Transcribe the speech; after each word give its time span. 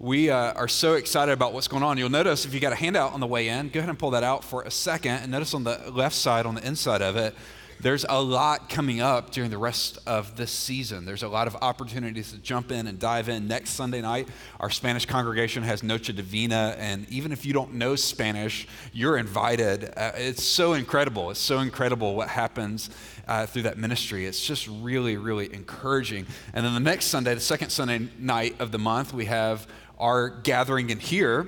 we 0.00 0.30
uh, 0.30 0.54
are 0.54 0.66
so 0.66 0.94
excited 0.94 1.30
about 1.30 1.52
what's 1.52 1.68
going 1.68 1.82
on. 1.82 1.98
You'll 1.98 2.08
notice 2.08 2.46
if 2.46 2.54
you 2.54 2.60
got 2.60 2.72
a 2.72 2.76
handout 2.76 3.12
on 3.12 3.20
the 3.20 3.26
way 3.26 3.48
in, 3.48 3.68
go 3.68 3.80
ahead 3.80 3.90
and 3.90 3.98
pull 3.98 4.12
that 4.12 4.24
out 4.24 4.42
for 4.42 4.62
a 4.62 4.70
second. 4.70 5.16
And 5.16 5.30
notice 5.30 5.52
on 5.52 5.62
the 5.62 5.78
left 5.92 6.14
side, 6.14 6.46
on 6.46 6.54
the 6.54 6.66
inside 6.66 7.02
of 7.02 7.16
it, 7.16 7.34
there's 7.80 8.06
a 8.08 8.20
lot 8.20 8.70
coming 8.70 9.00
up 9.00 9.30
during 9.30 9.50
the 9.50 9.58
rest 9.58 9.98
of 10.06 10.36
this 10.36 10.50
season. 10.50 11.04
There's 11.04 11.22
a 11.22 11.28
lot 11.28 11.46
of 11.46 11.56
opportunities 11.56 12.32
to 12.32 12.38
jump 12.38 12.70
in 12.70 12.86
and 12.86 12.98
dive 12.98 13.28
in. 13.28 13.46
Next 13.46 13.70
Sunday 13.70 14.00
night, 14.00 14.28
our 14.58 14.70
Spanish 14.70 15.04
congregation 15.04 15.62
has 15.62 15.82
Noche 15.82 16.14
Divina, 16.14 16.76
and 16.78 17.06
even 17.10 17.30
if 17.32 17.44
you 17.44 17.52
don't 17.52 17.74
know 17.74 17.94
Spanish, 17.94 18.68
you're 18.92 19.16
invited. 19.16 19.92
Uh, 19.96 20.12
it's 20.14 20.44
so 20.44 20.74
incredible. 20.74 21.30
It's 21.30 21.40
so 21.40 21.60
incredible 21.60 22.14
what 22.14 22.28
happens 22.28 22.90
uh, 23.26 23.46
through 23.46 23.62
that 23.62 23.78
ministry. 23.78 24.26
It's 24.26 24.44
just 24.44 24.68
really, 24.68 25.16
really 25.16 25.52
encouraging. 25.52 26.26
And 26.52 26.64
then 26.64 26.74
the 26.74 26.80
next 26.80 27.06
Sunday, 27.06 27.34
the 27.34 27.40
second 27.40 27.70
Sunday 27.70 28.08
night 28.18 28.60
of 28.60 28.72
the 28.72 28.78
month, 28.78 29.14
we 29.14 29.24
have 29.26 29.66
our 30.00 30.30
gathering 30.30 30.90
in 30.90 30.98
here. 30.98 31.46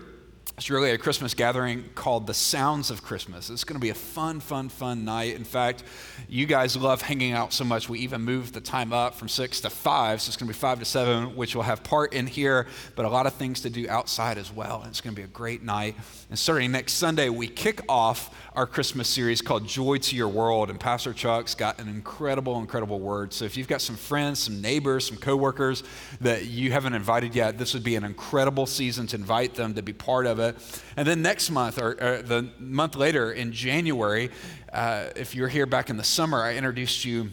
It's 0.59 0.69
really 0.69 0.91
a 0.91 0.99
Christmas 0.99 1.33
gathering 1.33 1.89
called 1.95 2.27
the 2.27 2.35
Sounds 2.35 2.91
of 2.91 3.03
Christmas. 3.03 3.49
It's 3.49 3.65
going 3.65 3.81
to 3.81 3.81
be 3.81 3.89
a 3.89 3.95
fun, 3.95 4.39
fun, 4.39 4.69
fun 4.69 5.05
night. 5.05 5.35
In 5.35 5.45
fact, 5.45 5.83
you 6.29 6.45
guys 6.45 6.77
love 6.77 7.01
hanging 7.01 7.33
out 7.33 7.55
so 7.55 7.65
much, 7.65 7.89
we 7.89 8.01
even 8.01 8.21
moved 8.21 8.53
the 8.53 8.61
time 8.61 8.93
up 8.93 9.15
from 9.15 9.29
six 9.29 9.63
to 9.63 9.71
five. 9.71 10.21
So 10.21 10.29
it's 10.29 10.37
going 10.37 10.47
to 10.47 10.53
be 10.53 10.59
five 10.59 10.79
to 10.79 10.85
seven, 10.85 11.35
which 11.37 11.57
will 11.57 11.63
have 11.63 11.83
part 11.83 12.13
in 12.13 12.27
here, 12.27 12.67
but 12.95 13.07
a 13.07 13.09
lot 13.09 13.27
of 13.27 13.33
things 13.33 13.63
to 13.63 13.71
do 13.71 13.89
outside 13.89 14.37
as 14.37 14.53
well. 14.53 14.83
And 14.83 14.91
it's 14.91 15.01
going 15.01 15.15
to 15.15 15.21
be 15.21 15.25
a 15.25 15.29
great 15.29 15.63
night. 15.63 15.97
And 16.29 16.39
starting 16.39 16.71
next 16.71 16.93
Sunday, 16.93 17.31
we 17.31 17.49
kick 17.49 17.81
off 17.89 18.33
our 18.55 18.67
Christmas 18.67 19.09
series 19.09 19.41
called 19.41 19.67
Joy 19.67 19.97
to 19.97 20.17
Your 20.17 20.29
World. 20.29 20.69
And 20.69 20.79
Pastor 20.79 21.15
Chuck's 21.15 21.55
got 21.55 21.81
an 21.81 21.89
incredible, 21.89 22.59
incredible 22.59 23.01
word. 23.01 23.33
So 23.33 23.47
if 23.47 23.57
you've 23.57 23.69
got 23.69 23.81
some 23.81 23.97
friends, 23.97 24.41
some 24.41 24.61
neighbors, 24.61 25.07
some 25.07 25.17
coworkers 25.17 25.83
that 26.21 26.47
you 26.47 26.71
haven't 26.71 26.93
invited 26.93 27.35
yet, 27.35 27.57
this 27.57 27.73
would 27.73 27.83
be 27.83 27.97
an 27.97 28.05
incredible 28.05 28.67
season 28.67 29.07
to 29.09 29.17
invite 29.17 29.55
them 29.55 29.75
to 29.75 29.83
be 29.83 29.95
part 29.95 30.27
of 30.27 30.39
it. 30.39 30.57
And 30.97 31.09
then 31.09 31.23
next 31.23 31.51
month, 31.51 31.81
or, 31.81 31.93
or 32.03 32.23
the 32.23 32.51
month 32.59 32.95
later 32.95 33.33
in 33.33 33.53
January, 33.53 34.31
uh, 34.73 35.07
if 35.17 35.35
you're 35.35 35.49
here 35.49 35.67
back 35.67 35.89
in 35.89 35.97
the 35.97 36.05
summer, 36.05 36.43
I 36.43 36.55
introduced 36.57 37.05
you 37.07 37.31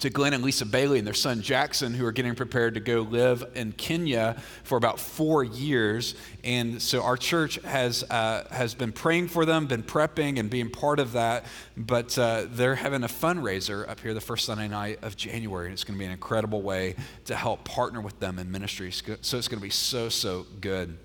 to 0.00 0.10
Glenn 0.10 0.32
and 0.32 0.44
Lisa 0.44 0.64
Bailey 0.64 0.98
and 0.98 1.06
their 1.06 1.14
son 1.14 1.42
Jackson, 1.42 1.94
who 1.94 2.06
are 2.06 2.12
getting 2.12 2.34
prepared 2.34 2.74
to 2.74 2.80
go 2.80 3.02
live 3.02 3.44
in 3.54 3.72
Kenya 3.72 4.40
for 4.62 4.78
about 4.78 5.00
four 5.00 5.42
years. 5.42 6.14
And 6.44 6.80
so 6.80 7.02
our 7.02 7.16
church 7.16 7.56
has, 7.62 8.04
uh, 8.04 8.46
has 8.50 8.74
been 8.74 8.92
praying 8.92 9.28
for 9.28 9.44
them, 9.44 9.66
been 9.66 9.82
prepping 9.82 10.38
and 10.38 10.48
being 10.48 10.70
part 10.70 11.00
of 11.00 11.12
that. 11.12 11.46
But 11.76 12.16
uh, 12.18 12.46
they're 12.48 12.76
having 12.76 13.02
a 13.02 13.08
fundraiser 13.08 13.88
up 13.88 14.00
here 14.00 14.14
the 14.14 14.20
first 14.20 14.44
Sunday 14.44 14.68
night 14.68 15.00
of 15.02 15.16
January. 15.16 15.66
And 15.66 15.72
it's 15.72 15.84
going 15.84 15.96
to 15.96 15.98
be 15.98 16.06
an 16.06 16.12
incredible 16.12 16.62
way 16.62 16.94
to 17.24 17.34
help 17.34 17.64
partner 17.64 18.00
with 18.00 18.18
them 18.20 18.38
in 18.38 18.50
ministry. 18.50 18.92
So 18.92 19.38
it's 19.38 19.48
going 19.48 19.58
to 19.60 19.66
be 19.66 19.70
so, 19.70 20.08
so 20.08 20.46
good. 20.60 20.96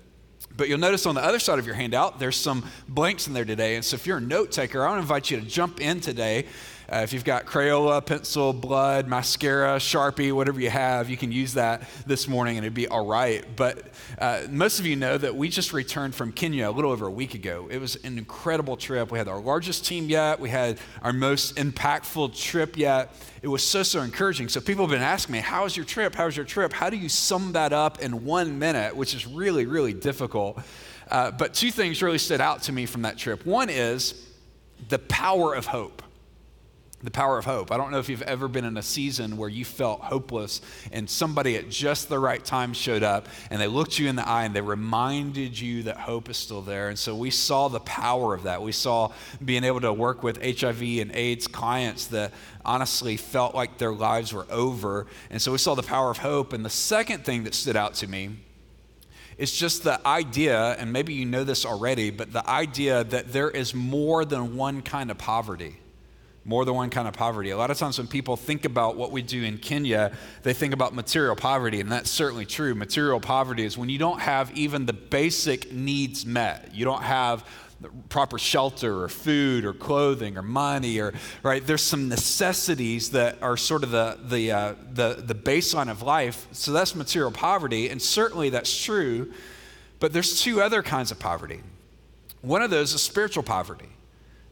But 0.56 0.68
you'll 0.68 0.78
notice 0.78 1.04
on 1.06 1.16
the 1.16 1.24
other 1.24 1.40
side 1.40 1.58
of 1.58 1.66
your 1.66 1.74
handout, 1.74 2.20
there's 2.20 2.36
some 2.36 2.64
blanks 2.88 3.26
in 3.26 3.32
there 3.32 3.44
today. 3.44 3.74
And 3.74 3.84
so 3.84 3.96
if 3.96 4.06
you're 4.06 4.18
a 4.18 4.20
note 4.20 4.52
taker, 4.52 4.84
I 4.84 4.90
want 4.90 4.98
to 4.98 5.02
invite 5.02 5.30
you 5.30 5.40
to 5.40 5.46
jump 5.46 5.80
in 5.80 6.00
today 6.00 6.46
uh, 6.92 6.96
if 6.98 7.12
you've 7.12 7.24
got 7.24 7.46
Crayola, 7.46 8.04
pencil, 8.04 8.52
blood, 8.52 9.08
mascara, 9.08 9.76
Sharpie, 9.76 10.32
whatever 10.32 10.60
you 10.60 10.70
have, 10.70 11.08
you 11.08 11.16
can 11.16 11.32
use 11.32 11.54
that 11.54 11.88
this 12.06 12.28
morning 12.28 12.56
and 12.56 12.64
it'd 12.64 12.74
be 12.74 12.88
all 12.88 13.06
right. 13.06 13.44
But 13.56 13.86
uh, 14.18 14.42
most 14.50 14.80
of 14.80 14.86
you 14.86 14.96
know 14.96 15.16
that 15.16 15.34
we 15.34 15.48
just 15.48 15.72
returned 15.72 16.14
from 16.14 16.32
Kenya 16.32 16.68
a 16.68 16.72
little 16.72 16.90
over 16.90 17.06
a 17.06 17.10
week 17.10 17.34
ago. 17.34 17.68
It 17.70 17.78
was 17.78 17.96
an 18.04 18.18
incredible 18.18 18.76
trip. 18.76 19.10
We 19.10 19.18
had 19.18 19.28
our 19.28 19.40
largest 19.40 19.84
team 19.84 20.08
yet, 20.08 20.40
we 20.40 20.50
had 20.50 20.78
our 21.02 21.12
most 21.12 21.56
impactful 21.56 22.36
trip 22.38 22.76
yet. 22.76 23.14
It 23.42 23.48
was 23.48 23.62
so, 23.62 23.82
so 23.82 24.00
encouraging. 24.00 24.48
So 24.48 24.60
people 24.60 24.84
have 24.84 24.90
been 24.90 25.02
asking 25.02 25.34
me, 25.34 25.40
How 25.40 25.64
was 25.64 25.76
your 25.76 25.84
trip? 25.84 26.14
How 26.14 26.26
was 26.26 26.36
your 26.36 26.46
trip? 26.46 26.72
How 26.72 26.88
do 26.90 26.96
you 26.96 27.08
sum 27.08 27.52
that 27.52 27.72
up 27.72 28.00
in 28.00 28.24
one 28.24 28.58
minute, 28.58 28.96
which 28.96 29.14
is 29.14 29.26
really, 29.26 29.66
really 29.66 29.92
difficult. 29.92 30.58
Uh, 31.10 31.30
but 31.30 31.54
two 31.54 31.70
things 31.70 32.02
really 32.02 32.18
stood 32.18 32.40
out 32.40 32.62
to 32.62 32.72
me 32.72 32.86
from 32.86 33.02
that 33.02 33.18
trip. 33.18 33.44
One 33.44 33.68
is 33.68 34.26
the 34.88 34.98
power 34.98 35.54
of 35.54 35.66
hope 35.66 36.02
the 37.04 37.10
power 37.10 37.36
of 37.36 37.44
hope. 37.44 37.70
I 37.70 37.76
don't 37.76 37.90
know 37.90 37.98
if 37.98 38.08
you've 38.08 38.22
ever 38.22 38.48
been 38.48 38.64
in 38.64 38.78
a 38.78 38.82
season 38.82 39.36
where 39.36 39.50
you 39.50 39.64
felt 39.64 40.00
hopeless 40.00 40.62
and 40.90 41.08
somebody 41.08 41.56
at 41.56 41.68
just 41.68 42.08
the 42.08 42.18
right 42.18 42.42
time 42.42 42.72
showed 42.72 43.02
up 43.02 43.28
and 43.50 43.60
they 43.60 43.66
looked 43.66 43.98
you 43.98 44.08
in 44.08 44.16
the 44.16 44.26
eye 44.26 44.44
and 44.44 44.56
they 44.56 44.62
reminded 44.62 45.60
you 45.60 45.82
that 45.82 45.98
hope 45.98 46.30
is 46.30 46.38
still 46.38 46.62
there. 46.62 46.88
And 46.88 46.98
so 46.98 47.14
we 47.14 47.30
saw 47.30 47.68
the 47.68 47.80
power 47.80 48.34
of 48.34 48.44
that. 48.44 48.62
We 48.62 48.72
saw 48.72 49.12
being 49.44 49.64
able 49.64 49.82
to 49.82 49.92
work 49.92 50.22
with 50.22 50.42
HIV 50.42 50.80
and 50.80 51.14
AIDS 51.14 51.46
clients 51.46 52.06
that 52.06 52.32
honestly 52.64 53.18
felt 53.18 53.54
like 53.54 53.76
their 53.76 53.92
lives 53.92 54.32
were 54.32 54.46
over. 54.50 55.06
And 55.28 55.42
so 55.42 55.52
we 55.52 55.58
saw 55.58 55.74
the 55.74 55.82
power 55.82 56.10
of 56.10 56.18
hope. 56.18 56.54
And 56.54 56.64
the 56.64 56.70
second 56.70 57.26
thing 57.26 57.44
that 57.44 57.54
stood 57.54 57.76
out 57.76 57.92
to 57.96 58.06
me 58.06 58.30
is 59.36 59.52
just 59.52 59.82
the 59.82 60.00
idea, 60.06 60.76
and 60.78 60.92
maybe 60.92 61.12
you 61.12 61.26
know 61.26 61.42
this 61.44 61.66
already, 61.66 62.10
but 62.10 62.32
the 62.32 62.48
idea 62.48 63.02
that 63.04 63.32
there 63.32 63.50
is 63.50 63.74
more 63.74 64.24
than 64.24 64.56
one 64.56 64.80
kind 64.80 65.10
of 65.10 65.18
poverty 65.18 65.76
more 66.44 66.64
than 66.64 66.74
one 66.74 66.90
kind 66.90 67.08
of 67.08 67.14
poverty. 67.14 67.50
A 67.50 67.56
lot 67.56 67.70
of 67.70 67.78
times 67.78 67.98
when 67.98 68.06
people 68.06 68.36
think 68.36 68.64
about 68.64 68.96
what 68.96 69.10
we 69.10 69.22
do 69.22 69.42
in 69.42 69.58
Kenya, 69.58 70.12
they 70.42 70.52
think 70.52 70.74
about 70.74 70.94
material 70.94 71.36
poverty, 71.36 71.80
and 71.80 71.90
that's 71.90 72.10
certainly 72.10 72.44
true. 72.44 72.74
Material 72.74 73.20
poverty 73.20 73.64
is 73.64 73.78
when 73.78 73.88
you 73.88 73.98
don't 73.98 74.20
have 74.20 74.56
even 74.56 74.86
the 74.86 74.92
basic 74.92 75.72
needs 75.72 76.26
met. 76.26 76.70
You 76.74 76.84
don't 76.84 77.02
have 77.02 77.44
proper 78.08 78.38
shelter 78.38 79.02
or 79.02 79.08
food 79.08 79.64
or 79.64 79.72
clothing 79.72 80.38
or 80.38 80.42
money 80.42 81.00
or 81.00 81.12
right 81.42 81.66
there's 81.66 81.82
some 81.82 82.08
necessities 82.08 83.10
that 83.10 83.36
are 83.42 83.56
sort 83.56 83.82
of 83.82 83.90
the 83.90 84.18
the 84.24 84.50
uh, 84.50 84.74
the, 84.92 85.22
the 85.26 85.34
baseline 85.34 85.90
of 85.90 86.00
life 86.00 86.46
so 86.52 86.72
that's 86.72 86.94
material 86.94 87.30
poverty 87.30 87.90
and 87.90 88.00
certainly 88.00 88.48
that's 88.48 88.82
true 88.82 89.30
but 90.00 90.12
there's 90.12 90.40
two 90.40 90.62
other 90.62 90.82
kinds 90.82 91.10
of 91.10 91.18
poverty 91.18 91.60
one 92.40 92.62
of 92.62 92.70
those 92.70 92.94
is 92.94 93.02
spiritual 93.02 93.42
poverty 93.42 93.88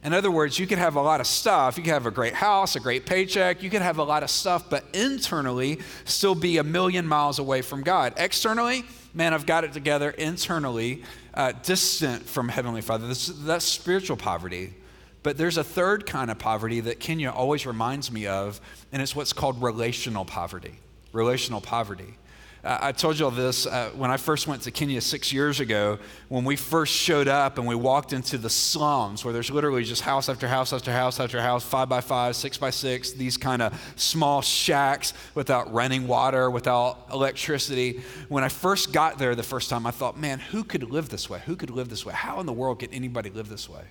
in 0.04 0.12
other 0.12 0.30
words, 0.30 0.58
you 0.58 0.66
could 0.66 0.78
have 0.78 0.96
a 0.96 1.02
lot 1.02 1.20
of 1.20 1.26
stuff. 1.28 1.76
You 1.76 1.84
could 1.84 1.92
have 1.92 2.06
a 2.06 2.10
great 2.10 2.34
house, 2.34 2.74
a 2.74 2.80
great 2.80 3.06
paycheck. 3.06 3.62
You 3.62 3.70
could 3.70 3.82
have 3.82 3.98
a 3.98 4.02
lot 4.02 4.24
of 4.24 4.30
stuff, 4.30 4.68
but 4.68 4.84
internally 4.92 5.78
still 6.04 6.34
be 6.34 6.58
a 6.58 6.64
million 6.64 7.06
miles 7.06 7.38
away 7.38 7.62
from 7.62 7.82
God. 7.82 8.14
Externally, 8.16 8.84
man, 9.14 9.32
I've 9.32 9.46
got 9.46 9.62
it 9.62 9.72
together. 9.72 10.10
Internally, 10.10 11.04
uh, 11.34 11.52
distant 11.62 12.24
from 12.24 12.48
Heavenly 12.48 12.80
Father. 12.80 13.06
This, 13.06 13.28
that's 13.28 13.64
spiritual 13.64 14.16
poverty. 14.16 14.74
But 15.22 15.38
there's 15.38 15.56
a 15.56 15.64
third 15.64 16.04
kind 16.04 16.32
of 16.32 16.38
poverty 16.38 16.80
that 16.80 16.98
Kenya 16.98 17.30
always 17.30 17.64
reminds 17.64 18.10
me 18.10 18.26
of, 18.26 18.60
and 18.90 19.00
it's 19.00 19.14
what's 19.14 19.32
called 19.32 19.62
relational 19.62 20.24
poverty. 20.24 20.74
Relational 21.12 21.60
poverty. 21.60 22.18
I 22.64 22.92
told 22.92 23.18
you 23.18 23.24
all 23.24 23.32
this 23.32 23.66
uh, 23.66 23.90
when 23.96 24.12
I 24.12 24.16
first 24.16 24.46
went 24.46 24.62
to 24.62 24.70
Kenya 24.70 25.00
six 25.00 25.32
years 25.32 25.58
ago. 25.58 25.98
When 26.28 26.44
we 26.44 26.54
first 26.54 26.94
showed 26.94 27.26
up 27.26 27.58
and 27.58 27.66
we 27.66 27.74
walked 27.74 28.12
into 28.12 28.38
the 28.38 28.50
slums, 28.50 29.24
where 29.24 29.34
there's 29.34 29.50
literally 29.50 29.82
just 29.82 30.02
house 30.02 30.28
after 30.28 30.46
house 30.46 30.72
after 30.72 30.92
house 30.92 31.18
after 31.18 31.40
house, 31.40 31.64
five 31.64 31.88
by 31.88 32.00
five, 32.00 32.36
six 32.36 32.58
by 32.58 32.70
six, 32.70 33.10
these 33.10 33.36
kind 33.36 33.62
of 33.62 33.94
small 33.96 34.42
shacks 34.42 35.12
without 35.34 35.72
running 35.72 36.06
water, 36.06 36.48
without 36.50 37.08
electricity. 37.12 38.00
When 38.28 38.44
I 38.44 38.48
first 38.48 38.92
got 38.92 39.18
there 39.18 39.34
the 39.34 39.42
first 39.42 39.68
time, 39.68 39.84
I 39.84 39.90
thought, 39.90 40.16
man, 40.16 40.38
who 40.38 40.62
could 40.62 40.88
live 40.88 41.08
this 41.08 41.28
way? 41.28 41.42
Who 41.46 41.56
could 41.56 41.70
live 41.70 41.88
this 41.88 42.06
way? 42.06 42.14
How 42.14 42.38
in 42.38 42.46
the 42.46 42.52
world 42.52 42.78
could 42.78 42.92
anybody 42.92 43.30
live 43.30 43.48
this 43.48 43.68
way? 43.68 43.82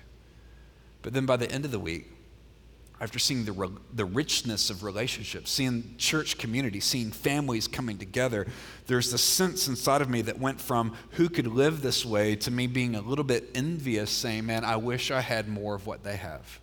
But 1.02 1.12
then 1.12 1.26
by 1.26 1.36
the 1.36 1.50
end 1.52 1.66
of 1.66 1.72
the 1.72 1.78
week, 1.78 2.10
after 3.02 3.18
seeing 3.18 3.44
the, 3.44 3.70
the 3.94 4.04
richness 4.04 4.70
of 4.70 4.84
relationships, 4.84 5.50
seeing 5.50 5.96
church 5.98 6.38
community, 6.38 6.78
seeing 6.78 7.10
families 7.10 7.66
coming 7.66 7.98
together, 7.98 8.46
there's 8.86 9.10
this 9.10 9.24
sense 9.24 9.66
inside 9.66 10.00
of 10.00 10.08
me 10.08 10.22
that 10.22 10.38
went 10.38 10.60
from 10.60 10.96
who 11.10 11.28
could 11.28 11.48
live 11.48 11.82
this 11.82 12.06
way 12.06 12.36
to 12.36 12.48
me 12.52 12.68
being 12.68 12.94
a 12.94 13.00
little 13.00 13.24
bit 13.24 13.50
envious, 13.56 14.08
saying, 14.08 14.46
Man, 14.46 14.64
I 14.64 14.76
wish 14.76 15.10
I 15.10 15.20
had 15.20 15.48
more 15.48 15.74
of 15.74 15.84
what 15.84 16.04
they 16.04 16.14
have. 16.14 16.60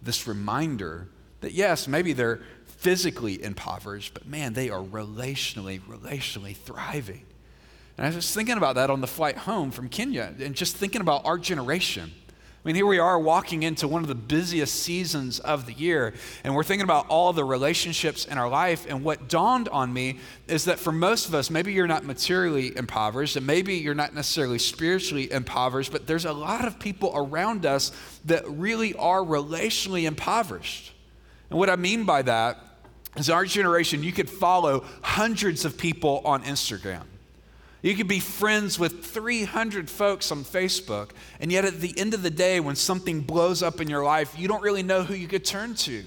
This 0.00 0.28
reminder 0.28 1.08
that, 1.40 1.50
yes, 1.50 1.88
maybe 1.88 2.12
they're 2.12 2.42
physically 2.66 3.42
impoverished, 3.42 4.14
but 4.14 4.24
man, 4.24 4.52
they 4.52 4.70
are 4.70 4.84
relationally, 4.84 5.80
relationally 5.80 6.54
thriving. 6.54 7.26
And 7.98 8.06
I 8.06 8.14
was 8.14 8.32
thinking 8.32 8.56
about 8.56 8.76
that 8.76 8.88
on 8.88 9.00
the 9.00 9.08
flight 9.08 9.36
home 9.36 9.72
from 9.72 9.88
Kenya 9.88 10.32
and 10.38 10.54
just 10.54 10.76
thinking 10.76 11.00
about 11.00 11.24
our 11.24 11.38
generation 11.38 12.12
I 12.66 12.68
mean, 12.68 12.74
here 12.74 12.86
we 12.86 12.98
are 12.98 13.16
walking 13.16 13.62
into 13.62 13.86
one 13.86 14.02
of 14.02 14.08
the 14.08 14.16
busiest 14.16 14.82
seasons 14.82 15.38
of 15.38 15.66
the 15.66 15.72
year, 15.72 16.14
and 16.42 16.52
we're 16.52 16.64
thinking 16.64 16.82
about 16.82 17.06
all 17.06 17.32
the 17.32 17.44
relationships 17.44 18.24
in 18.24 18.38
our 18.38 18.48
life. 18.48 18.86
And 18.88 19.04
what 19.04 19.28
dawned 19.28 19.68
on 19.68 19.92
me 19.92 20.18
is 20.48 20.64
that 20.64 20.80
for 20.80 20.90
most 20.90 21.28
of 21.28 21.34
us, 21.36 21.48
maybe 21.48 21.72
you're 21.72 21.86
not 21.86 22.04
materially 22.04 22.76
impoverished, 22.76 23.36
and 23.36 23.46
maybe 23.46 23.76
you're 23.76 23.94
not 23.94 24.14
necessarily 24.14 24.58
spiritually 24.58 25.30
impoverished, 25.30 25.92
but 25.92 26.08
there's 26.08 26.24
a 26.24 26.32
lot 26.32 26.64
of 26.64 26.80
people 26.80 27.12
around 27.14 27.64
us 27.66 27.92
that 28.24 28.44
really 28.50 28.94
are 28.94 29.20
relationally 29.20 30.02
impoverished. 30.02 30.92
And 31.50 31.60
what 31.60 31.70
I 31.70 31.76
mean 31.76 32.02
by 32.02 32.22
that 32.22 32.58
is 33.16 33.30
our 33.30 33.44
generation, 33.44 34.02
you 34.02 34.10
could 34.10 34.28
follow 34.28 34.84
hundreds 35.02 35.64
of 35.64 35.78
people 35.78 36.20
on 36.24 36.42
Instagram. 36.42 37.04
You 37.82 37.94
could 37.94 38.08
be 38.08 38.20
friends 38.20 38.78
with 38.78 39.04
300 39.04 39.88
folks 39.88 40.32
on 40.32 40.44
Facebook, 40.44 41.10
and 41.38 41.52
yet 41.52 41.64
at 41.64 41.80
the 41.80 41.96
end 41.98 42.14
of 42.14 42.22
the 42.22 42.30
day, 42.30 42.58
when 42.58 42.76
something 42.76 43.20
blows 43.20 43.62
up 43.62 43.80
in 43.80 43.88
your 43.88 44.02
life, 44.04 44.38
you 44.38 44.48
don't 44.48 44.62
really 44.62 44.82
know 44.82 45.02
who 45.02 45.14
you 45.14 45.28
could 45.28 45.44
turn 45.44 45.74
to. 45.76 46.04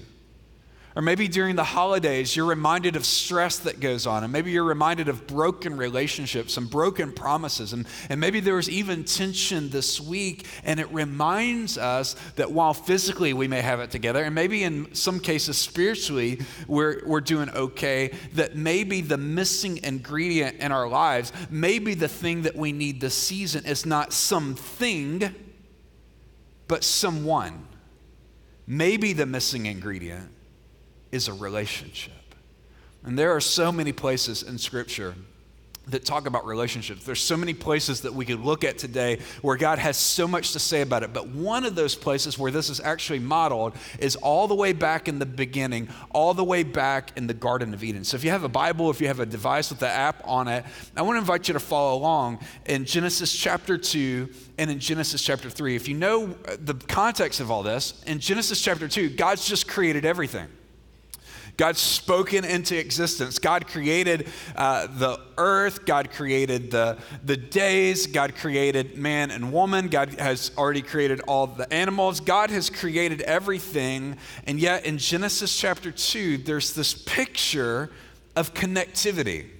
Or 0.96 1.02
maybe 1.02 1.28
during 1.28 1.54
the 1.54 1.62
holidays, 1.62 2.34
you're 2.34 2.46
reminded 2.46 2.96
of 2.96 3.06
stress 3.06 3.60
that 3.60 3.78
goes 3.78 4.08
on, 4.08 4.24
and 4.24 4.32
maybe 4.32 4.50
you're 4.50 4.64
reminded 4.64 5.08
of 5.08 5.24
broken 5.28 5.76
relationships 5.76 6.56
and 6.56 6.68
broken 6.68 7.12
promises. 7.12 7.72
And, 7.72 7.86
and 8.08 8.18
maybe 8.18 8.40
there 8.40 8.56
was 8.56 8.68
even 8.68 9.04
tension 9.04 9.70
this 9.70 10.00
week, 10.00 10.46
and 10.64 10.80
it 10.80 10.92
reminds 10.92 11.78
us 11.78 12.16
that 12.34 12.50
while 12.50 12.74
physically 12.74 13.32
we 13.32 13.46
may 13.46 13.60
have 13.60 13.78
it 13.78 13.92
together, 13.92 14.24
and 14.24 14.34
maybe 14.34 14.64
in 14.64 14.92
some 14.92 15.20
cases 15.20 15.56
spiritually 15.56 16.40
we're, 16.66 17.02
we're 17.06 17.20
doing 17.20 17.50
okay, 17.50 18.10
that 18.34 18.56
maybe 18.56 19.00
the 19.00 19.18
missing 19.18 19.78
ingredient 19.84 20.58
in 20.58 20.72
our 20.72 20.88
lives, 20.88 21.32
maybe 21.50 21.94
the 21.94 22.08
thing 22.08 22.42
that 22.42 22.56
we 22.56 22.72
need 22.72 23.00
this 23.00 23.14
season 23.14 23.64
is 23.64 23.86
not 23.86 24.12
something, 24.12 25.32
but 26.66 26.82
someone. 26.82 27.68
Maybe 28.66 29.12
the 29.12 29.26
missing 29.26 29.66
ingredient 29.66 30.30
is 31.12 31.28
a 31.28 31.32
relationship. 31.32 32.12
And 33.04 33.18
there 33.18 33.34
are 33.34 33.40
so 33.40 33.72
many 33.72 33.92
places 33.92 34.42
in 34.42 34.58
Scripture 34.58 35.14
that 35.88 36.04
talk 36.04 36.26
about 36.26 36.46
relationships. 36.46 37.04
There's 37.04 37.20
so 37.20 37.36
many 37.36 37.54
places 37.54 38.02
that 38.02 38.14
we 38.14 38.24
could 38.24 38.40
look 38.40 38.62
at 38.62 38.78
today 38.78 39.18
where 39.42 39.56
God 39.56 39.78
has 39.78 39.96
so 39.96 40.28
much 40.28 40.52
to 40.52 40.58
say 40.58 40.82
about 40.82 41.02
it. 41.02 41.12
But 41.12 41.28
one 41.28 41.64
of 41.64 41.74
those 41.74 41.94
places 41.94 42.38
where 42.38 42.52
this 42.52 42.68
is 42.70 42.80
actually 42.80 43.18
modeled 43.18 43.74
is 43.98 44.14
all 44.16 44.46
the 44.46 44.54
way 44.54 44.72
back 44.72 45.08
in 45.08 45.18
the 45.18 45.26
beginning, 45.26 45.88
all 46.10 46.34
the 46.34 46.44
way 46.44 46.62
back 46.62 47.16
in 47.16 47.26
the 47.26 47.34
Garden 47.34 47.74
of 47.74 47.82
Eden. 47.82 48.04
So 48.04 48.16
if 48.16 48.22
you 48.22 48.30
have 48.30 48.44
a 48.44 48.48
Bible, 48.48 48.90
if 48.90 49.00
you 49.00 49.08
have 49.08 49.20
a 49.20 49.26
device 49.26 49.70
with 49.70 49.80
the 49.80 49.88
app 49.88 50.22
on 50.28 50.46
it, 50.48 50.64
I 50.96 51.02
want 51.02 51.16
to 51.16 51.20
invite 51.20 51.48
you 51.48 51.54
to 51.54 51.60
follow 51.60 51.98
along 51.98 52.40
in 52.66 52.84
Genesis 52.84 53.34
chapter 53.34 53.76
2 53.76 54.28
and 54.58 54.70
in 54.70 54.78
Genesis 54.78 55.22
chapter 55.22 55.50
3. 55.50 55.74
If 55.74 55.88
you 55.88 55.96
know 55.96 56.26
the 56.58 56.74
context 56.74 57.40
of 57.40 57.50
all 57.50 57.62
this, 57.62 58.00
in 58.06 58.20
Genesis 58.20 58.60
chapter 58.60 58.86
2, 58.86 59.10
God's 59.10 59.48
just 59.48 59.66
created 59.66 60.04
everything. 60.04 60.46
God's 61.60 61.78
spoken 61.78 62.46
into 62.46 62.74
existence. 62.78 63.38
God 63.38 63.66
created 63.66 64.28
uh, 64.56 64.86
the 64.86 65.20
earth. 65.36 65.84
God 65.84 66.10
created 66.10 66.70
the, 66.70 66.96
the 67.22 67.36
days. 67.36 68.06
God 68.06 68.34
created 68.34 68.96
man 68.96 69.30
and 69.30 69.52
woman. 69.52 69.88
God 69.88 70.18
has 70.18 70.52
already 70.56 70.80
created 70.80 71.20
all 71.28 71.46
the 71.46 71.70
animals. 71.70 72.20
God 72.20 72.48
has 72.48 72.70
created 72.70 73.20
everything. 73.20 74.16
And 74.46 74.58
yet 74.58 74.86
in 74.86 74.96
Genesis 74.96 75.54
chapter 75.54 75.92
2, 75.92 76.38
there's 76.38 76.72
this 76.72 76.94
picture 76.94 77.90
of 78.34 78.54
connectivity. 78.54 79.50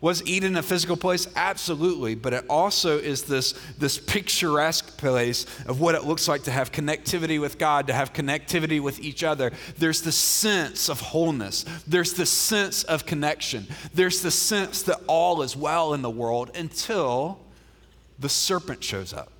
Was 0.00 0.24
Eden 0.26 0.56
a 0.56 0.62
physical 0.62 0.96
place? 0.96 1.26
Absolutely. 1.34 2.14
But 2.14 2.32
it 2.32 2.44
also 2.48 2.98
is 2.98 3.24
this, 3.24 3.52
this 3.78 3.98
picturesque 3.98 4.96
place 4.96 5.44
of 5.66 5.80
what 5.80 5.96
it 5.96 6.04
looks 6.04 6.28
like 6.28 6.44
to 6.44 6.52
have 6.52 6.70
connectivity 6.70 7.40
with 7.40 7.58
God, 7.58 7.88
to 7.88 7.92
have 7.92 8.12
connectivity 8.12 8.80
with 8.80 9.00
each 9.00 9.24
other. 9.24 9.50
There's 9.76 10.02
the 10.02 10.12
sense 10.12 10.88
of 10.88 11.00
wholeness, 11.00 11.64
there's 11.86 12.14
the 12.14 12.26
sense 12.26 12.84
of 12.84 13.06
connection, 13.06 13.66
there's 13.92 14.22
the 14.22 14.30
sense 14.30 14.82
that 14.82 15.00
all 15.08 15.42
is 15.42 15.56
well 15.56 15.94
in 15.94 16.02
the 16.02 16.10
world 16.10 16.52
until 16.54 17.40
the 18.20 18.28
serpent 18.28 18.84
shows 18.84 19.12
up 19.12 19.32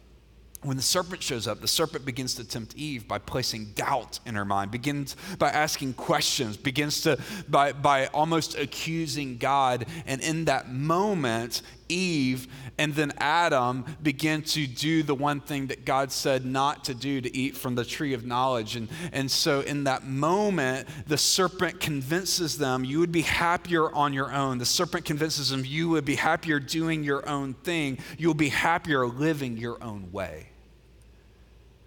when 0.62 0.76
the 0.76 0.82
serpent 0.82 1.22
shows 1.22 1.46
up, 1.46 1.60
the 1.60 1.68
serpent 1.68 2.04
begins 2.04 2.34
to 2.34 2.44
tempt 2.44 2.74
Eve 2.74 3.06
by 3.06 3.18
placing 3.18 3.66
doubt 3.76 4.18
in 4.26 4.34
her 4.34 4.44
mind, 4.44 4.72
begins 4.72 5.14
by 5.38 5.50
asking 5.50 5.94
questions, 5.94 6.56
begins 6.56 7.00
to 7.02 7.16
by, 7.48 7.72
by 7.72 8.06
almost 8.08 8.58
accusing 8.58 9.38
God. 9.38 9.86
And 10.04 10.20
in 10.20 10.46
that 10.46 10.72
moment, 10.72 11.62
Eve 11.88 12.48
and 12.76 12.94
then 12.94 13.12
Adam 13.18 13.84
begin 14.02 14.42
to 14.42 14.66
do 14.66 15.02
the 15.02 15.14
one 15.14 15.40
thing 15.40 15.68
that 15.68 15.84
God 15.84 16.10
said 16.10 16.44
not 16.44 16.84
to 16.84 16.94
do 16.94 17.20
to 17.20 17.36
eat 17.36 17.56
from 17.56 17.76
the 17.76 17.84
tree 17.84 18.12
of 18.12 18.24
knowledge. 18.24 18.74
And, 18.76 18.88
and 19.12 19.30
so 19.30 19.60
in 19.60 19.84
that 19.84 20.06
moment, 20.06 20.88
the 21.06 21.18
serpent 21.18 21.80
convinces 21.80 22.58
them 22.58 22.84
you 22.84 22.98
would 22.98 23.12
be 23.12 23.22
happier 23.22 23.92
on 23.94 24.12
your 24.12 24.32
own. 24.32 24.58
The 24.58 24.66
serpent 24.66 25.04
convinces 25.04 25.50
them 25.50 25.64
you 25.64 25.88
would 25.90 26.04
be 26.04 26.16
happier 26.16 26.58
doing 26.58 27.04
your 27.04 27.28
own 27.28 27.54
thing, 27.54 27.98
you'll 28.18 28.34
be 28.34 28.48
happier 28.48 29.06
living 29.06 29.56
your 29.56 29.82
own 29.82 30.10
way. 30.12 30.47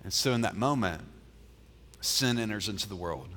And 0.03 0.11
so, 0.11 0.33
in 0.33 0.41
that 0.41 0.55
moment, 0.55 1.03
sin 2.01 2.39
enters 2.39 2.67
into 2.67 2.89
the 2.89 2.95
world. 2.95 3.29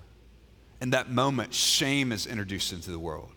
In 0.81 0.91
that 0.91 1.11
moment, 1.11 1.55
shame 1.55 2.13
is 2.13 2.27
introduced 2.27 2.73
into 2.73 2.91
the 2.91 2.99
world 2.99 3.34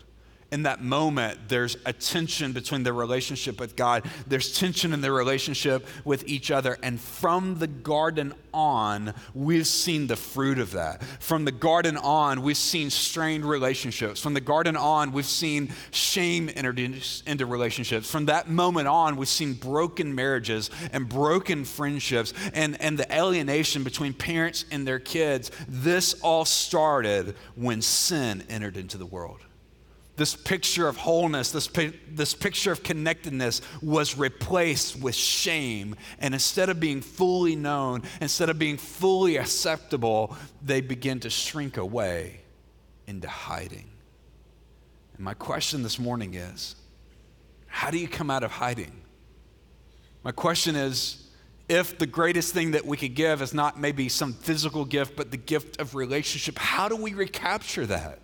in 0.52 0.64
that 0.64 0.82
moment, 0.82 1.50
there's 1.50 1.76
a 1.86 1.92
tension 1.92 2.54
between 2.54 2.84
their 2.84 2.94
relationship 2.94 3.60
with 3.60 3.76
God. 3.76 4.06
There's 4.28 4.58
tension 4.58 4.94
in 4.94 5.02
their 5.02 5.12
relationship 5.12 5.86
with 6.06 6.28
each 6.28 6.52
other. 6.52 6.78
And 6.82 7.00
from 7.00 7.60
the 7.60 7.68
garden 7.68 8.34
on, 8.54 9.14
we've 9.34 9.68
seen 9.68 10.08
the 10.08 10.16
fruit 10.16 10.60
of 10.60 10.72
that. 10.72 11.04
From 11.20 11.44
the 11.44 11.52
garden 11.52 11.98
on, 11.98 12.42
we've 12.44 12.56
seen 12.56 12.90
strained 12.90 13.44
relationships. 13.44 14.22
From 14.22 14.34
the 14.34 14.42
garden 14.42 14.78
on, 14.78 15.12
we've 15.12 15.26
seen 15.26 15.70
shame 15.92 16.48
introduced 16.50 17.28
into 17.28 17.46
relationships. 17.46 18.10
From 18.10 18.28
that 18.28 18.50
moment 18.50 18.88
on, 18.88 19.18
we've 19.18 19.28
seen 19.28 19.54
broken 19.54 20.16
marriages 20.16 20.70
and 20.94 21.10
broken 21.10 21.66
friendships 21.66 22.34
and, 22.54 22.80
and 22.82 22.98
the 22.98 23.14
alienation 23.14 23.84
between 23.84 24.14
parents 24.14 24.64
and 24.72 24.88
their 24.88 25.00
kids. 25.00 25.52
This 25.68 26.14
all 26.22 26.46
started 26.46 27.36
when 27.56 27.82
sin 27.82 28.44
entered 28.50 28.78
into 28.78 28.98
the 28.98 29.06
world 29.06 29.42
this 30.18 30.36
picture 30.36 30.88
of 30.88 30.98
wholeness, 30.98 31.52
this, 31.52 31.70
this 32.10 32.34
picture 32.34 32.72
of 32.72 32.84
connectedness 32.84 33.62
was 33.82 34.18
replaced 34.18 35.00
with 35.00 35.16
shame. 35.16 35.96
And 36.20 36.34
instead 36.34 36.70
of 36.70 36.80
being 36.80 37.02
fully 37.02 37.56
known, 37.56 38.02
instead 38.20 38.50
of 38.50 38.60
being 38.60 38.78
fully 38.78 39.38
acceptable, 39.38 40.36
they 40.62 40.82
begin 40.82 41.20
to 41.22 41.30
shrink 41.30 41.78
away 41.78 42.42
into 43.06 43.30
hiding. 43.30 43.86
And 45.16 45.24
my 45.24 45.36
question 45.36 45.84
this 45.84 46.00
morning 46.00 46.34
is 46.34 46.76
how 47.68 47.92
do 47.92 48.00
you 48.00 48.08
come 48.08 48.32
out 48.32 48.44
of 48.44 48.52
hiding? 48.52 48.92
My 50.24 50.32
question 50.32 50.76
is 50.76 51.30
if 51.70 52.00
the 52.00 52.08
greatest 52.08 52.54
thing 52.54 52.72
that 52.72 52.86
we 52.86 52.98
could 52.98 53.14
give 53.14 53.42
is 53.42 53.54
not 53.54 53.80
maybe 53.80 54.10
some 54.10 54.34
physical 54.34 54.84
gift, 54.84 55.16
but 55.16 55.30
the 55.30 55.38
gift 55.38 55.80
of 55.80 55.94
relationship, 55.94 56.58
how 56.58 56.90
do 56.90 56.96
we 56.96 57.14
recapture 57.14 57.86
that? 57.86 58.20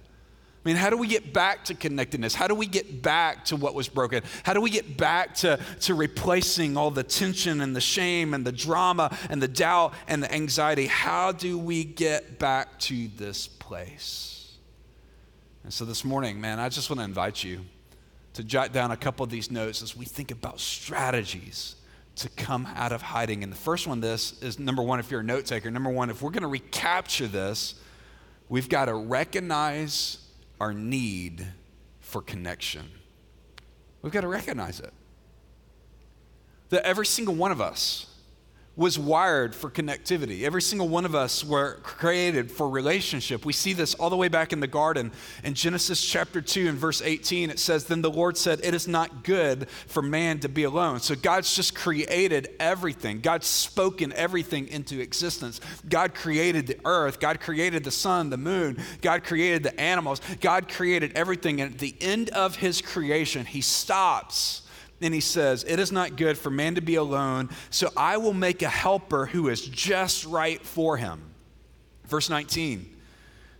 I 0.63 0.69
mean, 0.69 0.77
how 0.77 0.89
do 0.89 0.95
we 0.95 1.07
get 1.07 1.33
back 1.33 1.65
to 1.65 1.73
connectedness? 1.73 2.33
How 2.33 2.47
do 2.47 2.55
we 2.55 2.67
get 2.67 3.01
back 3.01 3.43
to 3.45 3.57
what 3.57 3.75
was 3.75 3.89
broken? 3.89 4.23
How 4.43 4.53
do 4.53 4.61
we 4.61 4.69
get 4.69 4.95
back 4.95 5.35
to, 5.35 5.59
to 5.81 5.93
replacing 5.93 6.77
all 6.77 6.89
the 6.89 7.03
tension 7.03 7.59
and 7.59 7.75
the 7.75 7.81
shame 7.81 8.33
and 8.33 8.45
the 8.45 8.51
drama 8.53 9.17
and 9.29 9.41
the 9.41 9.47
doubt 9.49 9.93
and 10.07 10.23
the 10.23 10.33
anxiety? 10.33 10.85
How 10.85 11.33
do 11.33 11.57
we 11.57 11.83
get 11.83 12.39
back 12.39 12.79
to 12.81 13.09
this 13.17 13.45
place? 13.47 14.53
And 15.65 15.73
so 15.73 15.83
this 15.83 16.05
morning, 16.05 16.39
man, 16.39 16.59
I 16.59 16.69
just 16.69 16.89
want 16.89 17.01
to 17.01 17.05
invite 17.05 17.43
you 17.43 17.65
to 18.33 18.43
jot 18.43 18.71
down 18.71 18.91
a 18.91 18.97
couple 18.97 19.25
of 19.25 19.29
these 19.29 19.51
notes 19.51 19.81
as 19.81 19.97
we 19.97 20.05
think 20.05 20.31
about 20.31 20.61
strategies 20.61 21.75
to 22.15 22.29
come 22.29 22.67
out 22.75 22.93
of 22.93 23.01
hiding. 23.01 23.43
And 23.43 23.51
the 23.51 23.57
first 23.57 23.85
one, 23.85 23.99
this 23.99 24.41
is 24.41 24.59
number 24.59 24.81
one, 24.81 25.01
if 25.01 25.11
you're 25.11 25.19
a 25.19 25.25
note 25.25 25.45
taker, 25.45 25.69
number 25.69 25.89
one, 25.89 26.09
if 26.09 26.21
we're 26.21 26.31
going 26.31 26.43
to 26.43 26.47
recapture 26.47 27.27
this, 27.27 27.75
we've 28.47 28.69
got 28.69 28.85
to 28.85 28.93
recognize 28.93 30.22
our 30.59 30.73
need 30.73 31.45
for 31.99 32.21
connection. 32.21 32.89
We've 34.01 34.13
got 34.13 34.21
to 34.21 34.27
recognize 34.27 34.79
it. 34.79 34.93
That 36.69 36.85
every 36.85 37.05
single 37.05 37.35
one 37.35 37.51
of 37.51 37.61
us 37.61 38.07
was 38.75 38.97
wired 38.97 39.53
for 39.53 39.69
connectivity. 39.69 40.43
Every 40.43 40.61
single 40.61 40.89
one 40.89 41.05
of 41.05 41.13
us 41.13 41.43
were 41.43 41.75
created 41.83 42.49
for 42.49 42.67
relationship. 42.67 43.45
We 43.45 43.53
see 43.53 43.73
this 43.73 43.93
all 43.93 44.09
the 44.09 44.15
way 44.15 44.29
back 44.29 44.51
in 44.51 44.61
the 44.61 44.67
garden. 44.67 45.11
In 45.43 45.53
Genesis 45.53 46.03
chapter 46.03 46.41
2 46.41 46.69
and 46.69 46.77
verse 46.77 46.99
18, 46.99 47.51
it 47.51 47.59
says, 47.59 47.85
Then 47.85 48.01
the 48.01 48.09
Lord 48.09 48.35
said, 48.35 48.61
It 48.63 48.73
is 48.73 48.87
not 48.87 49.23
good 49.23 49.69
for 49.85 50.01
man 50.01 50.39
to 50.39 50.49
be 50.49 50.63
alone. 50.63 51.01
So 51.01 51.13
God's 51.13 51.55
just 51.55 51.75
created 51.75 52.49
everything. 52.59 53.19
God's 53.19 53.45
spoken 53.45 54.11
everything 54.13 54.67
into 54.67 54.99
existence. 54.99 55.61
God 55.87 56.15
created 56.15 56.65
the 56.65 56.79
earth. 56.83 57.19
God 57.19 57.39
created 57.39 57.83
the 57.83 57.91
sun, 57.91 58.31
the 58.31 58.37
moon. 58.37 58.81
God 59.01 59.23
created 59.23 59.61
the 59.61 59.79
animals. 59.79 60.19
God 60.41 60.67
created 60.67 61.11
everything. 61.13 61.61
And 61.61 61.73
at 61.73 61.79
the 61.79 61.95
end 62.01 62.31
of 62.31 62.55
his 62.55 62.81
creation, 62.81 63.45
he 63.45 63.61
stops 63.61 64.62
and 65.03 65.13
he 65.13 65.19
says, 65.19 65.63
It 65.67 65.79
is 65.79 65.91
not 65.91 66.15
good 66.15 66.37
for 66.37 66.49
man 66.49 66.75
to 66.75 66.81
be 66.81 66.95
alone, 66.95 67.49
so 67.69 67.89
I 67.95 68.17
will 68.17 68.33
make 68.33 68.61
a 68.61 68.69
helper 68.69 69.25
who 69.25 69.49
is 69.49 69.61
just 69.61 70.25
right 70.25 70.61
for 70.61 70.97
him. 70.97 71.21
Verse 72.05 72.29
19. 72.29 72.89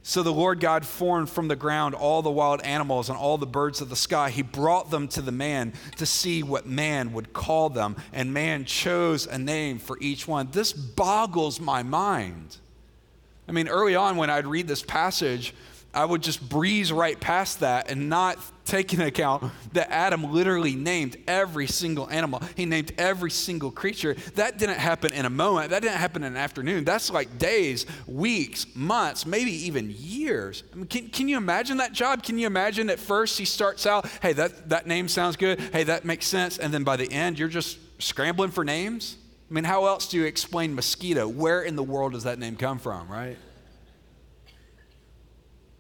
So 0.06 0.22
the 0.22 0.34
Lord 0.34 0.60
God 0.60 0.86
formed 0.86 1.30
from 1.30 1.48
the 1.48 1.56
ground 1.56 1.96
all 1.96 2.22
the 2.22 2.30
wild 2.30 2.62
animals 2.62 3.08
and 3.08 3.18
all 3.18 3.38
the 3.38 3.46
birds 3.46 3.80
of 3.80 3.90
the 3.90 3.96
sky. 3.96 4.30
He 4.30 4.42
brought 4.42 4.92
them 4.92 5.08
to 5.10 5.22
the 5.22 5.32
man 5.32 5.72
to 5.96 6.06
see 6.06 6.44
what 6.44 6.66
man 6.66 7.14
would 7.14 7.32
call 7.32 7.70
them, 7.70 7.96
and 8.12 8.34
man 8.34 8.66
chose 8.66 9.26
a 9.26 9.38
name 9.38 9.80
for 9.80 9.98
each 10.02 10.28
one. 10.28 10.50
This 10.52 10.74
boggles 10.74 11.62
my 11.62 11.84
mind. 11.84 12.58
I 13.48 13.54
mean, 13.54 13.70
early 13.70 13.96
on 13.96 14.18
when 14.18 14.30
I'd 14.30 14.46
read 14.46 14.68
this 14.68 14.84
passage, 14.84 15.54
I 15.94 16.06
would 16.06 16.24
just 16.24 16.48
breeze 16.50 16.92
right 16.92 17.20
past 17.20 17.60
that 17.60 17.92
and 17.92 18.10
not 18.10 18.38
take 18.66 18.94
into 18.94 19.06
account 19.06 19.52
that 19.74 19.92
Adam 19.92 20.32
literally 20.32 20.74
named 20.76 21.18
every 21.28 21.68
single 21.68 22.10
animal. 22.10 22.42
He 22.56 22.66
named 22.66 22.94
every 22.98 23.30
single 23.30 23.70
creature. 23.70 24.16
That 24.36 24.58
didn't 24.58 24.80
happen 24.80 25.14
in 25.14 25.26
a 25.26 25.30
moment. 25.30 25.70
That 25.70 25.82
didn't 25.82 25.98
happen 25.98 26.24
in 26.24 26.32
an 26.32 26.38
afternoon. 26.38 26.84
That's 26.84 27.12
like 27.12 27.38
days, 27.38 27.86
weeks, 28.08 28.66
months, 28.76 29.26
maybe 29.26 29.52
even 29.68 29.94
years. 29.96 30.64
I 30.74 30.78
mean, 30.78 30.88
can, 30.88 31.10
can 31.10 31.28
you 31.28 31.38
imagine 31.38 31.78
that 31.78 31.94
job? 31.94 32.24
Can 32.24 32.40
you 32.40 32.48
imagine 32.48 32.90
at 32.90 33.00
first 33.00 33.38
he 33.38 33.46
starts 33.46 33.86
out, 33.86 34.08
hey, 34.22 34.34
that, 34.34 34.70
that 34.70 34.88
name 34.88 35.08
sounds 35.08 35.36
good. 35.36 35.60
Hey, 35.60 35.84
that 35.84 36.06
makes 36.06 36.26
sense. 36.26 36.58
And 36.58 36.74
then 36.74 36.84
by 36.84 36.96
the 36.96 37.12
end, 37.12 37.38
you're 37.38 37.50
just 37.50 37.78
scrambling 38.02 38.52
for 38.52 38.64
names? 38.64 39.18
I 39.52 39.54
mean, 39.54 39.66
how 39.66 39.86
else 39.86 40.08
do 40.08 40.18
you 40.18 40.26
explain 40.26 40.74
mosquito? 40.74 41.28
Where 41.28 41.62
in 41.62 41.76
the 41.76 41.84
world 41.84 42.14
does 42.14 42.24
that 42.24 42.40
name 42.40 42.56
come 42.56 42.80
from, 42.80 43.08
right? 43.08 43.38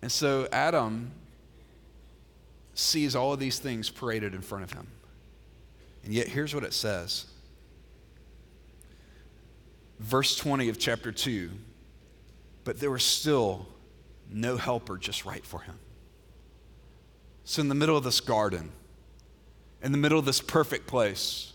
And 0.03 0.11
so 0.11 0.49
Adam 0.51 1.11
sees 2.73 3.15
all 3.15 3.31
of 3.31 3.39
these 3.39 3.57
things 3.57 3.89
paraded 3.89 4.33
in 4.33 4.41
front 4.41 4.65
of 4.65 4.73
him. 4.73 4.85
And 6.03 6.13
yet, 6.13 6.27
here's 6.27 6.53
what 6.53 6.65
it 6.65 6.73
says. 6.73 7.27
Verse 10.01 10.35
20 10.35 10.67
of 10.67 10.77
chapter 10.77 11.13
2 11.13 11.51
But 12.65 12.81
there 12.81 12.91
was 12.91 13.01
still 13.01 13.65
no 14.29 14.57
helper 14.57 14.97
just 14.97 15.23
right 15.23 15.45
for 15.45 15.61
him. 15.61 15.79
So, 17.45 17.61
in 17.61 17.69
the 17.69 17.75
middle 17.75 17.95
of 17.95 18.03
this 18.03 18.19
garden, 18.19 18.73
in 19.81 19.93
the 19.93 19.97
middle 19.97 20.19
of 20.19 20.25
this 20.25 20.41
perfect 20.41 20.85
place, 20.85 21.53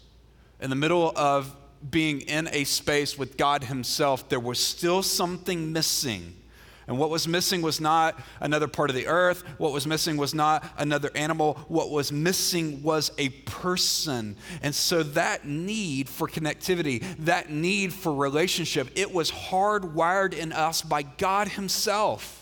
in 0.59 0.71
the 0.71 0.76
middle 0.76 1.12
of 1.14 1.55
being 1.90 2.23
in 2.23 2.49
a 2.50 2.64
space 2.64 3.19
with 3.19 3.37
God 3.37 3.64
Himself, 3.64 4.31
there 4.31 4.40
was 4.40 4.59
still 4.59 5.02
something 5.02 5.71
missing 5.71 6.38
and 6.88 6.99
what 6.99 7.11
was 7.11 7.28
missing 7.28 7.61
was 7.61 7.83
not 7.83 8.18
another 8.40 8.66
part 8.66 8.88
of 8.88 8.97
the 8.97 9.07
earth. 9.07 9.45
What 9.59 9.73
was 9.73 9.87
missing 9.87 10.16
was 10.16 10.35
not 10.35 10.64
another 10.78 11.11
animal. 11.14 11.61
What 11.68 11.90
was 11.90 12.11
missing 12.11 12.83
was 12.83 13.12
a 13.18 13.28
person. 13.28 14.37
And 14.62 14.75
so 14.75 15.02
that 15.02 15.47
need 15.47 16.09
for 16.09 16.26
connectivity, 16.26 17.04
that 17.18 17.50
need 17.50 17.92
for 17.92 18.14
relationship, 18.14 18.88
it 18.97 19.12
was 19.12 19.30
hardwired 19.30 20.33
in 20.33 20.50
us 20.52 20.80
by 20.80 21.02
God 21.02 21.49
Himself 21.49 22.38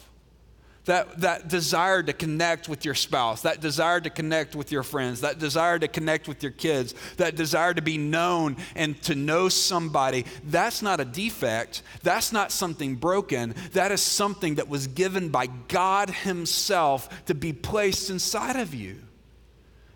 that, 0.87 1.21
that 1.21 1.49
desire 1.49 2.03
to 2.03 2.13
connect 2.13 2.69
with 2.69 2.85
your 2.85 2.95
spouse, 2.95 3.43
that 3.43 3.61
desire 3.61 4.01
to 4.01 4.11
connect 4.11 4.57
with 4.57 4.73
your 4.73 4.83
friends, 4.83 5.21
that 5.21 5.39
desire 5.39 5.79
to 5.79 5.89
connect 5.89 6.27
with 6.27 6.43
your 6.43 6.53
kids, 6.53 6.95
that 7.19 7.37
desire 7.37 7.75
to 7.75 7.83
be 7.83 7.99
known 7.99 8.57
and 8.75 9.01
to 9.03 9.15
know 9.15 9.49
somebody, 9.49 10.25
that's 10.45 10.83
not 10.83 11.01
a 11.01 11.05
defect. 11.05 11.83
That's 12.03 12.33
not 12.33 12.51
something 12.51 12.97
broken. 12.97 13.55
That 13.73 13.93
is 13.93 14.01
something 14.01 14.57
that 14.57 14.69
was 14.69 14.87
given 14.87 15.29
by 15.29 15.49
God 15.69 16.11
Himself 16.11 17.25
to 17.27 17.35
be 17.35 17.53
placed 17.53 18.11
inside 18.11 18.57
of 18.57 18.75
you. 18.75 18.97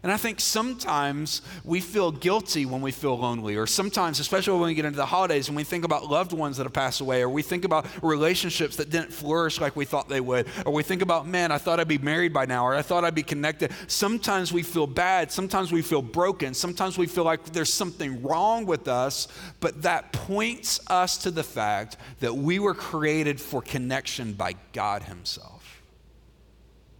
And 0.02 0.10
I 0.10 0.16
think 0.16 0.40
sometimes 0.40 1.42
we 1.62 1.80
feel 1.80 2.10
guilty 2.10 2.64
when 2.64 2.80
we 2.80 2.90
feel 2.90 3.18
lonely, 3.18 3.56
or 3.56 3.66
sometimes, 3.66 4.18
especially 4.18 4.58
when 4.58 4.68
we 4.68 4.74
get 4.74 4.86
into 4.86 4.96
the 4.96 5.04
holidays 5.04 5.48
and 5.48 5.56
we 5.56 5.62
think 5.62 5.84
about 5.84 6.06
loved 6.06 6.32
ones 6.32 6.56
that 6.56 6.62
have 6.62 6.72
passed 6.72 7.02
away, 7.02 7.20
or 7.20 7.28
we 7.28 7.42
think 7.42 7.66
about 7.66 7.86
relationships 8.02 8.76
that 8.76 8.88
didn't 8.88 9.12
flourish 9.12 9.60
like 9.60 9.76
we 9.76 9.84
thought 9.84 10.08
they 10.08 10.22
would, 10.22 10.46
or 10.64 10.72
we 10.72 10.82
think 10.82 11.02
about, 11.02 11.26
man, 11.28 11.52
I 11.52 11.58
thought 11.58 11.80
I'd 11.80 11.86
be 11.86 11.98
married 11.98 12.32
by 12.32 12.46
now, 12.46 12.64
or 12.64 12.74
I 12.74 12.80
thought 12.80 13.04
I'd 13.04 13.14
be 13.14 13.22
connected. 13.22 13.72
Sometimes 13.88 14.54
we 14.54 14.62
feel 14.62 14.86
bad, 14.86 15.30
sometimes 15.30 15.70
we 15.70 15.82
feel 15.82 16.00
broken, 16.00 16.54
sometimes 16.54 16.96
we 16.96 17.06
feel 17.06 17.24
like 17.24 17.44
there's 17.52 17.72
something 17.72 18.22
wrong 18.22 18.64
with 18.64 18.88
us, 18.88 19.28
but 19.60 19.82
that 19.82 20.14
points 20.14 20.80
us 20.86 21.18
to 21.18 21.30
the 21.30 21.44
fact 21.44 21.98
that 22.20 22.34
we 22.34 22.58
were 22.58 22.74
created 22.74 23.38
for 23.38 23.60
connection 23.60 24.32
by 24.32 24.54
God 24.72 25.02
Himself. 25.02 25.82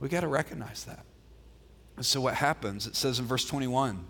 We 0.01 0.11
got 0.11 0.21
to 0.21 0.29
recognize 0.29 0.85
that. 0.85 1.07
And 2.01 2.07
so 2.07 2.19
what 2.19 2.33
happens? 2.33 2.87
It 2.87 2.97
says 2.97 3.19
in 3.19 3.27
verse 3.27 3.45
21 3.45 4.03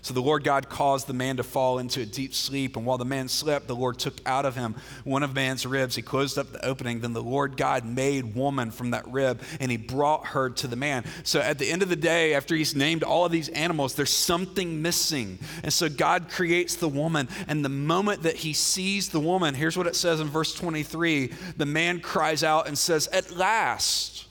So 0.00 0.14
the 0.14 0.22
Lord 0.22 0.42
God 0.42 0.70
caused 0.70 1.06
the 1.06 1.12
man 1.12 1.36
to 1.36 1.42
fall 1.42 1.78
into 1.78 2.00
a 2.00 2.06
deep 2.06 2.32
sleep, 2.32 2.78
and 2.78 2.86
while 2.86 2.96
the 2.96 3.04
man 3.04 3.28
slept, 3.28 3.66
the 3.66 3.76
Lord 3.76 3.98
took 3.98 4.14
out 4.24 4.46
of 4.46 4.56
him 4.56 4.74
one 5.04 5.22
of 5.22 5.34
man's 5.34 5.66
ribs. 5.66 5.96
He 5.96 6.00
closed 6.00 6.38
up 6.38 6.50
the 6.50 6.64
opening. 6.64 7.00
Then 7.00 7.12
the 7.12 7.22
Lord 7.22 7.58
God 7.58 7.84
made 7.84 8.34
woman 8.34 8.70
from 8.70 8.92
that 8.92 9.06
rib, 9.06 9.42
and 9.60 9.70
he 9.70 9.76
brought 9.76 10.28
her 10.28 10.48
to 10.48 10.66
the 10.66 10.76
man. 10.76 11.04
So 11.24 11.40
at 11.40 11.58
the 11.58 11.70
end 11.70 11.82
of 11.82 11.90
the 11.90 11.94
day, 11.94 12.32
after 12.32 12.56
he's 12.56 12.74
named 12.74 13.02
all 13.02 13.26
of 13.26 13.32
these 13.32 13.50
animals, 13.50 13.96
there's 13.96 14.08
something 14.08 14.80
missing. 14.80 15.38
And 15.62 15.74
so 15.74 15.90
God 15.90 16.30
creates 16.30 16.76
the 16.76 16.88
woman, 16.88 17.28
and 17.48 17.62
the 17.62 17.68
moment 17.68 18.22
that 18.22 18.36
he 18.36 18.54
sees 18.54 19.10
the 19.10 19.20
woman, 19.20 19.52
here's 19.52 19.76
what 19.76 19.86
it 19.86 19.94
says 19.94 20.20
in 20.20 20.28
verse 20.28 20.54
23 20.54 21.34
the 21.58 21.66
man 21.66 22.00
cries 22.00 22.42
out 22.42 22.66
and 22.66 22.78
says, 22.78 23.08
At 23.08 23.30
last, 23.30 24.26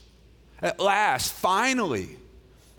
at 0.60 0.80
last, 0.80 1.34
finally. 1.34 2.16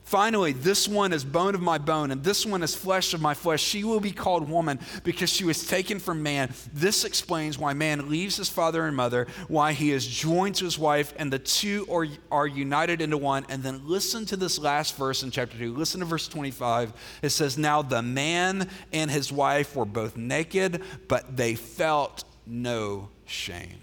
Finally, 0.06 0.54
this 0.54 0.88
one 0.88 1.12
is 1.12 1.26
bone 1.26 1.56
of 1.56 1.62
my 1.62 1.80
bone, 1.80 2.12
and 2.12 2.24
this 2.24 2.46
one 2.46 2.62
is 2.62 2.76
flesh 2.76 3.16
of 3.16 3.22
my 3.22 3.34
flesh. 3.34 3.64
She 3.64 3.84
will 3.84 4.00
be 4.00 4.12
called 4.12 4.48
woman 4.48 4.80
because 5.04 5.32
she 5.32 5.44
was 5.44 5.66
taken 5.66 6.00
from 6.00 6.22
man. 6.22 6.54
This 6.72 7.04
explains 7.04 7.58
why 7.58 7.74
man 7.74 8.08
leaves 8.08 8.38
his 8.38 8.48
father 8.48 8.86
and 8.86 8.96
mother, 8.96 9.26
why 9.48 9.74
he 9.74 9.92
is 9.92 10.06
joined 10.06 10.54
to 10.56 10.66
his 10.66 10.78
wife, 10.78 11.12
and 11.18 11.34
the 11.34 11.40
two 11.40 11.88
are, 11.92 12.06
are 12.32 12.46
united 12.46 13.02
into 13.02 13.18
one. 13.18 13.48
And 13.50 13.64
then 13.64 13.82
listen 13.88 14.28
to 14.28 14.38
this 14.38 14.60
last 14.60 14.96
verse 14.96 15.24
in 15.24 15.32
chapter 15.32 15.58
2. 15.58 15.74
Listen 15.74 16.02
to 16.02 16.06
verse 16.06 16.28
25. 16.28 16.94
It 17.24 17.30
says, 17.30 17.58
Now 17.58 17.82
the 17.82 18.04
man 18.04 18.70
and 18.94 19.10
his 19.10 19.32
wife 19.32 19.76
were 19.76 19.86
both 19.86 20.16
naked, 20.16 20.84
but 21.08 21.36
they 21.36 21.56
felt 21.56 22.26
no 22.46 23.10
shame. 23.26 23.82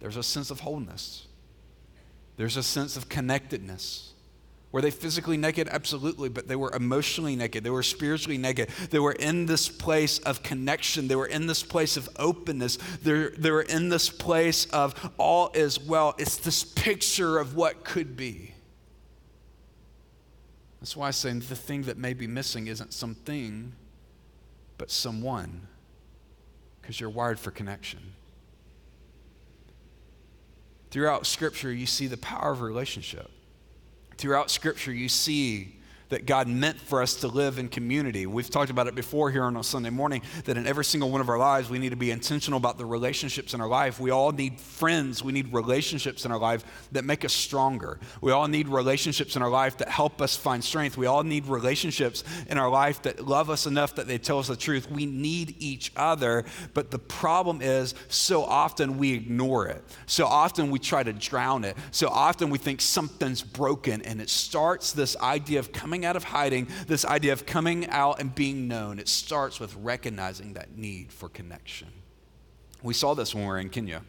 There's 0.00 0.16
a 0.16 0.24
sense 0.24 0.50
of 0.50 0.58
wholeness, 0.58 1.28
there's 2.36 2.56
a 2.56 2.64
sense 2.64 2.96
of 2.96 3.08
connectedness. 3.08 4.13
Were 4.74 4.82
they 4.82 4.90
physically 4.90 5.36
naked? 5.36 5.68
Absolutely, 5.70 6.28
but 6.28 6.48
they 6.48 6.56
were 6.56 6.72
emotionally 6.74 7.36
naked. 7.36 7.62
They 7.62 7.70
were 7.70 7.84
spiritually 7.84 8.38
naked. 8.38 8.70
They 8.90 8.98
were 8.98 9.12
in 9.12 9.46
this 9.46 9.68
place 9.68 10.18
of 10.18 10.42
connection. 10.42 11.06
They 11.06 11.14
were 11.14 11.28
in 11.28 11.46
this 11.46 11.62
place 11.62 11.96
of 11.96 12.08
openness. 12.18 12.78
They're, 13.00 13.30
they 13.30 13.52
were 13.52 13.62
in 13.62 13.88
this 13.88 14.10
place 14.10 14.66
of 14.72 15.12
all 15.16 15.52
is 15.54 15.78
well. 15.78 16.16
It's 16.18 16.38
this 16.38 16.64
picture 16.64 17.38
of 17.38 17.54
what 17.54 17.84
could 17.84 18.16
be. 18.16 18.52
That's 20.80 20.96
why 20.96 21.06
I 21.06 21.12
say 21.12 21.32
the 21.34 21.54
thing 21.54 21.82
that 21.82 21.96
may 21.96 22.12
be 22.12 22.26
missing 22.26 22.66
isn't 22.66 22.92
something, 22.92 23.74
but 24.76 24.90
someone, 24.90 25.68
because 26.82 26.98
you're 26.98 27.10
wired 27.10 27.38
for 27.38 27.52
connection. 27.52 28.00
Throughout 30.90 31.26
Scripture, 31.26 31.72
you 31.72 31.86
see 31.86 32.08
the 32.08 32.16
power 32.16 32.50
of 32.50 32.60
relationship. 32.60 33.30
Throughout 34.16 34.50
Scripture, 34.50 34.92
you 34.92 35.08
see 35.08 35.76
that 36.08 36.26
God 36.26 36.48
meant 36.48 36.80
for 36.80 37.02
us 37.02 37.16
to 37.16 37.28
live 37.28 37.58
in 37.58 37.68
community. 37.68 38.26
We've 38.26 38.50
talked 38.50 38.70
about 38.70 38.86
it 38.86 38.94
before 38.94 39.30
here 39.30 39.44
on 39.44 39.56
a 39.56 39.64
Sunday 39.64 39.90
morning 39.90 40.22
that 40.44 40.56
in 40.56 40.66
every 40.66 40.84
single 40.84 41.10
one 41.10 41.20
of 41.20 41.28
our 41.28 41.38
lives, 41.38 41.70
we 41.70 41.78
need 41.78 41.90
to 41.90 41.96
be 41.96 42.10
intentional 42.10 42.56
about 42.56 42.78
the 42.78 42.84
relationships 42.84 43.54
in 43.54 43.60
our 43.60 43.68
life. 43.68 43.98
We 43.98 44.10
all 44.10 44.32
need 44.32 44.60
friends, 44.60 45.22
we 45.22 45.32
need 45.32 45.52
relationships 45.52 46.24
in 46.24 46.32
our 46.32 46.38
life 46.38 46.64
that 46.92 47.04
make 47.04 47.24
us 47.24 47.32
stronger. 47.32 47.98
We 48.20 48.32
all 48.32 48.48
need 48.48 48.68
relationships 48.68 49.36
in 49.36 49.42
our 49.42 49.50
life 49.50 49.78
that 49.78 49.88
help 49.88 50.20
us 50.20 50.36
find 50.36 50.62
strength. 50.62 50.96
We 50.96 51.06
all 51.06 51.22
need 51.22 51.46
relationships 51.46 52.24
in 52.48 52.58
our 52.58 52.70
life 52.70 53.02
that 53.02 53.26
love 53.26 53.50
us 53.50 53.66
enough 53.66 53.94
that 53.96 54.06
they 54.06 54.18
tell 54.18 54.38
us 54.38 54.48
the 54.48 54.56
truth. 54.56 54.90
We 54.90 55.06
need 55.06 55.56
each 55.58 55.92
other, 55.96 56.44
but 56.74 56.90
the 56.90 56.98
problem 56.98 57.62
is 57.62 57.94
so 58.08 58.44
often 58.44 58.98
we 58.98 59.12
ignore 59.12 59.68
it. 59.68 59.82
So 60.06 60.26
often 60.26 60.70
we 60.70 60.78
try 60.78 61.02
to 61.02 61.12
drown 61.12 61.64
it. 61.64 61.76
So 61.90 62.08
often 62.08 62.50
we 62.50 62.58
think 62.58 62.80
something's 62.80 63.42
broken, 63.42 64.02
and 64.02 64.20
it 64.20 64.30
starts 64.30 64.92
this 64.92 65.16
idea 65.16 65.58
of 65.58 65.72
coming 65.72 65.93
coming 65.94 66.04
out 66.04 66.16
of 66.16 66.24
hiding, 66.24 66.66
this 66.88 67.04
idea 67.04 67.32
of 67.32 67.46
coming 67.46 67.88
out 67.88 68.18
and 68.18 68.34
being 68.34 68.66
known, 68.66 68.98
it 68.98 69.06
starts 69.06 69.60
with 69.60 69.72
recognizing 69.76 70.54
that 70.54 70.76
need 70.76 71.12
for 71.12 71.28
connection. 71.28 71.86
We 72.82 72.94
saw 72.94 73.14
this 73.14 73.32
when 73.32 73.44
we 73.44 73.48
were 73.48 73.60
in 73.60 73.68
Kenya. 73.68 74.02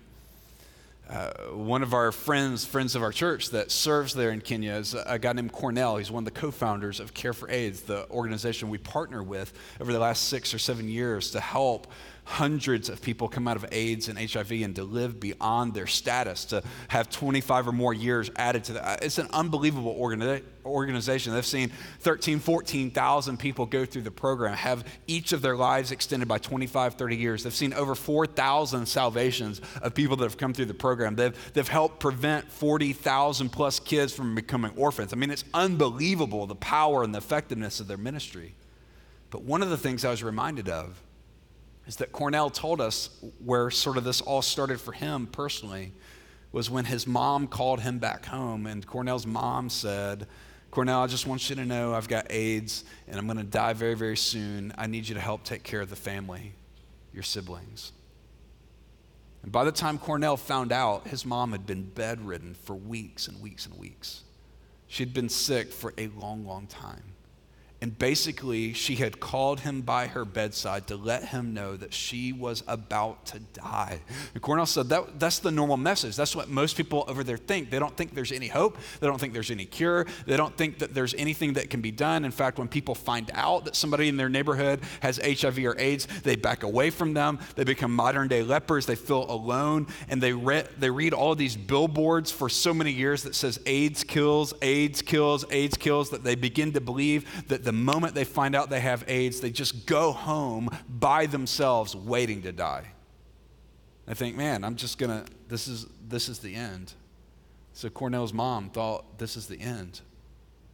Uh, 1.07 1.31
one 1.51 1.83
of 1.83 1.93
our 1.93 2.11
friends, 2.11 2.65
friends 2.65 2.95
of 2.95 3.03
our 3.03 3.11
church 3.11 3.51
that 3.51 3.69
serves 3.69 4.15
there 4.15 4.31
in 4.31 4.41
Kenya 4.41 4.73
is 4.73 4.95
a 4.95 5.19
guy 5.19 5.33
named 5.33 5.51
Cornell. 5.51 5.97
He's 5.97 6.09
one 6.09 6.25
of 6.27 6.33
the 6.33 6.39
co 6.39 6.49
founders 6.49 6.99
of 6.99 7.13
Care 7.13 7.33
for 7.33 7.47
AIDS, 7.51 7.81
the 7.81 8.09
organization 8.09 8.69
we 8.69 8.79
partner 8.79 9.21
with 9.21 9.53
over 9.79 9.93
the 9.93 9.99
last 9.99 10.27
six 10.27 10.55
or 10.55 10.57
seven 10.57 10.89
years 10.89 11.29
to 11.31 11.39
help 11.39 11.85
hundreds 12.25 12.89
of 12.89 13.01
people 13.01 13.29
come 13.29 13.47
out 13.47 13.55
of 13.55 13.65
AIDS 13.71 14.09
and 14.09 14.19
HIV 14.19 14.51
and 14.51 14.75
to 14.75 14.83
live 14.83 15.19
beyond 15.19 15.73
their 15.73 15.85
status, 15.85 16.45
to 16.45 16.63
have 16.87 17.09
25 17.09 17.67
or 17.67 17.71
more 17.71 17.93
years 17.93 18.31
added 18.35 18.63
to 18.65 18.73
that. 18.73 18.83
Uh, 18.83 18.97
it's 19.03 19.19
an 19.19 19.27
unbelievable 19.31 19.95
organi- 19.95 20.41
organization. 20.65 21.33
They've 21.33 21.45
seen 21.45 21.71
13, 21.99 22.39
14,000 22.39 23.37
people 23.37 23.67
go 23.67 23.85
through 23.85 24.01
the 24.01 24.11
program, 24.11 24.55
have 24.55 24.85
each 25.05 25.33
of 25.33 25.43
their 25.43 25.55
lives 25.55 25.91
extended 25.91 26.27
by 26.27 26.39
25, 26.39 26.95
30 26.95 27.15
years. 27.15 27.43
They've 27.43 27.53
seen 27.53 27.73
over 27.73 27.93
4,000 27.93 28.87
salvations 28.87 29.61
of 29.83 29.93
people 29.93 30.15
that 30.17 30.25
have 30.25 30.37
come 30.37 30.53
through 30.53 30.65
the 30.65 30.73
program. 30.73 31.15
They've, 31.15 31.53
they've 31.53 31.67
helped 31.67 31.99
prevent 31.99 32.51
40,000 32.51 33.49
plus 33.49 33.79
kids 33.79 34.13
from 34.13 34.33
becoming 34.33 34.71
orphans. 34.75 35.13
I 35.13 35.15
mean, 35.15 35.29
it's 35.29 35.45
unbelievable 35.53 36.47
the 36.47 36.55
power 36.55 37.03
and 37.03 37.13
the 37.13 37.19
effectiveness 37.19 37.79
of 37.79 37.87
their 37.87 37.97
ministry. 37.97 38.55
But 39.29 39.43
one 39.43 39.61
of 39.61 39.69
the 39.69 39.77
things 39.77 40.03
I 40.03 40.09
was 40.09 40.23
reminded 40.23 40.69
of 40.69 40.99
is 41.87 41.97
that 41.97 42.11
Cornell 42.11 42.49
told 42.49 42.81
us 42.81 43.09
where 43.43 43.69
sort 43.69 43.97
of 43.97 44.03
this 44.03 44.21
all 44.21 44.41
started 44.41 44.79
for 44.79 44.91
him 44.91 45.27
personally 45.27 45.91
was 46.51 46.69
when 46.69 46.85
his 46.85 47.05
mom 47.05 47.47
called 47.47 47.81
him 47.81 47.99
back 47.99 48.25
home, 48.25 48.65
and 48.65 48.85
Cornell's 48.87 49.27
mom 49.27 49.69
said, 49.69 50.25
Cornell, 50.71 51.01
I 51.01 51.07
just 51.07 51.27
want 51.27 51.49
you 51.49 51.55
to 51.57 51.65
know 51.65 51.93
I've 51.93 52.07
got 52.07 52.27
AIDS 52.29 52.83
and 53.07 53.17
I'm 53.17 53.25
going 53.27 53.37
to 53.37 53.43
die 53.43 53.73
very, 53.73 53.93
very 53.93 54.17
soon. 54.17 54.73
I 54.77 54.87
need 54.87 55.07
you 55.07 55.15
to 55.15 55.21
help 55.21 55.43
take 55.43 55.63
care 55.63 55.81
of 55.81 55.89
the 55.89 55.95
family, 55.95 56.53
your 57.13 57.23
siblings. 57.23 57.91
And 59.43 59.51
by 59.51 59.63
the 59.63 59.71
time 59.71 59.97
Cornell 59.97 60.37
found 60.37 60.71
out, 60.71 61.07
his 61.07 61.25
mom 61.25 61.51
had 61.51 61.65
been 61.65 61.83
bedridden 61.83 62.55
for 62.55 62.75
weeks 62.75 63.27
and 63.27 63.41
weeks 63.41 63.65
and 63.65 63.77
weeks. 63.79 64.23
She'd 64.87 65.13
been 65.13 65.29
sick 65.29 65.71
for 65.71 65.93
a 65.97 66.07
long, 66.07 66.45
long 66.45 66.67
time. 66.67 67.14
And 67.81 67.97
basically, 67.99 68.71
she 68.73 68.95
had 68.95 69.19
called 69.19 69.59
him 69.59 69.81
by 69.81 70.07
her 70.07 70.23
bedside 70.23 70.87
to 70.87 70.95
let 70.95 71.25
him 71.25 71.53
know 71.53 71.75
that 71.75 71.93
she 71.93 72.31
was 72.31 72.63
about 72.67 73.25
to 73.27 73.39
die. 73.39 73.99
And 74.33 74.41
Cornell 74.41 74.65
said 74.65 74.89
that, 74.89 75.19
that's 75.19 75.39
the 75.39 75.51
normal 75.51 75.75
message. 75.75 76.15
That's 76.15 76.35
what 76.35 76.49
most 76.49 76.77
people 76.77 77.03
over 77.09 77.23
there 77.23 77.35
think. 77.35 77.69
They 77.69 77.77
don't 77.77 77.95
think 77.95 78.15
there's 78.15 78.31
any 78.31 78.47
hope. 78.47 78.77
They 79.01 79.07
don't 79.07 79.19
think 79.19 79.33
there's 79.33 79.51
any 79.51 79.65
cure. 79.65 80.07
They 80.25 80.37
don't 80.37 80.55
think 80.55 80.79
that 80.79 80.93
there's 80.93 81.13
anything 81.15 81.53
that 81.53 81.69
can 81.69 81.81
be 81.81 81.91
done. 81.91 82.23
In 82.23 82.31
fact, 82.31 82.57
when 82.57 82.69
people 82.69 82.95
find 82.95 83.29
out 83.33 83.65
that 83.65 83.75
somebody 83.75 84.07
in 84.07 84.15
their 84.15 84.29
neighborhood 84.29 84.79
has 85.01 85.17
HIV 85.17 85.59
or 85.59 85.77
AIDS, 85.77 86.07
they 86.23 86.37
back 86.37 86.63
away 86.63 86.89
from 86.91 87.13
them. 87.13 87.39
They 87.55 87.65
become 87.65 87.93
modern 87.93 88.29
day 88.29 88.41
lepers. 88.41 88.85
They 88.85 88.95
feel 88.95 89.29
alone. 89.29 89.87
And 90.07 90.23
they, 90.23 90.31
re- 90.31 90.65
they 90.79 90.89
read 90.89 91.13
all 91.13 91.35
these 91.35 91.57
billboards 91.57 92.31
for 92.31 92.47
so 92.47 92.73
many 92.73 92.91
years 92.91 93.23
that 93.23 93.35
says 93.35 93.59
AIDS 93.65 94.05
kills, 94.05 94.53
AIDS 94.61 95.01
kills, 95.01 95.43
AIDS 95.51 95.75
kills, 95.75 96.09
that 96.11 96.23
they 96.23 96.35
begin 96.35 96.71
to 96.71 96.81
believe 96.81 97.25
that 97.49 97.64
the 97.65 97.73
moment 97.73 98.15
they 98.15 98.23
find 98.23 98.55
out 98.55 98.69
they 98.69 98.79
have 98.79 99.03
AIDS, 99.07 99.41
they 99.41 99.49
just 99.49 99.85
go 99.85 100.11
home 100.11 100.69
by 100.87 101.25
themselves 101.25 101.95
waiting 101.95 102.43
to 102.43 102.53
die. 102.53 102.85
I 104.07 104.13
think, 104.13 104.37
man, 104.37 104.63
I'm 104.63 104.75
just 104.75 104.97
going 104.97 105.09
to, 105.09 105.31
this 105.49 105.67
is, 105.67 105.87
this 106.07 106.29
is 106.29 106.39
the 106.39 106.55
end. 106.55 106.93
So 107.73 107.89
Cornell's 107.89 108.33
mom 108.33 108.69
thought 108.69 109.17
this 109.17 109.35
is 109.35 109.47
the 109.47 109.59
end. 109.59 110.01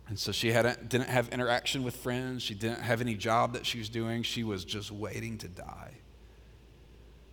And 0.08 0.20
so 0.20 0.34
she 0.34 0.52
hadn't, 0.52 0.90
didn't 0.90 1.08
have 1.08 1.30
interaction 1.30 1.84
with 1.84 1.96
friends. 1.96 2.44
She 2.44 2.54
didn't 2.54 2.82
have 2.82 3.00
any 3.00 3.16
job 3.16 3.54
that 3.54 3.66
she 3.66 3.80
was 3.80 3.88
doing. 3.88 4.22
She 4.22 4.44
was 4.44 4.66
just 4.66 4.92
waiting 4.92 5.38
to 5.40 5.48
die. 5.48 5.94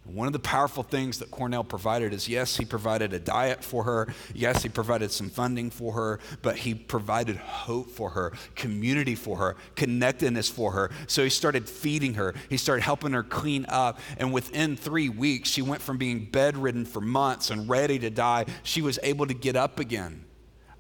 One 0.09 0.27
of 0.27 0.33
the 0.33 0.39
powerful 0.39 0.83
things 0.83 1.19
that 1.19 1.31
Cornell 1.31 1.65
provided 1.65 2.15
is 2.15 2.29
yes, 2.29 2.57
he 2.57 2.65
provided 2.65 3.13
a 3.13 3.19
diet 3.19 3.63
for 3.63 3.85
her. 3.85 4.09
Yes, 4.35 4.63
he 4.63 4.69
provided 4.69 5.11
some 5.11 5.29
funding 5.29 5.71
for 5.71 5.93
her, 5.93 6.19
but 6.41 6.57
he 6.57 6.75
provided 6.75 7.37
hope 7.37 7.91
for 7.91 8.11
her, 8.11 8.33
community 8.55 9.15
for 9.15 9.37
her, 9.37 9.57
connectedness 9.77 10.49
for 10.49 10.73
her. 10.73 10.91
So 11.07 11.25
he 11.25 11.31
started 11.31 11.69
feeding 11.69 12.15
her. 12.15 12.35
He 12.49 12.57
started 12.57 12.83
helping 12.83 13.13
her 13.13 13.23
clean 13.23 13.67
up. 13.69 13.99
And 14.17 14.33
within 14.33 14.77
three 14.77 15.11
weeks, 15.11 15.51
she 15.51 15.61
went 15.63 15.83
from 15.83 15.99
being 15.99 16.25
bedridden 16.25 16.87
for 16.87 17.01
months 17.01 17.51
and 17.51 17.69
ready 17.69 17.99
to 17.99 18.09
die. 18.09 18.47
She 18.63 18.81
was 18.81 18.99
able 19.03 19.27
to 19.27 19.35
get 19.35 19.57
up 19.57 19.79
again. 19.79 20.25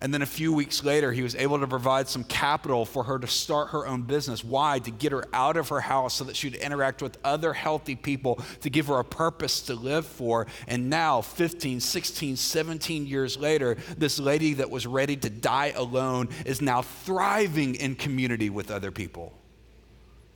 And 0.01 0.15
then 0.15 0.23
a 0.23 0.27
few 0.27 0.53
weeks 0.53 0.85
later, 0.85 1.11
he 1.11 1.23
was 1.23 1.35
able 1.35 1.59
to 1.59 1.67
provide 1.67 2.07
some 2.09 2.23
capital 2.23 2.85
for 2.85 3.03
her 3.05 3.19
to 3.19 3.27
start 3.27 3.71
her 3.71 3.85
own 3.85 4.03
business. 4.03 4.45
Why? 4.45 4.79
To 4.79 4.91
get 4.93 5.11
her 5.11 5.25
out 5.33 5.57
of 5.57 5.71
her 5.71 5.81
house 5.81 6.15
so 6.15 6.25
that 6.25 6.37
she'd 6.37 6.55
interact 6.55 7.03
with 7.03 7.19
other 7.25 7.53
healthy 7.53 7.97
people, 7.97 8.41
to 8.61 8.71
give 8.71 8.87
her 8.87 9.01
a 9.01 9.05
purpose 9.05 9.63
to 9.63 9.75
live 9.75 10.07
for. 10.07 10.47
And 10.69 10.89
now, 10.89 11.21
15, 11.21 11.81
16, 11.81 12.37
17 12.37 13.07
years 13.07 13.37
later, 13.37 13.77
this 13.97 14.21
lady 14.21 14.55
that 14.55 14.71
was 14.71 14.87
ready 14.87 15.17
to 15.17 15.31
die 15.31 15.73
alone 15.75 16.29
is 16.47 16.63
now 16.63 16.83
thriving 16.83 17.75
in 17.75 17.97
community 17.97 18.51
with 18.51 18.71
other 18.71 18.93
people. 18.93 19.33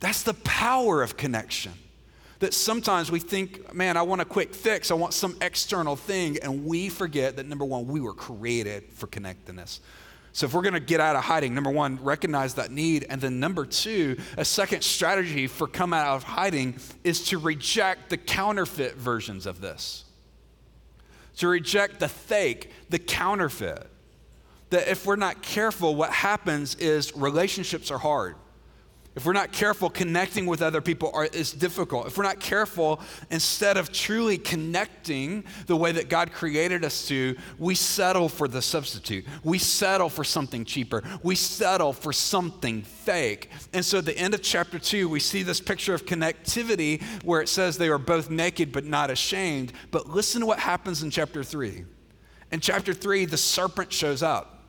That's 0.01 0.23
the 0.23 0.33
power 0.33 1.01
of 1.01 1.15
connection 1.15 1.71
that 2.43 2.53
sometimes 2.53 3.09
we 3.09 3.21
think, 3.21 3.73
man, 3.73 3.95
I 3.95 4.01
want 4.01 4.19
a 4.19 4.25
quick 4.25 4.53
fix, 4.53 4.91
I 4.91 4.95
want 4.95 5.13
some 5.13 5.37
external 5.39 5.95
thing, 5.95 6.37
and 6.43 6.65
we 6.65 6.89
forget 6.89 7.37
that 7.37 7.47
number 7.47 7.63
one, 7.63 7.87
we 7.87 8.01
were 8.01 8.13
created 8.13 8.83
for 8.91 9.07
connectedness. 9.07 9.79
So 10.33 10.47
if 10.47 10.53
we're 10.53 10.61
going 10.61 10.73
to 10.73 10.81
get 10.81 10.99
out 10.99 11.15
of 11.15 11.23
hiding, 11.23 11.55
number 11.55 11.69
one, 11.69 12.03
recognize 12.03 12.55
that 12.55 12.69
need. 12.69 13.05
And 13.09 13.21
then 13.21 13.39
number 13.39 13.65
two, 13.65 14.17
a 14.35 14.43
second 14.43 14.83
strategy 14.83 15.47
for 15.47 15.67
come 15.67 15.93
out 15.93 16.17
of 16.17 16.23
hiding 16.23 16.75
is 17.05 17.23
to 17.27 17.37
reject 17.37 18.09
the 18.09 18.17
counterfeit 18.17 18.95
versions 18.95 19.45
of 19.45 19.61
this. 19.61 20.03
To 21.37 21.47
reject 21.47 22.01
the 22.01 22.09
fake, 22.09 22.71
the 22.89 22.99
counterfeit. 22.99 23.87
That 24.71 24.89
if 24.89 25.05
we're 25.05 25.15
not 25.15 25.43
careful, 25.43 25.95
what 25.95 26.11
happens 26.11 26.75
is 26.75 27.15
relationships 27.15 27.89
are 27.89 27.99
hard. 27.99 28.35
If 29.15 29.27
we're 29.27 29.33
not 29.33 29.51
careful, 29.51 29.91
connecting 29.91 30.47
with 30.47 30.63
other 30.63 30.81
people 30.81 31.11
are, 31.13 31.25
is 31.25 31.51
difficult. 31.51 32.07
If 32.07 32.17
we're 32.17 32.23
not 32.23 32.39
careful, 32.39 32.99
instead 33.29 33.77
of 33.77 33.91
truly 33.91 34.39
connecting 34.39 35.43
the 35.67 35.75
way 35.75 35.91
that 35.91 36.09
God 36.09 36.31
created 36.31 36.83
us 36.83 37.07
to, 37.09 37.35
we 37.59 37.75
settle 37.75 38.27
for 38.27 38.47
the 38.47 38.61
substitute. 38.61 39.25
We 39.43 39.59
settle 39.59 40.09
for 40.09 40.23
something 40.23 40.65
cheaper. 40.65 41.03
We 41.21 41.35
settle 41.35 41.93
for 41.93 42.11
something 42.11 42.81
fake. 42.81 43.51
And 43.71 43.85
so, 43.85 43.99
at 43.99 44.05
the 44.05 44.17
end 44.17 44.33
of 44.33 44.41
chapter 44.41 44.79
two, 44.79 45.07
we 45.07 45.19
see 45.19 45.43
this 45.43 45.61
picture 45.61 45.93
of 45.93 46.07
connectivity 46.07 47.03
where 47.23 47.41
it 47.41 47.49
says 47.49 47.77
they 47.77 47.89
are 47.89 47.99
both 47.99 48.31
naked 48.31 48.71
but 48.71 48.83
not 48.83 49.11
ashamed. 49.11 49.73
But 49.91 50.09
listen 50.09 50.41
to 50.41 50.47
what 50.47 50.59
happens 50.59 51.03
in 51.03 51.11
chapter 51.11 51.43
three. 51.43 51.85
In 52.51 52.59
chapter 52.61 52.95
three, 52.95 53.25
the 53.25 53.37
serpent 53.37 53.93
shows 53.93 54.23
up. 54.23 54.62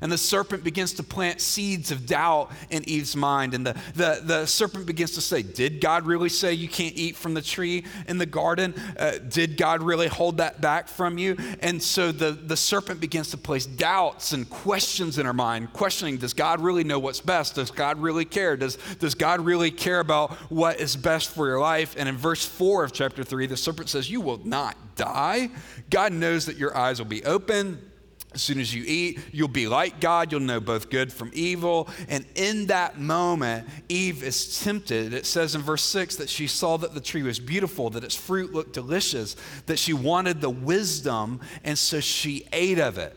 And 0.00 0.10
the 0.10 0.18
serpent 0.18 0.64
begins 0.64 0.92
to 0.94 1.02
plant 1.02 1.40
seeds 1.40 1.90
of 1.90 2.06
doubt 2.06 2.50
in 2.70 2.88
Eve's 2.88 3.14
mind. 3.14 3.54
And 3.54 3.66
the, 3.66 3.76
the, 3.94 4.20
the 4.22 4.46
serpent 4.46 4.86
begins 4.86 5.12
to 5.12 5.20
say, 5.20 5.42
Did 5.42 5.80
God 5.80 6.06
really 6.06 6.28
say 6.28 6.52
you 6.52 6.68
can't 6.68 6.96
eat 6.96 7.16
from 7.16 7.34
the 7.34 7.42
tree 7.42 7.84
in 8.08 8.18
the 8.18 8.26
garden? 8.26 8.74
Uh, 8.98 9.18
did 9.28 9.56
God 9.56 9.82
really 9.82 10.08
hold 10.08 10.38
that 10.38 10.60
back 10.60 10.88
from 10.88 11.18
you? 11.18 11.36
And 11.60 11.82
so 11.82 12.10
the, 12.10 12.32
the 12.32 12.56
serpent 12.56 13.00
begins 13.00 13.30
to 13.30 13.36
place 13.36 13.64
doubts 13.64 14.32
and 14.32 14.48
questions 14.50 15.18
in 15.18 15.26
her 15.26 15.32
mind, 15.32 15.72
questioning 15.72 16.16
Does 16.16 16.34
God 16.34 16.60
really 16.60 16.84
know 16.84 16.98
what's 16.98 17.20
best? 17.20 17.54
Does 17.54 17.70
God 17.70 17.98
really 17.98 18.24
care? 18.24 18.56
Does, 18.56 18.78
does 18.98 19.14
God 19.14 19.40
really 19.40 19.70
care 19.70 20.00
about 20.00 20.32
what 20.50 20.80
is 20.80 20.96
best 20.96 21.30
for 21.30 21.46
your 21.46 21.60
life? 21.60 21.94
And 21.96 22.08
in 22.08 22.16
verse 22.16 22.44
4 22.44 22.84
of 22.84 22.92
chapter 22.92 23.22
3, 23.22 23.46
the 23.46 23.56
serpent 23.56 23.88
says, 23.88 24.10
You 24.10 24.20
will 24.20 24.44
not 24.44 24.76
die. 24.96 25.50
God 25.90 26.12
knows 26.12 26.46
that 26.46 26.56
your 26.56 26.76
eyes 26.76 26.98
will 26.98 27.06
be 27.06 27.24
open 27.24 27.91
as 28.34 28.42
soon 28.42 28.60
as 28.60 28.74
you 28.74 28.84
eat, 28.86 29.18
you'll 29.30 29.48
be 29.48 29.68
like 29.68 30.00
God. 30.00 30.32
You'll 30.32 30.40
know 30.40 30.60
both 30.60 30.90
good 30.90 31.12
from 31.12 31.30
evil. 31.34 31.88
And 32.08 32.24
in 32.34 32.66
that 32.66 32.98
moment, 32.98 33.68
Eve 33.88 34.22
is 34.22 34.60
tempted. 34.60 35.12
It 35.12 35.26
says 35.26 35.54
in 35.54 35.60
verse 35.60 35.82
6 35.82 36.16
that 36.16 36.28
she 36.28 36.46
saw 36.46 36.76
that 36.78 36.94
the 36.94 37.00
tree 37.00 37.22
was 37.22 37.38
beautiful, 37.38 37.90
that 37.90 38.04
its 38.04 38.14
fruit 38.14 38.52
looked 38.52 38.72
delicious, 38.72 39.36
that 39.66 39.78
she 39.78 39.92
wanted 39.92 40.40
the 40.40 40.50
wisdom, 40.50 41.40
and 41.64 41.78
so 41.78 42.00
she 42.00 42.46
ate 42.52 42.78
of 42.78 42.98
it. 42.98 43.16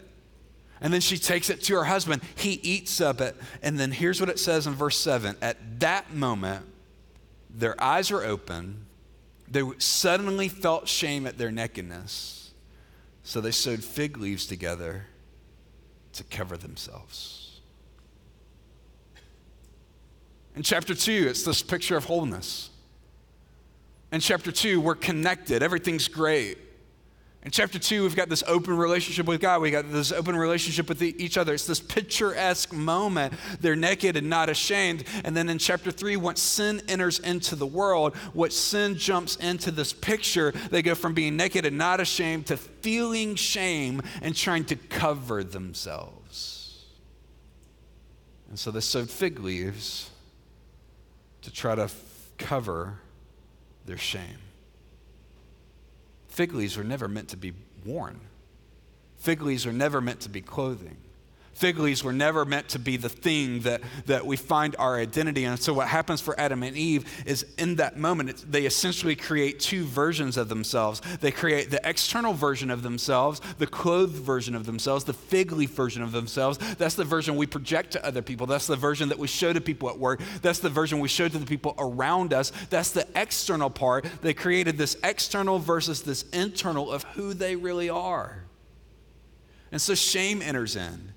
And 0.82 0.94
then 0.94 1.02
she 1.02 1.18
takes 1.18 1.50
it 1.50 1.64
to 1.64 1.76
her 1.76 1.86
husband. 1.86 2.22
He 2.36 2.60
eats 2.62 3.00
of 3.00 3.22
it. 3.22 3.36
And 3.62 3.80
then 3.80 3.92
here's 3.92 4.20
what 4.20 4.30
it 4.30 4.40
says 4.40 4.68
in 4.68 4.74
verse 4.74 4.98
7 4.98 5.38
At 5.42 5.80
that 5.80 6.14
moment, 6.14 6.66
their 7.50 7.82
eyes 7.82 8.12
were 8.12 8.24
open. 8.24 8.86
They 9.48 9.64
suddenly 9.78 10.50
felt 10.50 10.88
shame 10.88 11.26
at 11.26 11.38
their 11.38 11.52
nakedness 11.52 12.45
so 13.26 13.42
they 13.42 13.50
sewed 13.50 13.84
fig 13.84 14.18
leaves 14.18 14.46
together 14.46 15.08
to 16.14 16.24
cover 16.26 16.56
themselves. 16.56 17.60
In 20.56 20.62
chapter 20.62 20.94
2, 20.94 21.26
it's 21.30 21.44
this 21.44 21.64
picture 21.64 21.98
of 21.98 22.06
wholeness. 22.06 22.70
In 24.12 24.20
chapter 24.20 24.52
2, 24.52 24.80
we're 24.80 24.94
connected, 24.94 25.64
everything's 25.64 26.08
great. 26.08 26.60
In 27.46 27.52
chapter 27.52 27.78
two, 27.78 28.02
we've 28.02 28.16
got 28.16 28.28
this 28.28 28.44
open 28.48 28.76
relationship 28.76 29.28
with 29.28 29.40
God. 29.40 29.62
We 29.62 29.70
got 29.70 29.92
this 29.92 30.12
open 30.12 30.36
relationship 30.36 30.90
with 30.90 30.98
the, 30.98 31.16
each 31.24 31.38
other. 31.38 31.54
It's 31.54 31.68
this 31.68 31.80
picturesque 31.80 32.74
moment. 32.74 33.36
They're 33.62 33.76
naked 33.76 34.18
and 34.18 34.28
not 34.28 34.50
ashamed. 34.50 35.04
And 35.24 35.38
then 35.38 35.48
in 35.50 35.60
chapter 35.60 35.92
three, 35.92 36.18
once 36.18 36.42
sin 36.42 36.82
enters 36.88 37.20
into 37.20 37.56
the 37.56 37.68
world, 37.68 38.16
what 38.34 38.52
sin 38.52 38.96
jumps 38.96 39.36
into 39.36 39.70
this 39.70 39.94
picture, 39.94 40.54
they 40.72 40.82
go 40.82 40.96
from 40.96 41.14
being 41.14 41.38
naked 41.38 41.68
and 41.68 41.78
not 41.78 42.00
ashamed 42.00 42.48
to 42.48 42.58
feeling 42.58 43.36
shame 43.36 44.02
and 44.24 44.36
trying 44.36 44.66
to 44.66 44.76
cover 44.76 45.44
themselves. 45.44 46.84
And 48.50 48.58
so 48.58 48.72
they 48.72 48.80
sewed 48.80 49.10
fig 49.10 49.40
leaves 49.40 50.10
to 51.44 51.52
try 51.54 51.76
to 51.76 51.84
f- 51.84 52.32
cover 52.40 52.98
their 53.86 54.00
shame. 54.00 54.40
Fig 56.36 56.54
leaves 56.54 56.76
were 56.76 56.84
never 56.84 57.08
meant 57.08 57.30
to 57.30 57.38
be 57.38 57.54
worn. 57.86 58.20
Fig 59.16 59.42
leaves 59.42 59.66
are 59.66 59.72
never 59.72 60.02
meant 60.02 60.20
to 60.20 60.28
be 60.28 60.42
clothing. 60.42 60.98
Fig 61.56 61.80
leaves 61.80 62.04
were 62.04 62.12
never 62.12 62.44
meant 62.44 62.68
to 62.70 62.80
be 62.80 62.98
the 62.98 63.08
thing 63.08 63.62
that, 63.62 63.82
that 64.08 64.26
we 64.26 64.36
find 64.36 64.76
our 64.78 64.98
identity 64.98 65.46
in. 65.46 65.52
And 65.52 65.60
so, 65.60 65.74
what 65.74 65.88
happens 65.88 66.20
for 66.20 66.38
Adam 66.38 66.64
and 66.64 66.76
Eve 66.76 67.24
is 67.26 67.46
in 67.58 67.76
that 67.78 67.98
moment, 67.98 68.52
they 68.52 68.66
essentially 68.66 69.16
create 69.16 69.62
two 69.62 69.86
versions 69.86 70.36
of 70.36 70.50
themselves. 70.50 71.02
They 71.22 71.32
create 71.32 71.72
the 71.72 71.80
external 71.88 72.34
version 72.34 72.70
of 72.70 72.84
themselves, 72.84 73.40
the 73.58 73.68
clothed 73.68 74.16
version 74.18 74.54
of 74.54 74.66
themselves, 74.66 75.06
the 75.06 75.14
fig 75.14 75.54
leaf 75.54 75.70
version 75.70 76.04
of 76.04 76.12
themselves. 76.12 76.58
That's 76.76 76.96
the 76.96 77.06
version 77.06 77.38
we 77.38 77.48
project 77.48 77.92
to 77.92 78.06
other 78.06 78.22
people. 78.22 78.48
That's 78.48 78.68
the 78.68 78.76
version 78.76 79.08
that 79.08 79.18
we 79.18 79.28
show 79.28 79.54
to 79.54 79.62
people 79.62 79.90
at 79.90 79.98
work. 79.98 80.20
That's 80.42 80.60
the 80.60 80.70
version 80.70 81.00
we 81.00 81.08
show 81.08 81.30
to 81.30 81.38
the 81.38 81.46
people 81.46 81.74
around 81.78 82.34
us. 82.34 82.52
That's 82.70 82.92
the 82.92 83.08
external 83.16 83.70
part. 83.70 84.06
They 84.22 84.34
created 84.34 84.78
this 84.78 84.98
external 85.06 85.60
versus 85.60 86.04
this 86.04 86.24
internal 86.34 86.92
of 86.92 87.04
who 87.14 87.34
they 87.34 87.56
really 87.56 87.90
are. 87.90 88.44
And 89.72 89.82
so 89.82 89.96
shame 89.96 90.42
enters 90.42 90.76
in, 90.76 91.15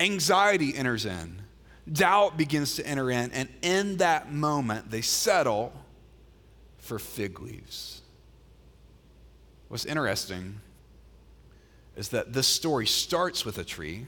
anxiety 0.00 0.74
enters 0.74 1.04
in, 1.04 1.42
doubt 1.90 2.36
begins 2.36 2.76
to 2.76 2.86
enter 2.86 3.10
in, 3.10 3.30
and 3.32 3.48
in 3.62 3.98
that 3.98 4.32
moment, 4.32 4.90
they 4.90 5.02
settle 5.02 5.72
for 6.78 6.98
fig 6.98 7.40
leaves. 7.40 8.00
What's 9.68 9.84
interesting 9.84 10.60
is 11.96 12.08
that 12.08 12.32
this 12.32 12.46
story 12.46 12.86
starts 12.86 13.44
with 13.44 13.58
a 13.58 13.64
tree. 13.64 14.06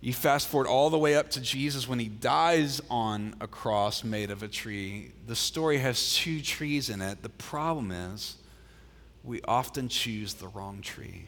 You 0.00 0.12
fast 0.12 0.48
forward 0.48 0.68
all 0.68 0.90
the 0.90 0.98
way 0.98 1.16
up 1.16 1.30
to 1.30 1.40
Jesus 1.40 1.88
when 1.88 1.98
he 1.98 2.08
dies 2.08 2.80
on 2.90 3.34
a 3.40 3.46
cross 3.46 4.04
made 4.04 4.30
of 4.30 4.42
a 4.42 4.48
tree. 4.48 5.12
The 5.26 5.36
story 5.36 5.78
has 5.78 6.14
two 6.14 6.40
trees 6.40 6.90
in 6.90 7.00
it. 7.00 7.22
The 7.22 7.28
problem 7.30 7.90
is, 7.90 8.36
we 9.24 9.40
often 9.42 9.88
choose 9.88 10.34
the 10.34 10.48
wrong 10.48 10.80
tree. 10.82 11.26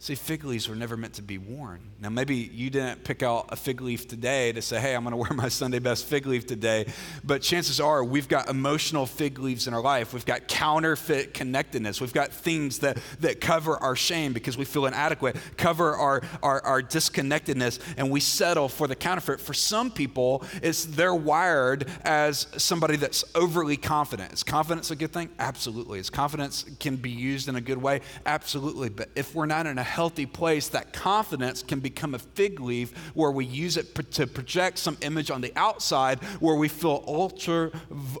See, 0.00 0.14
fig 0.14 0.44
leaves 0.44 0.68
were 0.68 0.76
never 0.76 0.96
meant 0.96 1.14
to 1.14 1.22
be 1.22 1.38
worn. 1.38 1.80
Now, 2.00 2.08
maybe 2.08 2.36
you 2.36 2.70
didn't 2.70 3.02
pick 3.02 3.24
out 3.24 3.46
a 3.48 3.56
fig 3.56 3.80
leaf 3.80 4.06
today 4.06 4.52
to 4.52 4.62
say, 4.62 4.78
hey, 4.80 4.94
I'm 4.94 5.02
going 5.02 5.10
to 5.10 5.16
wear 5.16 5.32
my 5.32 5.48
Sunday 5.48 5.80
best 5.80 6.04
fig 6.04 6.24
leaf 6.24 6.46
today. 6.46 6.86
But 7.24 7.42
chances 7.42 7.80
are 7.80 8.04
we've 8.04 8.28
got 8.28 8.48
emotional 8.48 9.06
fig 9.06 9.40
leaves 9.40 9.66
in 9.66 9.74
our 9.74 9.80
life. 9.80 10.14
We've 10.14 10.24
got 10.24 10.46
counterfeit 10.46 11.34
connectedness. 11.34 12.00
We've 12.00 12.12
got 12.12 12.32
things 12.32 12.78
that, 12.78 12.98
that 13.18 13.40
cover 13.40 13.76
our 13.76 13.96
shame 13.96 14.32
because 14.32 14.56
we 14.56 14.64
feel 14.64 14.86
inadequate, 14.86 15.36
cover 15.56 15.96
our, 15.96 16.22
our, 16.44 16.64
our 16.64 16.80
disconnectedness, 16.80 17.80
and 17.96 18.08
we 18.08 18.20
settle 18.20 18.68
for 18.68 18.86
the 18.86 18.94
counterfeit. 18.94 19.40
For 19.40 19.52
some 19.52 19.90
people, 19.90 20.44
it's 20.62 20.84
they're 20.84 21.12
wired 21.12 21.90
as 22.02 22.46
somebody 22.56 22.96
that's 22.96 23.24
overly 23.34 23.76
confident. 23.76 24.32
Is 24.32 24.44
confidence 24.44 24.92
a 24.92 24.96
good 24.96 25.12
thing? 25.12 25.28
Absolutely. 25.40 25.98
Is 25.98 26.08
confidence 26.08 26.64
can 26.78 26.94
be 26.94 27.10
used 27.10 27.48
in 27.48 27.56
a 27.56 27.60
good 27.60 27.78
way? 27.82 28.00
Absolutely. 28.26 28.90
But 28.90 29.08
if 29.16 29.34
we're 29.34 29.46
not 29.46 29.66
in 29.66 29.76
a 29.76 29.87
healthy 29.88 30.26
place, 30.26 30.68
that 30.68 30.92
confidence 30.92 31.62
can 31.62 31.80
become 31.80 32.14
a 32.14 32.18
fig 32.18 32.60
leaf 32.60 32.96
where 33.14 33.30
we 33.30 33.44
use 33.44 33.76
it 33.76 33.94
to 34.12 34.26
project 34.26 34.78
some 34.78 34.96
image 35.00 35.30
on 35.30 35.40
the 35.40 35.52
outside, 35.56 36.22
where 36.40 36.54
we 36.54 36.68
feel 36.68 37.02
ultra 37.06 37.70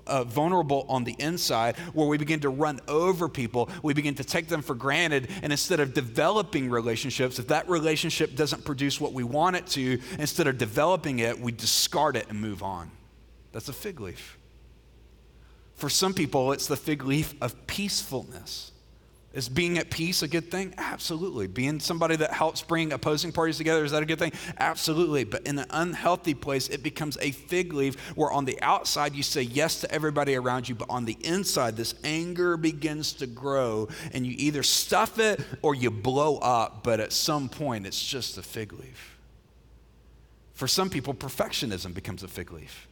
uh, 0.06 0.24
vulnerable 0.24 0.86
on 0.88 1.04
the 1.04 1.14
inside, 1.18 1.76
where 1.92 2.08
we 2.08 2.18
begin 2.18 2.40
to 2.40 2.48
run 2.48 2.80
over 2.88 3.28
people, 3.28 3.68
we 3.82 3.94
begin 3.94 4.14
to 4.14 4.24
take 4.24 4.48
them 4.48 4.62
for 4.62 4.74
granted, 4.74 5.28
and 5.42 5.52
instead 5.52 5.80
of 5.80 5.94
developing 5.94 6.70
relationships, 6.70 7.38
if 7.38 7.48
that 7.48 7.68
relationship 7.68 8.34
doesn't 8.34 8.64
produce 8.64 9.00
what 9.00 9.12
we 9.12 9.22
want 9.22 9.54
it 9.54 9.66
to, 9.66 10.00
instead 10.18 10.46
of 10.46 10.58
developing 10.58 11.18
it, 11.20 11.38
we 11.38 11.52
discard 11.52 12.16
it 12.16 12.26
and 12.28 12.40
move 12.40 12.62
on. 12.62 12.90
That's 13.52 13.68
a 13.68 13.72
fig 13.72 14.00
leaf. 14.00 14.38
For 15.74 15.88
some 15.88 16.12
people, 16.12 16.52
it's 16.52 16.66
the 16.66 16.76
fig 16.76 17.04
leaf 17.04 17.34
of 17.40 17.66
peacefulness. 17.66 18.72
Is 19.38 19.48
being 19.48 19.78
at 19.78 19.88
peace 19.88 20.22
a 20.22 20.28
good 20.28 20.50
thing? 20.50 20.74
Absolutely. 20.78 21.46
Being 21.46 21.78
somebody 21.78 22.16
that 22.16 22.32
helps 22.32 22.60
bring 22.60 22.92
opposing 22.92 23.30
parties 23.30 23.56
together, 23.56 23.84
is 23.84 23.92
that 23.92 24.02
a 24.02 24.06
good 24.06 24.18
thing? 24.18 24.32
Absolutely. 24.58 25.22
But 25.22 25.46
in 25.46 25.60
an 25.60 25.66
unhealthy 25.70 26.34
place, 26.34 26.68
it 26.68 26.82
becomes 26.82 27.16
a 27.20 27.30
fig 27.30 27.72
leaf 27.72 27.94
where 28.16 28.32
on 28.32 28.46
the 28.46 28.60
outside 28.62 29.14
you 29.14 29.22
say 29.22 29.42
yes 29.42 29.80
to 29.82 29.90
everybody 29.92 30.34
around 30.34 30.68
you, 30.68 30.74
but 30.74 30.90
on 30.90 31.04
the 31.04 31.16
inside, 31.20 31.76
this 31.76 31.94
anger 32.02 32.56
begins 32.56 33.12
to 33.12 33.28
grow 33.28 33.86
and 34.12 34.26
you 34.26 34.34
either 34.38 34.64
stuff 34.64 35.20
it 35.20 35.40
or 35.62 35.72
you 35.72 35.92
blow 35.92 36.38
up, 36.38 36.82
but 36.82 36.98
at 36.98 37.12
some 37.12 37.48
point, 37.48 37.86
it's 37.86 38.04
just 38.04 38.38
a 38.38 38.42
fig 38.42 38.72
leaf. 38.72 39.18
For 40.54 40.66
some 40.66 40.90
people, 40.90 41.14
perfectionism 41.14 41.94
becomes 41.94 42.24
a 42.24 42.28
fig 42.28 42.50
leaf. 42.50 42.87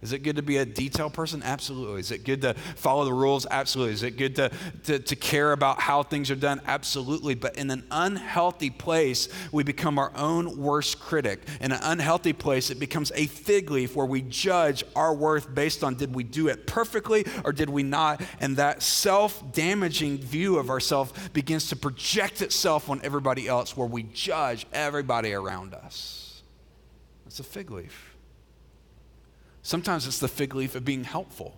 Is 0.00 0.12
it 0.12 0.20
good 0.20 0.36
to 0.36 0.42
be 0.42 0.58
a 0.58 0.64
detail 0.64 1.10
person? 1.10 1.42
Absolutely. 1.42 1.98
Is 1.98 2.12
it 2.12 2.22
good 2.22 2.40
to 2.42 2.54
follow 2.54 3.04
the 3.04 3.12
rules? 3.12 3.48
Absolutely. 3.50 3.94
Is 3.94 4.04
it 4.04 4.12
good 4.12 4.36
to, 4.36 4.50
to, 4.84 5.00
to, 5.00 5.16
care 5.16 5.50
about 5.50 5.80
how 5.80 6.04
things 6.04 6.30
are 6.30 6.36
done? 6.36 6.60
Absolutely. 6.66 7.34
But 7.34 7.56
in 7.56 7.68
an 7.72 7.84
unhealthy 7.90 8.70
place, 8.70 9.28
we 9.50 9.64
become 9.64 9.98
our 9.98 10.12
own 10.14 10.56
worst 10.56 11.00
critic. 11.00 11.42
In 11.60 11.72
an 11.72 11.80
unhealthy 11.82 12.32
place, 12.32 12.70
it 12.70 12.78
becomes 12.78 13.10
a 13.16 13.26
fig 13.26 13.72
leaf 13.72 13.96
where 13.96 14.06
we 14.06 14.22
judge 14.22 14.84
our 14.94 15.12
worth 15.12 15.52
based 15.52 15.82
on 15.82 15.96
did 15.96 16.14
we 16.14 16.22
do 16.22 16.46
it 16.46 16.68
perfectly 16.68 17.24
or 17.44 17.52
did 17.52 17.68
we 17.68 17.82
not? 17.82 18.22
And 18.38 18.56
that 18.56 18.84
self 18.84 19.52
damaging 19.52 20.18
view 20.18 20.58
of 20.58 20.70
ourselves 20.70 21.12
begins 21.30 21.70
to 21.70 21.76
project 21.76 22.40
itself 22.40 22.88
on 22.88 23.00
everybody 23.02 23.48
else 23.48 23.76
where 23.76 23.88
we 23.88 24.04
judge 24.04 24.64
everybody 24.72 25.32
around 25.32 25.74
us. 25.74 26.42
It's 27.26 27.40
a 27.40 27.44
fig 27.44 27.72
leaf. 27.72 28.07
Sometimes 29.62 30.06
it's 30.06 30.18
the 30.18 30.28
fig 30.28 30.54
leaf 30.54 30.74
of 30.74 30.84
being 30.84 31.04
helpful. 31.04 31.54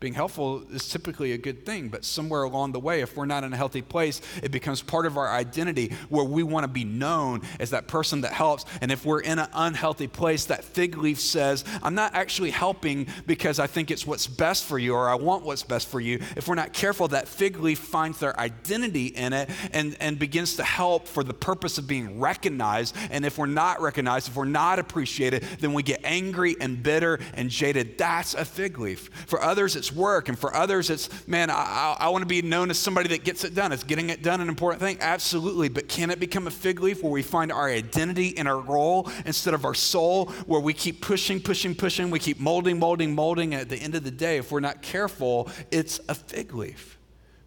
Being 0.00 0.14
helpful 0.14 0.64
is 0.72 0.88
typically 0.88 1.32
a 1.32 1.38
good 1.38 1.66
thing, 1.66 1.90
but 1.90 2.06
somewhere 2.06 2.42
along 2.42 2.72
the 2.72 2.80
way, 2.80 3.02
if 3.02 3.18
we're 3.18 3.26
not 3.26 3.44
in 3.44 3.52
a 3.52 3.56
healthy 3.56 3.82
place, 3.82 4.22
it 4.42 4.50
becomes 4.50 4.80
part 4.80 5.04
of 5.04 5.18
our 5.18 5.28
identity 5.28 5.92
where 6.08 6.24
we 6.24 6.42
want 6.42 6.64
to 6.64 6.68
be 6.68 6.84
known 6.84 7.42
as 7.60 7.68
that 7.70 7.86
person 7.86 8.22
that 8.22 8.32
helps. 8.32 8.64
And 8.80 8.90
if 8.90 9.04
we're 9.04 9.20
in 9.20 9.38
an 9.38 9.48
unhealthy 9.52 10.06
place, 10.06 10.46
that 10.46 10.64
fig 10.64 10.96
leaf 10.96 11.20
says, 11.20 11.64
I'm 11.82 11.94
not 11.94 12.14
actually 12.14 12.50
helping 12.50 13.08
because 13.26 13.58
I 13.58 13.66
think 13.66 13.90
it's 13.90 14.06
what's 14.06 14.26
best 14.26 14.64
for 14.64 14.78
you 14.78 14.94
or 14.94 15.06
I 15.06 15.16
want 15.16 15.44
what's 15.44 15.64
best 15.64 15.88
for 15.88 16.00
you. 16.00 16.18
If 16.34 16.48
we're 16.48 16.54
not 16.54 16.72
careful, 16.72 17.08
that 17.08 17.28
fig 17.28 17.58
leaf 17.58 17.78
finds 17.78 18.20
their 18.20 18.38
identity 18.40 19.08
in 19.08 19.34
it 19.34 19.50
and, 19.74 19.98
and 20.00 20.18
begins 20.18 20.56
to 20.56 20.62
help 20.62 21.08
for 21.08 21.22
the 21.22 21.34
purpose 21.34 21.76
of 21.76 21.86
being 21.86 22.18
recognized. 22.18 22.96
And 23.10 23.26
if 23.26 23.36
we're 23.36 23.44
not 23.44 23.82
recognized, 23.82 24.28
if 24.28 24.36
we're 24.36 24.46
not 24.46 24.78
appreciated, 24.78 25.42
then 25.60 25.74
we 25.74 25.82
get 25.82 26.00
angry 26.04 26.56
and 26.58 26.82
bitter 26.82 27.20
and 27.34 27.50
jaded. 27.50 27.98
That's 27.98 28.32
a 28.32 28.46
fig 28.46 28.78
leaf. 28.78 29.10
For 29.26 29.42
others, 29.42 29.76
it's 29.76 29.89
work. 29.92 30.28
And 30.28 30.38
for 30.38 30.54
others, 30.54 30.90
it's, 30.90 31.08
man, 31.26 31.50
I, 31.50 31.96
I, 31.98 32.08
want 32.08 32.22
to 32.22 32.26
be 32.26 32.42
known 32.42 32.70
as 32.70 32.78
somebody 32.78 33.08
that 33.10 33.24
gets 33.24 33.44
it 33.44 33.54
done. 33.54 33.72
Is 33.72 33.84
getting 33.84 34.10
it 34.10 34.22
done 34.22 34.40
an 34.40 34.48
important 34.48 34.80
thing? 34.80 34.98
Absolutely. 35.00 35.68
But 35.68 35.88
can 35.88 36.10
it 36.10 36.20
become 36.20 36.46
a 36.46 36.50
fig 36.50 36.80
leaf 36.80 37.02
where 37.02 37.12
we 37.12 37.22
find 37.22 37.50
our 37.50 37.68
identity 37.68 38.28
in 38.28 38.46
our 38.46 38.60
role 38.60 39.10
instead 39.26 39.54
of 39.54 39.64
our 39.64 39.74
soul, 39.74 40.26
where 40.46 40.60
we 40.60 40.72
keep 40.72 41.00
pushing, 41.00 41.40
pushing, 41.40 41.74
pushing, 41.74 42.10
we 42.10 42.18
keep 42.18 42.38
molding, 42.38 42.78
molding, 42.78 43.14
molding. 43.14 43.54
And 43.54 43.62
at 43.62 43.68
the 43.68 43.76
end 43.76 43.94
of 43.94 44.04
the 44.04 44.10
day, 44.10 44.38
if 44.38 44.52
we're 44.52 44.60
not 44.60 44.82
careful, 44.82 45.50
it's 45.70 46.00
a 46.08 46.14
fig 46.14 46.54
leaf. 46.54 46.99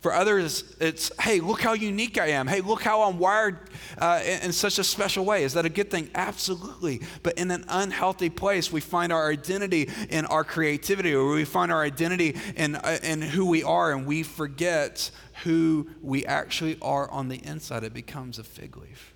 For 0.03 0.13
others, 0.13 0.65
it's, 0.81 1.17
hey, 1.21 1.39
look 1.39 1.61
how 1.61 1.71
unique 1.71 2.17
I 2.19 2.31
am. 2.31 2.45
Hey, 2.45 2.59
look 2.59 2.83
how 2.83 3.03
I'm 3.03 3.19
wired 3.19 3.57
uh, 3.97 4.19
in, 4.25 4.41
in, 4.41 4.51
such 4.51 4.77
a 4.77 4.83
special 4.83 5.23
way. 5.23 5.45
Is 5.45 5.53
that 5.53 5.65
a 5.65 5.69
good 5.69 5.89
thing? 5.89 6.09
Absolutely. 6.13 7.01
But 7.23 7.37
in 7.37 7.49
an 7.51 7.63
unhealthy 7.69 8.29
place, 8.29 8.69
we 8.69 8.81
find 8.81 9.13
our 9.13 9.31
identity 9.31 9.89
in 10.09 10.25
our 10.25 10.43
creativity, 10.43 11.15
or 11.15 11.29
we 11.29 11.45
find 11.45 11.71
our 11.71 11.81
identity 11.81 12.35
in, 12.57 12.75
uh, 12.75 12.99
in 13.01 13.21
who 13.21 13.45
we 13.45 13.63
are, 13.63 13.93
and 13.93 14.05
we 14.05 14.23
forget 14.23 15.09
who 15.45 15.87
we 16.01 16.25
actually 16.25 16.77
are 16.81 17.09
on 17.09 17.29
the 17.29 17.37
inside. 17.37 17.85
It 17.85 17.93
becomes 17.93 18.37
a 18.37 18.43
fig 18.43 18.75
leaf. 18.75 19.13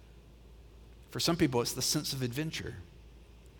For 1.12 1.20
some 1.20 1.36
people, 1.36 1.60
it's 1.60 1.74
the 1.74 1.82
sense 1.82 2.14
of 2.14 2.22
adventure 2.22 2.76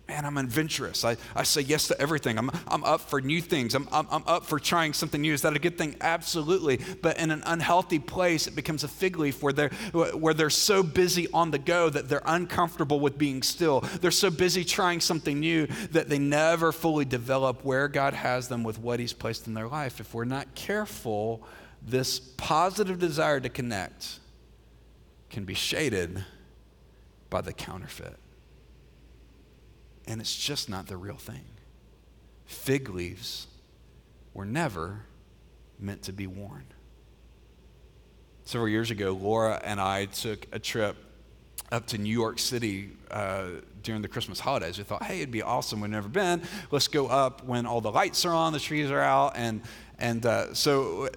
man, 0.08 0.24
I'm 0.24 0.38
adventurous. 0.38 1.04
I, 1.04 1.16
I 1.36 1.42
say 1.42 1.60
yes 1.60 1.88
to 1.88 2.00
everything. 2.00 2.38
I'm, 2.38 2.50
I'm 2.66 2.82
up 2.82 3.02
for 3.02 3.20
new 3.20 3.42
things. 3.42 3.74
I'm, 3.74 3.86
I'm, 3.92 4.06
I'm 4.10 4.24
up 4.26 4.46
for 4.46 4.58
trying 4.58 4.94
something 4.94 5.20
new. 5.20 5.34
Is 5.34 5.42
that 5.42 5.54
a 5.54 5.58
good 5.58 5.76
thing? 5.76 5.96
Absolutely. 6.00 6.80
But 7.02 7.18
in 7.18 7.30
an 7.30 7.42
unhealthy 7.44 7.98
place, 7.98 8.46
it 8.46 8.56
becomes 8.56 8.84
a 8.84 8.88
fig 8.88 9.18
leaf 9.18 9.42
where 9.42 9.52
they're, 9.52 9.68
where 9.92 10.32
they're 10.32 10.48
so 10.48 10.82
busy 10.82 11.28
on 11.32 11.50
the 11.50 11.58
go 11.58 11.90
that 11.90 12.08
they're 12.08 12.22
uncomfortable 12.24 13.00
with 13.00 13.18
being 13.18 13.42
still. 13.42 13.80
They're 14.00 14.10
so 14.10 14.30
busy 14.30 14.64
trying 14.64 15.00
something 15.00 15.38
new 15.38 15.66
that 15.92 16.08
they 16.08 16.18
never 16.18 16.72
fully 16.72 17.04
develop 17.04 17.64
where 17.64 17.86
God 17.86 18.14
has 18.14 18.48
them 18.48 18.64
with 18.64 18.78
what 18.78 19.00
He's 19.00 19.12
placed 19.12 19.46
in 19.46 19.54
their 19.54 19.68
life. 19.68 20.00
If 20.00 20.14
we're 20.14 20.24
not 20.24 20.54
careful, 20.54 21.46
this 21.82 22.18
positive 22.18 22.98
desire 22.98 23.40
to 23.40 23.48
connect 23.50 24.20
can 25.28 25.44
be 25.44 25.54
shaded 25.54 26.24
by 27.28 27.42
the 27.42 27.52
counterfeit 27.52 28.16
and 30.08 30.22
it's 30.22 30.34
just 30.34 30.68
not 30.70 30.86
the 30.86 30.96
real 30.96 31.16
thing. 31.16 31.44
Fig 32.46 32.88
leaves 32.88 33.46
were 34.32 34.46
never 34.46 35.04
meant 35.78 36.02
to 36.04 36.12
be 36.12 36.26
worn. 36.26 36.64
Several 38.44 38.70
years 38.70 38.90
ago, 38.90 39.12
Laura 39.12 39.60
and 39.62 39.78
I 39.78 40.06
took 40.06 40.46
a 40.50 40.58
trip 40.58 40.96
up 41.70 41.86
to 41.88 41.98
New 41.98 42.12
York 42.12 42.38
City 42.38 42.88
uh, 43.10 43.48
during 43.82 44.00
the 44.00 44.08
Christmas 44.08 44.40
holidays. 44.40 44.78
We 44.78 44.84
thought, 44.84 45.02
hey, 45.02 45.18
it'd 45.18 45.30
be 45.30 45.42
awesome. 45.42 45.82
We've 45.82 45.90
never 45.90 46.08
been. 46.08 46.40
Let's 46.70 46.88
go 46.88 47.06
up 47.08 47.44
when 47.44 47.66
all 47.66 47.82
the 47.82 47.92
lights 47.92 48.24
are 48.24 48.32
on, 48.32 48.54
the 48.54 48.60
trees 48.60 48.90
are 48.90 49.00
out, 49.00 49.34
and 49.36 49.60
and 49.98 50.24
uh, 50.24 50.54
so 50.54 51.08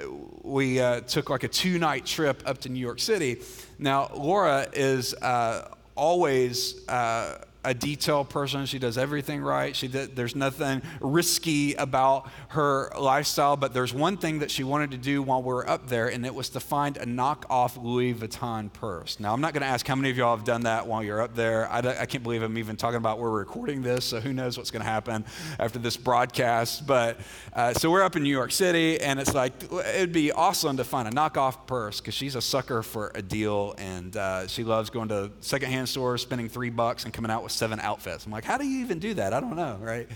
we 0.41 0.81
uh, 0.81 1.01
took 1.01 1.29
like 1.29 1.43
a 1.43 1.47
two 1.47 1.79
night 1.79 2.05
trip 2.05 2.43
up 2.45 2.57
to 2.59 2.69
New 2.69 2.79
York 2.79 2.99
City. 2.99 3.39
Now, 3.79 4.09
Laura 4.13 4.67
is 4.73 5.13
uh, 5.13 5.75
always 5.95 6.85
uh, 6.89 7.45
a 7.63 7.73
detail 7.73 8.25
person. 8.25 8.65
She 8.65 8.79
does 8.79 8.97
everything 8.97 9.41
right. 9.41 9.75
She 9.75 9.87
did, 9.87 10.15
there's 10.15 10.35
nothing 10.35 10.81
risky 10.99 11.73
about 11.75 12.29
her 12.49 12.91
lifestyle, 12.99 13.55
but 13.55 13.73
there's 13.73 13.93
one 13.93 14.17
thing 14.17 14.39
that 14.39 14.49
she 14.49 14.63
wanted 14.63 14.91
to 14.91 14.97
do 14.97 15.21
while 15.21 15.41
we 15.41 15.53
were 15.53 15.69
up 15.69 15.87
there, 15.87 16.07
and 16.07 16.25
it 16.25 16.33
was 16.33 16.49
to 16.49 16.59
find 16.59 16.97
a 16.97 17.05
knockoff 17.05 17.81
Louis 17.81 18.13
Vuitton 18.13 18.71
purse. 18.73 19.19
Now, 19.19 19.33
I'm 19.33 19.41
not 19.41 19.53
going 19.53 19.61
to 19.61 19.67
ask 19.67 19.85
how 19.85 19.95
many 19.95 20.09
of 20.09 20.17
y'all 20.17 20.35
have 20.35 20.45
done 20.45 20.63
that 20.63 20.87
while 20.87 21.03
you're 21.03 21.21
up 21.21 21.35
there. 21.35 21.69
I, 21.69 21.79
I 21.79 22.05
can't 22.05 22.23
believe 22.23 22.41
I'm 22.41 22.57
even 22.57 22.77
talking 22.77 22.97
about 22.97 23.19
where 23.19 23.29
we're 23.29 23.39
recording 23.39 23.81
this, 23.81 24.05
so 24.05 24.19
who 24.19 24.33
knows 24.33 24.57
what's 24.57 24.71
going 24.71 24.83
to 24.83 24.89
happen 24.89 25.25
after 25.59 25.77
this 25.77 25.97
broadcast. 25.97 26.87
But 26.87 27.19
uh, 27.53 27.73
so 27.73 27.91
we're 27.91 28.03
up 28.03 28.15
in 28.15 28.23
New 28.23 28.29
York 28.29 28.51
City, 28.51 28.99
and 28.99 29.19
it's 29.19 29.33
like, 29.33 29.53
it'd 29.95 30.13
be 30.13 30.31
awesome 30.31 30.77
to 30.77 30.83
find 30.83 31.07
a 31.07 31.11
knockoff 31.11 31.67
purse 31.67 31.99
because 31.99 32.13
she's 32.13 32.35
a 32.35 32.41
sucker 32.41 32.81
for 32.81 33.11
a 33.13 33.21
deal, 33.21 33.75
and 33.77 34.17
uh, 34.17 34.47
she 34.47 34.63
loves 34.63 34.89
going 34.89 35.09
to 35.09 35.31
secondhand 35.41 35.87
stores, 35.87 36.21
spending 36.21 36.49
three 36.49 36.69
bucks, 36.69 37.03
and 37.03 37.13
coming 37.13 37.29
out 37.29 37.43
with 37.43 37.50
seven 37.51 37.79
outfits. 37.79 38.25
I'm 38.25 38.31
like, 38.31 38.45
how 38.45 38.57
do 38.57 38.65
you 38.65 38.81
even 38.81 38.99
do 38.99 39.13
that? 39.15 39.33
I 39.33 39.39
don't 39.39 39.55
know, 39.55 39.77
right? 39.79 40.07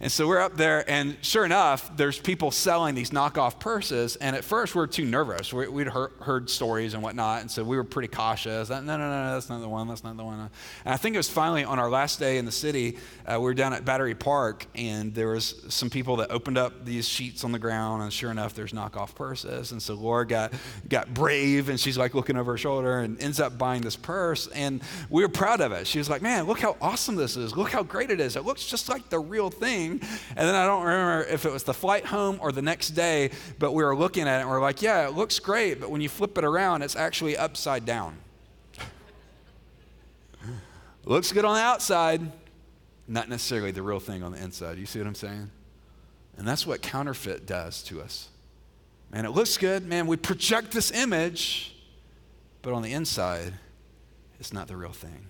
And 0.00 0.10
so 0.10 0.26
we're 0.26 0.40
up 0.40 0.56
there, 0.56 0.88
and 0.90 1.16
sure 1.22 1.44
enough, 1.44 1.96
there's 1.96 2.18
people 2.18 2.50
selling 2.50 2.94
these 2.94 3.10
knockoff 3.10 3.58
purses. 3.58 4.16
And 4.16 4.34
at 4.34 4.44
first, 4.44 4.74
we 4.74 4.82
are 4.82 4.86
too 4.86 5.04
nervous. 5.04 5.52
We, 5.52 5.68
would 5.68 5.88
heard, 5.88 6.50
stories 6.50 6.94
and 6.94 7.02
whatnot, 7.02 7.40
and 7.40 7.50
so 7.50 7.64
we 7.64 7.76
were 7.76 7.84
pretty 7.84 8.08
cautious. 8.08 8.68
No, 8.68 8.80
no, 8.80 8.98
no, 8.98 9.08
no, 9.08 9.34
that's 9.34 9.48
not 9.48 9.60
the 9.60 9.68
one. 9.68 9.88
That's 9.88 10.04
not 10.04 10.16
the 10.16 10.24
one. 10.24 10.40
And 10.84 10.94
I 10.94 10.96
think 10.96 11.14
it 11.14 11.18
was 11.18 11.30
finally 11.30 11.64
on 11.64 11.78
our 11.78 11.88
last 11.88 12.18
day 12.18 12.38
in 12.38 12.44
the 12.44 12.52
city. 12.52 12.98
Uh, 13.26 13.36
we 13.38 13.44
were 13.44 13.54
down 13.54 13.72
at 13.72 13.84
Battery 13.84 14.14
Park, 14.14 14.66
and 14.74 15.14
there 15.14 15.28
was 15.28 15.62
some 15.68 15.90
people 15.90 16.16
that 16.16 16.30
opened 16.30 16.58
up 16.58 16.84
these 16.84 17.08
sheets 17.08 17.44
on 17.44 17.52
the 17.52 17.58
ground, 17.58 18.02
and 18.02 18.12
sure 18.12 18.30
enough, 18.30 18.54
there's 18.54 18.72
knockoff 18.72 19.14
purses. 19.14 19.72
And 19.72 19.82
so 19.82 19.94
Laura 19.94 20.26
got 20.26 20.52
got 20.88 21.14
brave, 21.14 21.68
and 21.68 21.78
she's 21.78 21.96
like 21.96 22.14
looking 22.14 22.36
over 22.36 22.52
her 22.52 22.58
shoulder, 22.58 23.00
and 23.00 23.20
ends 23.22 23.40
up 23.40 23.56
buying 23.56 23.82
this 23.82 23.96
purse. 23.96 24.48
And 24.48 24.82
we 25.08 25.22
were 25.22 25.28
proud 25.28 25.60
of 25.60 25.72
it. 25.72 25.86
She 25.86 25.98
was 25.98 26.10
like, 26.10 26.22
"Man, 26.22 26.44
look 26.44 26.60
how 26.60 26.76
awesome 26.80 27.16
this 27.16 27.36
is! 27.36 27.56
Look 27.56 27.70
how 27.70 27.82
great 27.82 28.10
it 28.10 28.20
is! 28.20 28.36
It 28.36 28.44
looks 28.44 28.66
just 28.66 28.88
like 28.88 29.08
the 29.08 29.18
real 29.18 29.50
thing." 29.50 29.83
And 29.92 30.00
then 30.36 30.54
I 30.54 30.66
don't 30.66 30.82
remember 30.82 31.24
if 31.24 31.44
it 31.44 31.52
was 31.52 31.62
the 31.62 31.74
flight 31.74 32.06
home 32.06 32.38
or 32.40 32.52
the 32.52 32.62
next 32.62 32.90
day, 32.90 33.30
but 33.58 33.72
we 33.72 33.84
were 33.84 33.96
looking 33.96 34.28
at 34.28 34.38
it 34.38 34.42
and 34.42 34.50
we're 34.50 34.60
like, 34.60 34.82
yeah, 34.82 35.06
it 35.06 35.14
looks 35.14 35.38
great, 35.38 35.80
but 35.80 35.90
when 35.90 36.00
you 36.00 36.08
flip 36.08 36.36
it 36.38 36.44
around, 36.44 36.82
it's 36.82 36.96
actually 36.96 37.36
upside 37.36 37.84
down. 37.84 38.16
looks 41.04 41.32
good 41.32 41.44
on 41.44 41.54
the 41.54 41.60
outside, 41.60 42.20
not 43.06 43.28
necessarily 43.28 43.70
the 43.70 43.82
real 43.82 44.00
thing 44.00 44.22
on 44.22 44.32
the 44.32 44.42
inside. 44.42 44.78
You 44.78 44.86
see 44.86 44.98
what 44.98 45.08
I'm 45.08 45.14
saying? 45.14 45.50
And 46.36 46.46
that's 46.46 46.66
what 46.66 46.82
counterfeit 46.82 47.46
does 47.46 47.82
to 47.84 48.00
us. 48.00 48.28
Man, 49.12 49.24
it 49.24 49.30
looks 49.30 49.56
good. 49.56 49.86
Man, 49.86 50.06
we 50.06 50.16
project 50.16 50.72
this 50.72 50.90
image, 50.90 51.76
but 52.62 52.72
on 52.72 52.82
the 52.82 52.92
inside, 52.92 53.54
it's 54.40 54.52
not 54.52 54.66
the 54.66 54.76
real 54.76 54.92
thing. 54.92 55.26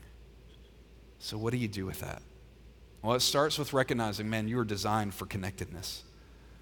So, 1.18 1.36
what 1.36 1.52
do 1.52 1.58
you 1.58 1.68
do 1.68 1.84
with 1.84 2.00
that? 2.00 2.22
Well, 3.04 3.14
it 3.14 3.20
starts 3.20 3.58
with 3.58 3.74
recognizing, 3.74 4.30
man, 4.30 4.48
you 4.48 4.56
were 4.56 4.64
designed 4.64 5.12
for 5.12 5.26
connectedness. 5.26 6.04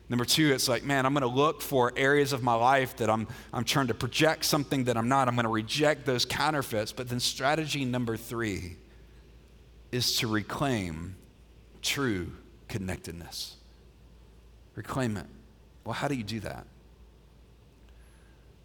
Number 0.09 0.24
two, 0.24 0.52
it's 0.52 0.68
like, 0.68 0.83
man, 0.83 1.07
I'm 1.07 1.14
going 1.14 1.22
to 1.22 1.28
look 1.28 1.62
for 1.62 1.92
areas 1.96 2.33
of 2.33 2.42
my 2.42 2.55
life 2.55 2.96
that 2.96 3.09
I'm, 3.09 3.28
I'm 3.52 3.62
trying 3.62 3.87
to 3.87 3.94
project 3.94 4.44
something 4.44 4.83
that 4.85 4.96
I'm 4.96 5.09
not. 5.09 5.28
I'm 5.28 5.37
going 5.37 5.44
to 5.44 5.50
reject 5.50 6.05
those 6.05 6.24
counterfeits. 6.24 6.90
But 6.90 7.09
then 7.09 7.20
strategy 7.20 7.85
number 7.85 8.16
three 8.16 8.76
is 9.92 10.16
to 10.16 10.26
reclaim 10.26 11.14
true 11.81 12.33
connectedness. 12.66 13.55
Reclaim 14.74 15.16
it. 15.18 15.26
Well, 15.85 15.94
how 15.94 16.09
do 16.09 16.16
you 16.16 16.24
do 16.24 16.40
that? 16.40 16.66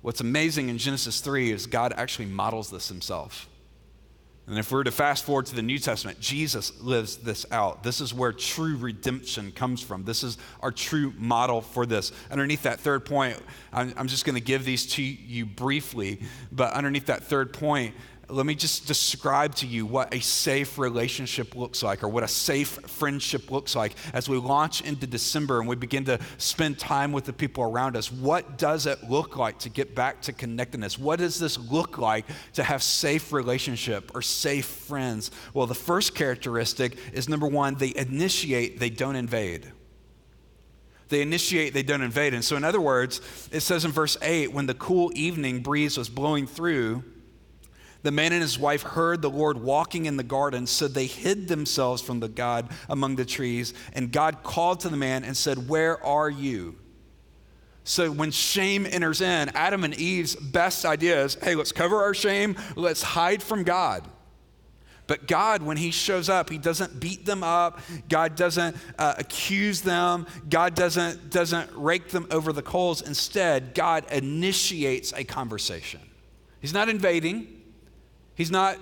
What's 0.01 0.21
amazing 0.21 0.69
in 0.69 0.79
Genesis 0.79 1.21
3 1.21 1.51
is 1.51 1.67
God 1.67 1.93
actually 1.95 2.25
models 2.25 2.71
this 2.71 2.87
himself. 2.87 3.47
And 4.47 4.57
if 4.57 4.71
we 4.71 4.77
were 4.77 4.85
to 4.85 4.91
fast 4.91 5.25
forward 5.25 5.45
to 5.47 5.55
the 5.55 5.61
New 5.61 5.77
Testament, 5.77 6.21
Jesus 6.21 6.79
lives 6.81 7.17
this 7.17 7.45
out. 7.51 7.83
This 7.83 7.99
is 7.99 8.13
where 8.13 8.31
true 8.31 8.77
redemption 8.77 9.51
comes 9.51 9.81
from. 9.83 10.05
This 10.05 10.23
is 10.23 10.37
our 10.61 10.71
true 10.71 11.13
model 11.17 11.59
for 11.59 11.85
this. 11.85 12.13
Underneath 12.31 12.63
that 12.63 12.79
third 12.79 13.03
point, 13.03 13.37
I'm, 13.73 13.93
I'm 13.97 14.07
just 14.07 14.23
going 14.23 14.35
to 14.35 14.41
give 14.41 14.63
these 14.63 14.85
to 14.93 15.03
you 15.03 15.45
briefly, 15.45 16.21
but 16.49 16.73
underneath 16.73 17.07
that 17.07 17.25
third 17.25 17.51
point, 17.51 17.93
let 18.29 18.45
me 18.45 18.55
just 18.55 18.87
describe 18.87 19.55
to 19.55 19.65
you 19.65 19.85
what 19.85 20.13
a 20.13 20.19
safe 20.19 20.77
relationship 20.77 21.55
looks 21.55 21.81
like 21.81 22.03
or 22.03 22.09
what 22.09 22.23
a 22.23 22.27
safe 22.27 22.67
friendship 22.67 23.49
looks 23.49 23.73
like 23.73 23.93
as 24.13 24.27
we 24.27 24.37
launch 24.37 24.81
into 24.81 25.07
December 25.07 25.59
and 25.59 25.69
we 25.69 25.77
begin 25.77 26.03
to 26.05 26.19
spend 26.37 26.77
time 26.77 27.13
with 27.13 27.23
the 27.23 27.31
people 27.31 27.63
around 27.63 27.95
us. 27.95 28.11
What 28.11 28.57
does 28.57 28.85
it 28.85 29.09
look 29.09 29.37
like 29.37 29.59
to 29.59 29.69
get 29.69 29.95
back 29.95 30.21
to 30.23 30.33
connectedness? 30.33 30.99
What 30.99 31.19
does 31.19 31.39
this 31.39 31.57
look 31.57 31.97
like 31.97 32.25
to 32.53 32.63
have 32.63 32.83
safe 32.83 33.31
relationship 33.31 34.11
or 34.13 34.21
safe 34.21 34.65
friends? 34.65 35.31
Well, 35.53 35.67
the 35.67 35.75
first 35.75 36.13
characteristic 36.13 36.97
is 37.13 37.29
number 37.29 37.47
1, 37.47 37.75
they 37.75 37.93
initiate, 37.95 38.79
they 38.79 38.89
don't 38.89 39.15
invade. 39.15 39.71
They 41.07 41.21
initiate, 41.21 41.73
they 41.73 41.83
don't 41.83 42.01
invade. 42.01 42.33
And 42.33 42.43
so 42.43 42.57
in 42.57 42.65
other 42.65 42.81
words, 42.81 43.21
it 43.53 43.61
says 43.61 43.85
in 43.85 43.91
verse 43.91 44.17
8 44.21 44.51
when 44.51 44.65
the 44.65 44.73
cool 44.73 45.11
evening 45.15 45.61
breeze 45.61 45.97
was 45.97 46.09
blowing 46.09 46.45
through, 46.45 47.05
the 48.07 48.11
man 48.11 48.31
and 48.31 48.41
his 48.41 48.57
wife 48.57 48.83
heard 48.83 49.21
the 49.21 49.29
Lord 49.29 49.61
walking 49.61 50.05
in 50.05 50.15
the 50.15 50.23
garden, 50.23 50.65
so 50.65 50.87
they 50.87 51.07
hid 51.07 51.49
themselves 51.49 52.01
from 52.01 52.21
the 52.21 52.29
God 52.29 52.69
among 52.87 53.17
the 53.17 53.25
trees. 53.25 53.73
And 53.91 54.13
God 54.13 54.43
called 54.43 54.79
to 54.79 54.89
the 54.89 54.95
man 54.95 55.25
and 55.25 55.35
said, 55.35 55.67
Where 55.67 56.01
are 56.01 56.29
you? 56.29 56.77
So 57.83 58.09
when 58.09 58.31
shame 58.31 58.87
enters 58.89 59.19
in, 59.19 59.49
Adam 59.49 59.83
and 59.83 59.93
Eve's 59.93 60.37
best 60.37 60.85
idea 60.85 61.21
is 61.21 61.35
hey, 61.35 61.53
let's 61.53 61.73
cover 61.73 62.01
our 62.01 62.13
shame, 62.13 62.55
let's 62.77 63.01
hide 63.01 63.43
from 63.43 63.65
God. 63.65 64.07
But 65.07 65.27
God, 65.27 65.61
when 65.61 65.75
He 65.75 65.91
shows 65.91 66.29
up, 66.29 66.49
He 66.49 66.57
doesn't 66.57 67.01
beat 67.01 67.25
them 67.25 67.43
up. 67.43 67.81
God 68.07 68.37
doesn't 68.37 68.77
uh, 68.97 69.15
accuse 69.17 69.81
them. 69.81 70.27
God 70.49 70.75
doesn't, 70.75 71.29
doesn't 71.29 71.71
rake 71.75 72.07
them 72.07 72.25
over 72.31 72.53
the 72.53 72.61
coals. 72.61 73.01
Instead, 73.01 73.73
God 73.73 74.09
initiates 74.13 75.11
a 75.11 75.25
conversation. 75.25 75.99
He's 76.61 76.73
not 76.73 76.87
invading, 76.87 77.56
He's 78.37 78.51
not 78.51 78.77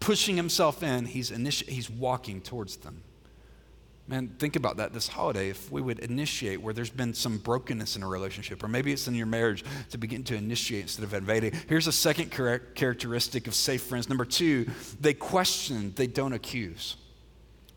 pushing 0.00 0.36
himself 0.36 0.82
in, 0.82 1.06
he's, 1.06 1.30
initi- 1.30 1.68
he's 1.68 1.88
walking 1.88 2.40
towards 2.40 2.76
them. 2.78 3.02
Man, 4.08 4.28
think 4.38 4.56
about 4.56 4.76
that 4.76 4.92
this 4.92 5.06
holiday. 5.06 5.48
If 5.48 5.70
we 5.70 5.80
would 5.80 6.00
initiate 6.00 6.60
where 6.60 6.74
there's 6.74 6.90
been 6.90 7.14
some 7.14 7.38
brokenness 7.38 7.96
in 7.96 8.02
a 8.02 8.08
relationship, 8.08 8.62
or 8.62 8.68
maybe 8.68 8.92
it's 8.92 9.06
in 9.06 9.14
your 9.14 9.26
marriage, 9.26 9.64
to 9.90 9.98
begin 9.98 10.24
to 10.24 10.34
initiate 10.36 10.82
instead 10.82 11.04
of 11.04 11.14
invading. 11.14 11.52
Here's 11.68 11.86
a 11.86 11.92
second 11.92 12.30
characteristic 12.30 13.46
of 13.46 13.54
safe 13.54 13.82
friends. 13.82 14.08
Number 14.08 14.24
two, 14.24 14.68
they 15.00 15.14
question, 15.14 15.92
they 15.94 16.08
don't 16.08 16.32
accuse. 16.32 16.96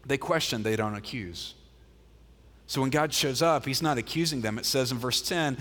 They 0.05 0.17
question, 0.17 0.63
they 0.63 0.75
don't 0.75 0.95
accuse. 0.95 1.53
So 2.65 2.81
when 2.81 2.89
God 2.89 3.13
shows 3.13 3.41
up, 3.41 3.65
he's 3.65 3.81
not 3.81 3.97
accusing 3.97 4.41
them. 4.41 4.59
It 4.59 4.65
says 4.65 4.91
in 4.91 4.97
verse 4.97 5.21
10, 5.21 5.57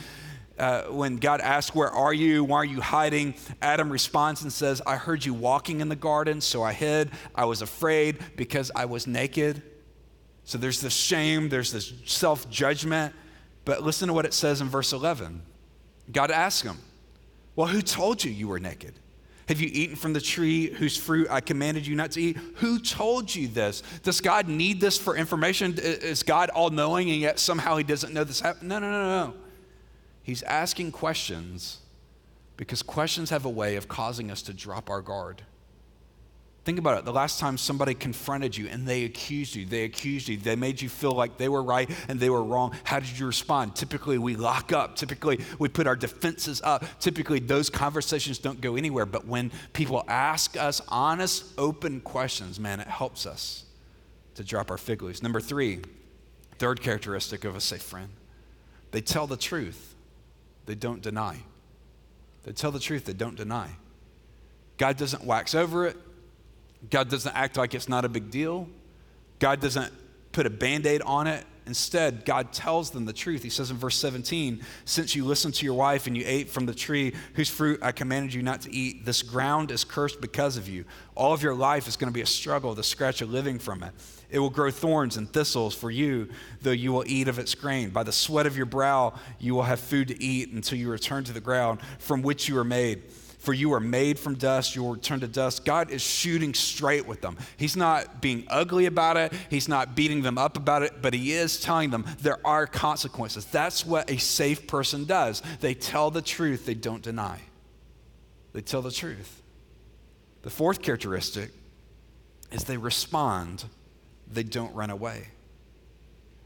uh, 0.58 0.82
when 0.84 1.16
God 1.16 1.40
asks, 1.40 1.74
Where 1.74 1.90
are 1.90 2.12
you? 2.12 2.44
Why 2.44 2.58
are 2.58 2.64
you 2.64 2.80
hiding? 2.80 3.34
Adam 3.62 3.90
responds 3.90 4.42
and 4.42 4.52
says, 4.52 4.82
I 4.86 4.96
heard 4.96 5.24
you 5.24 5.34
walking 5.34 5.80
in 5.80 5.88
the 5.88 5.96
garden, 5.96 6.40
so 6.40 6.62
I 6.62 6.72
hid. 6.72 7.10
I 7.34 7.44
was 7.44 7.62
afraid 7.62 8.18
because 8.36 8.70
I 8.74 8.84
was 8.86 9.06
naked. 9.06 9.62
So 10.44 10.58
there's 10.58 10.80
this 10.80 10.94
shame, 10.94 11.48
there's 11.48 11.72
this 11.72 11.92
self 12.06 12.48
judgment. 12.50 13.14
But 13.64 13.82
listen 13.82 14.08
to 14.08 14.14
what 14.14 14.24
it 14.24 14.32
says 14.32 14.60
in 14.62 14.68
verse 14.68 14.92
11. 14.92 15.42
God 16.10 16.30
asks 16.30 16.62
him, 16.62 16.78
Well, 17.54 17.66
who 17.66 17.82
told 17.82 18.24
you 18.24 18.30
you 18.30 18.48
were 18.48 18.58
naked? 18.58 18.94
Have 19.48 19.60
you 19.60 19.70
eaten 19.72 19.96
from 19.96 20.12
the 20.12 20.20
tree 20.20 20.70
whose 20.72 20.96
fruit 20.96 21.26
I 21.30 21.40
commanded 21.40 21.86
you 21.86 21.96
not 21.96 22.10
to 22.12 22.20
eat? 22.20 22.36
Who 22.56 22.78
told 22.78 23.34
you 23.34 23.48
this? 23.48 23.82
Does 24.02 24.20
God 24.20 24.46
need 24.46 24.78
this 24.80 24.98
for 24.98 25.16
information? 25.16 25.74
Is 25.78 26.22
God 26.22 26.50
all 26.50 26.68
knowing 26.68 27.10
and 27.10 27.20
yet 27.20 27.38
somehow 27.38 27.78
he 27.78 27.84
doesn't 27.84 28.12
know 28.12 28.24
this 28.24 28.40
happened? 28.40 28.68
No, 28.68 28.78
no, 28.78 28.90
no, 28.90 29.26
no. 29.26 29.34
He's 30.28 30.42
asking 30.42 30.92
questions 30.92 31.78
because 32.58 32.82
questions 32.82 33.30
have 33.30 33.46
a 33.46 33.48
way 33.48 33.76
of 33.76 33.88
causing 33.88 34.30
us 34.30 34.42
to 34.42 34.52
drop 34.52 34.90
our 34.90 35.00
guard. 35.00 35.40
Think 36.66 36.78
about 36.78 36.98
it. 36.98 37.06
The 37.06 37.14
last 37.14 37.40
time 37.40 37.56
somebody 37.56 37.94
confronted 37.94 38.54
you 38.54 38.68
and 38.68 38.86
they 38.86 39.04
accused 39.04 39.54
you, 39.54 39.64
they 39.64 39.84
accused 39.84 40.28
you, 40.28 40.36
they 40.36 40.54
made 40.54 40.82
you 40.82 40.90
feel 40.90 41.12
like 41.12 41.38
they 41.38 41.48
were 41.48 41.62
right 41.62 41.88
and 42.08 42.20
they 42.20 42.28
were 42.28 42.44
wrong. 42.44 42.76
How 42.84 43.00
did 43.00 43.18
you 43.18 43.24
respond? 43.24 43.74
Typically, 43.74 44.18
we 44.18 44.36
lock 44.36 44.70
up. 44.70 44.96
Typically, 44.96 45.40
we 45.58 45.70
put 45.70 45.86
our 45.86 45.96
defenses 45.96 46.60
up. 46.62 46.84
Typically, 47.00 47.38
those 47.38 47.70
conversations 47.70 48.38
don't 48.38 48.60
go 48.60 48.76
anywhere. 48.76 49.06
But 49.06 49.26
when 49.26 49.50
people 49.72 50.04
ask 50.08 50.58
us 50.58 50.82
honest, 50.88 51.54
open 51.56 52.02
questions, 52.02 52.60
man, 52.60 52.80
it 52.80 52.86
helps 52.86 53.24
us 53.24 53.64
to 54.34 54.44
drop 54.44 54.70
our 54.70 54.76
fig 54.76 55.00
leaves. 55.00 55.22
Number 55.22 55.40
three, 55.40 55.80
third 56.58 56.82
characteristic 56.82 57.46
of 57.46 57.56
a 57.56 57.62
safe 57.62 57.80
friend 57.80 58.10
they 58.90 59.00
tell 59.00 59.26
the 59.26 59.38
truth 59.38 59.87
they 60.68 60.74
don't 60.74 61.00
deny. 61.00 61.38
They 62.44 62.52
tell 62.52 62.70
the 62.70 62.78
truth, 62.78 63.06
they 63.06 63.14
don't 63.14 63.36
deny. 63.36 63.70
God 64.76 64.98
doesn't 64.98 65.24
wax 65.24 65.54
over 65.54 65.86
it. 65.86 65.96
God 66.90 67.08
doesn't 67.08 67.34
act 67.34 67.56
like 67.56 67.74
it's 67.74 67.88
not 67.88 68.04
a 68.04 68.08
big 68.08 68.30
deal. 68.30 68.68
God 69.38 69.60
doesn't 69.60 69.90
put 70.30 70.44
a 70.44 70.50
band 70.50 70.86
aid 70.86 71.00
on 71.02 71.26
it 71.26 71.46
Instead, 71.68 72.24
God 72.24 72.50
tells 72.50 72.90
them 72.90 73.04
the 73.04 73.12
truth. 73.12 73.42
He 73.42 73.50
says 73.50 73.70
in 73.70 73.76
verse 73.76 73.96
17, 73.96 74.62
Since 74.86 75.14
you 75.14 75.26
listened 75.26 75.52
to 75.56 75.66
your 75.66 75.74
wife 75.74 76.06
and 76.06 76.16
you 76.16 76.24
ate 76.26 76.48
from 76.48 76.64
the 76.64 76.74
tree 76.74 77.14
whose 77.34 77.50
fruit 77.50 77.80
I 77.82 77.92
commanded 77.92 78.32
you 78.32 78.42
not 78.42 78.62
to 78.62 78.74
eat, 78.74 79.04
this 79.04 79.22
ground 79.22 79.70
is 79.70 79.84
cursed 79.84 80.22
because 80.22 80.56
of 80.56 80.66
you. 80.66 80.86
All 81.14 81.34
of 81.34 81.42
your 81.42 81.54
life 81.54 81.86
is 81.86 81.98
going 81.98 82.10
to 82.10 82.14
be 82.14 82.22
a 82.22 82.26
struggle 82.26 82.74
to 82.74 82.82
scratch 82.82 83.20
a 83.20 83.26
living 83.26 83.58
from 83.58 83.82
it. 83.82 83.92
It 84.30 84.38
will 84.38 84.48
grow 84.48 84.70
thorns 84.70 85.18
and 85.18 85.30
thistles 85.30 85.74
for 85.74 85.90
you, 85.90 86.30
though 86.62 86.70
you 86.70 86.90
will 86.90 87.04
eat 87.06 87.28
of 87.28 87.38
its 87.38 87.54
grain. 87.54 87.90
By 87.90 88.02
the 88.02 88.12
sweat 88.12 88.46
of 88.46 88.56
your 88.56 88.66
brow, 88.66 89.12
you 89.38 89.54
will 89.54 89.62
have 89.62 89.78
food 89.78 90.08
to 90.08 90.22
eat 90.22 90.50
until 90.50 90.78
you 90.78 90.90
return 90.90 91.22
to 91.24 91.34
the 91.34 91.40
ground 91.40 91.80
from 91.98 92.22
which 92.22 92.48
you 92.48 92.54
were 92.54 92.64
made 92.64 93.02
for 93.48 93.54
you 93.54 93.72
are 93.72 93.80
made 93.80 94.18
from 94.18 94.34
dust, 94.34 94.76
you 94.76 94.82
will 94.82 94.92
return 94.92 95.20
to 95.20 95.26
dust. 95.26 95.64
God 95.64 95.90
is 95.90 96.02
shooting 96.02 96.52
straight 96.52 97.06
with 97.06 97.22
them. 97.22 97.38
He's 97.56 97.76
not 97.76 98.20
being 98.20 98.44
ugly 98.48 98.84
about 98.84 99.16
it, 99.16 99.32
He's 99.48 99.68
not 99.68 99.96
beating 99.96 100.20
them 100.20 100.36
up 100.36 100.58
about 100.58 100.82
it, 100.82 101.00
but 101.00 101.14
He 101.14 101.32
is 101.32 101.58
telling 101.58 101.88
them 101.88 102.04
there 102.20 102.46
are 102.46 102.66
consequences. 102.66 103.46
That's 103.46 103.86
what 103.86 104.10
a 104.10 104.18
safe 104.18 104.66
person 104.66 105.06
does. 105.06 105.42
They 105.60 105.72
tell 105.72 106.10
the 106.10 106.20
truth, 106.20 106.66
they 106.66 106.74
don't 106.74 107.00
deny. 107.00 107.40
They 108.52 108.60
tell 108.60 108.82
the 108.82 108.90
truth. 108.90 109.40
The 110.42 110.50
fourth 110.50 110.82
characteristic 110.82 111.50
is 112.52 112.64
they 112.64 112.76
respond, 112.76 113.64
they 114.30 114.42
don't 114.42 114.74
run 114.74 114.90
away. 114.90 115.28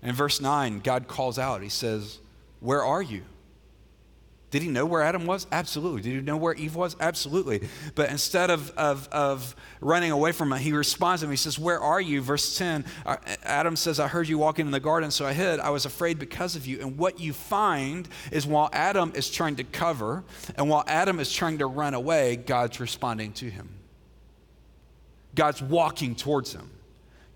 In 0.04 0.14
verse 0.14 0.40
9, 0.40 0.78
God 0.84 1.08
calls 1.08 1.36
out, 1.36 1.62
He 1.62 1.68
says, 1.68 2.20
Where 2.60 2.84
are 2.84 3.02
you? 3.02 3.22
Did 4.52 4.60
he 4.60 4.68
know 4.68 4.84
where 4.84 5.00
Adam 5.00 5.24
was? 5.24 5.46
Absolutely. 5.50 6.02
Did 6.02 6.12
he 6.12 6.20
know 6.20 6.36
where 6.36 6.52
Eve 6.52 6.76
was? 6.76 6.94
Absolutely. 7.00 7.66
But 7.94 8.10
instead 8.10 8.50
of, 8.50 8.70
of, 8.72 9.08
of 9.10 9.56
running 9.80 10.10
away 10.10 10.32
from 10.32 10.52
him, 10.52 10.58
he 10.58 10.74
responds 10.74 11.22
to 11.22 11.26
him. 11.26 11.30
He 11.30 11.38
says, 11.38 11.58
Where 11.58 11.80
are 11.80 12.02
you? 12.02 12.20
Verse 12.20 12.58
10 12.58 12.84
uh, 13.06 13.16
Adam 13.44 13.76
says, 13.76 13.98
I 13.98 14.08
heard 14.08 14.28
you 14.28 14.36
walking 14.36 14.66
in 14.66 14.72
the 14.72 14.78
garden, 14.78 15.10
so 15.10 15.24
I 15.24 15.32
hid. 15.32 15.58
I 15.58 15.70
was 15.70 15.86
afraid 15.86 16.18
because 16.18 16.54
of 16.54 16.66
you. 16.66 16.80
And 16.82 16.98
what 16.98 17.18
you 17.18 17.32
find 17.32 18.06
is 18.30 18.46
while 18.46 18.68
Adam 18.74 19.12
is 19.14 19.30
trying 19.30 19.56
to 19.56 19.64
cover 19.64 20.22
and 20.56 20.68
while 20.68 20.84
Adam 20.86 21.18
is 21.18 21.32
trying 21.32 21.56
to 21.58 21.66
run 21.66 21.94
away, 21.94 22.36
God's 22.36 22.78
responding 22.78 23.32
to 23.34 23.48
him. 23.48 23.70
God's 25.34 25.62
walking 25.62 26.14
towards 26.14 26.52
him. 26.52 26.68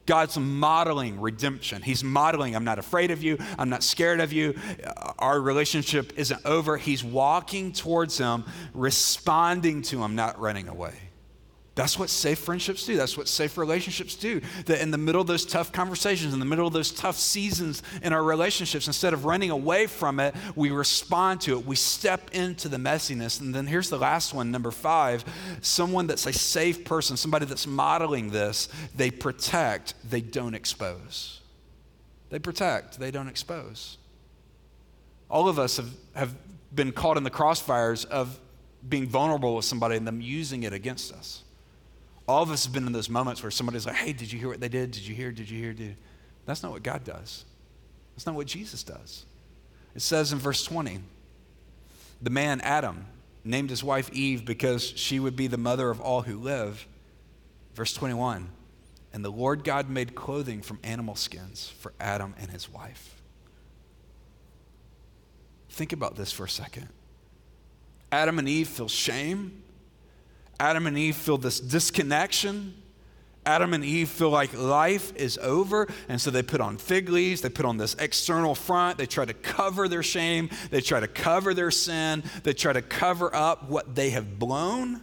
God's 0.07 0.39
modeling 0.39 1.21
redemption. 1.21 1.83
He's 1.83 2.03
modeling, 2.03 2.55
I'm 2.55 2.65
not 2.65 2.79
afraid 2.79 3.11
of 3.11 3.23
you. 3.23 3.39
I'm 3.59 3.69
not 3.69 3.83
scared 3.83 4.21
of 4.21 4.33
you. 4.33 4.55
Our 5.19 5.41
relationship 5.41 6.13
isn't 6.17 6.41
over. 6.47 6.77
He's 6.77 7.05
walking 7.05 7.73
towards 7.73 8.17
him, 8.17 8.45
responding 8.73 9.83
to 9.83 10.03
him, 10.03 10.15
not 10.15 10.39
running 10.41 10.69
away. 10.69 10.95
That's 11.77 11.99
what 11.99 12.09
safe 12.09 12.39
friendships 12.39 12.87
do. 12.87 12.97
That's 12.97 13.19
what 13.19 13.29
safe 13.29 13.59
relationships 13.59 14.15
do. 14.15 14.41
That 14.65 14.81
in 14.81 14.91
the 14.91 14.99
middle 14.99 15.21
of 15.21 15.27
those 15.27 15.45
tough 15.45 15.73
conversations, 15.73 16.33
in 16.33 16.41
the 16.41 16.47
middle 16.47 16.67
of 16.67 16.73
those 16.73 16.91
tough 16.91 17.17
seasons 17.17 17.83
in 18.03 18.15
our 18.15 18.23
relationships, 18.23 18.87
instead 18.87 19.13
of 19.13 19.27
running 19.27 19.51
away 19.51 19.87
from 19.87 20.19
it, 20.19 20.35
we 20.55 20.71
respond 20.71 21.43
to 21.43 21.59
it. 21.59 21.67
We 21.67 21.77
step 21.77 22.31
into 22.33 22.71
the 22.71 22.79
messiness. 22.79 23.43
And 23.43 23.55
then 23.55 23.67
here's 23.67 23.91
the 23.91 23.99
last 23.99 24.33
one, 24.33 24.51
number 24.51 24.71
five 24.71 25.23
someone 25.61 26.07
that's 26.07 26.25
a 26.25 26.33
safe 26.33 26.83
person, 26.83 27.15
somebody 27.15 27.45
that's 27.45 27.67
modeling 27.67 28.31
this, 28.31 28.71
they 28.95 29.11
protect, 29.11 29.93
they 30.09 30.23
don't 30.23 30.55
expose. 30.55 31.43
They 32.31 32.39
protect, 32.39 32.99
they 32.99 33.11
don't 33.11 33.29
expose. 33.29 33.99
All 35.29 35.47
of 35.47 35.59
us 35.59 35.77
have, 35.77 35.91
have 36.15 36.35
been 36.75 36.93
caught 36.93 37.19
in 37.19 37.23
the 37.23 37.31
crossfires 37.31 38.07
of 38.07 38.41
being 38.89 39.07
vulnerable 39.07 39.57
with 39.57 39.67
somebody 39.67 39.97
and 39.97 40.07
them 40.07 40.23
using 40.23 40.63
it 40.63 40.73
against 40.73 41.13
us. 41.13 41.43
All 42.29 42.43
of 42.43 42.51
us 42.51 42.65
have 42.65 42.73
been 42.73 42.87
in 42.87 42.93
those 42.93 43.09
moments 43.09 43.43
where 43.43 43.51
somebody's 43.51 43.87
like, 43.87 43.95
hey, 43.95 44.13
did 44.13 44.33
you 44.33 44.39
hear 44.39 44.49
what 44.49 44.61
they 44.61 44.69
did? 44.69 44.91
Did 44.91 45.07
you 45.07 45.15
hear? 45.15 45.31
Did 45.31 45.49
you 45.49 45.59
hear? 45.59 45.73
Did 45.73 45.97
That's 46.45 46.63
not 46.63 46.73
what 46.73 46.83
God 46.83 47.05
does. 47.05 47.45
That's 48.15 48.27
not 48.27 48.35
what 48.35 48.47
Jesus 48.47 48.83
does. 48.83 49.25
It 49.95 50.03
says 50.03 50.33
in 50.33 50.39
verse 50.39 50.65
20 50.65 51.01
the 52.21 52.31
man 52.31 52.61
Adam 52.63 53.07
named 53.45 53.71
his 53.71 53.85
wife 53.85 54.11
Eve 54.13 54.45
because 54.45 54.83
she 54.83 55.21
would 55.21 55.37
be 55.37 55.47
the 55.47 55.59
mother 55.59 55.91
of 55.91 56.01
all 56.01 56.23
who 56.23 56.39
live. 56.39 56.87
Verse 57.75 57.93
21 57.93 58.49
and 59.17 59.25
the 59.25 59.33
Lord 59.33 59.65
God 59.65 59.89
made 59.89 60.15
clothing 60.15 60.61
from 60.61 60.79
animal 60.85 61.15
skins 61.15 61.73
for 61.79 61.95
Adam 61.99 62.35
and 62.39 62.51
his 62.51 62.71
wife. 62.71 63.23
Think 65.71 65.95
about 65.95 66.17
this 66.17 66.33
for 66.33 66.45
a 66.45 66.51
second. 66.51 66.89
Adam 68.13 68.39
and 68.39 68.47
Eve 68.47 68.69
feel 68.69 68.89
shame 68.89 69.63
Adam 70.59 70.87
and 70.87 70.97
Eve 70.97 71.17
feel 71.17 71.39
this 71.39 71.61
disconnection. 71.61 72.75
Adam 73.45 73.73
and 73.73 73.85
Eve 73.85 74.09
feel 74.09 74.31
like 74.31 74.53
life 74.59 75.15
is 75.15 75.39
over, 75.39 75.87
and 76.09 76.21
so 76.21 76.33
they 76.33 76.43
put 76.43 76.61
on 76.61 76.77
fig 76.77 77.09
leaves, 77.09 77.43
they 77.43 77.49
put 77.49 77.65
on 77.65 77.77
this 77.77 77.95
external 78.01 78.57
front, 78.57 78.99
they 78.99 79.07
try 79.07 79.25
to 79.25 79.35
cover 79.35 79.89
their 79.89 80.03
shame, 80.03 80.51
they 80.71 80.81
try 80.81 80.99
to 80.99 81.07
cover 81.07 81.55
their 81.55 81.71
sin, 81.71 82.25
they 82.43 82.53
try 82.53 82.73
to 82.73 82.83
cover 82.83 83.33
up 83.35 83.69
what 83.69 83.95
they 83.95 84.11
have 84.11 84.37
blown. 84.39 85.01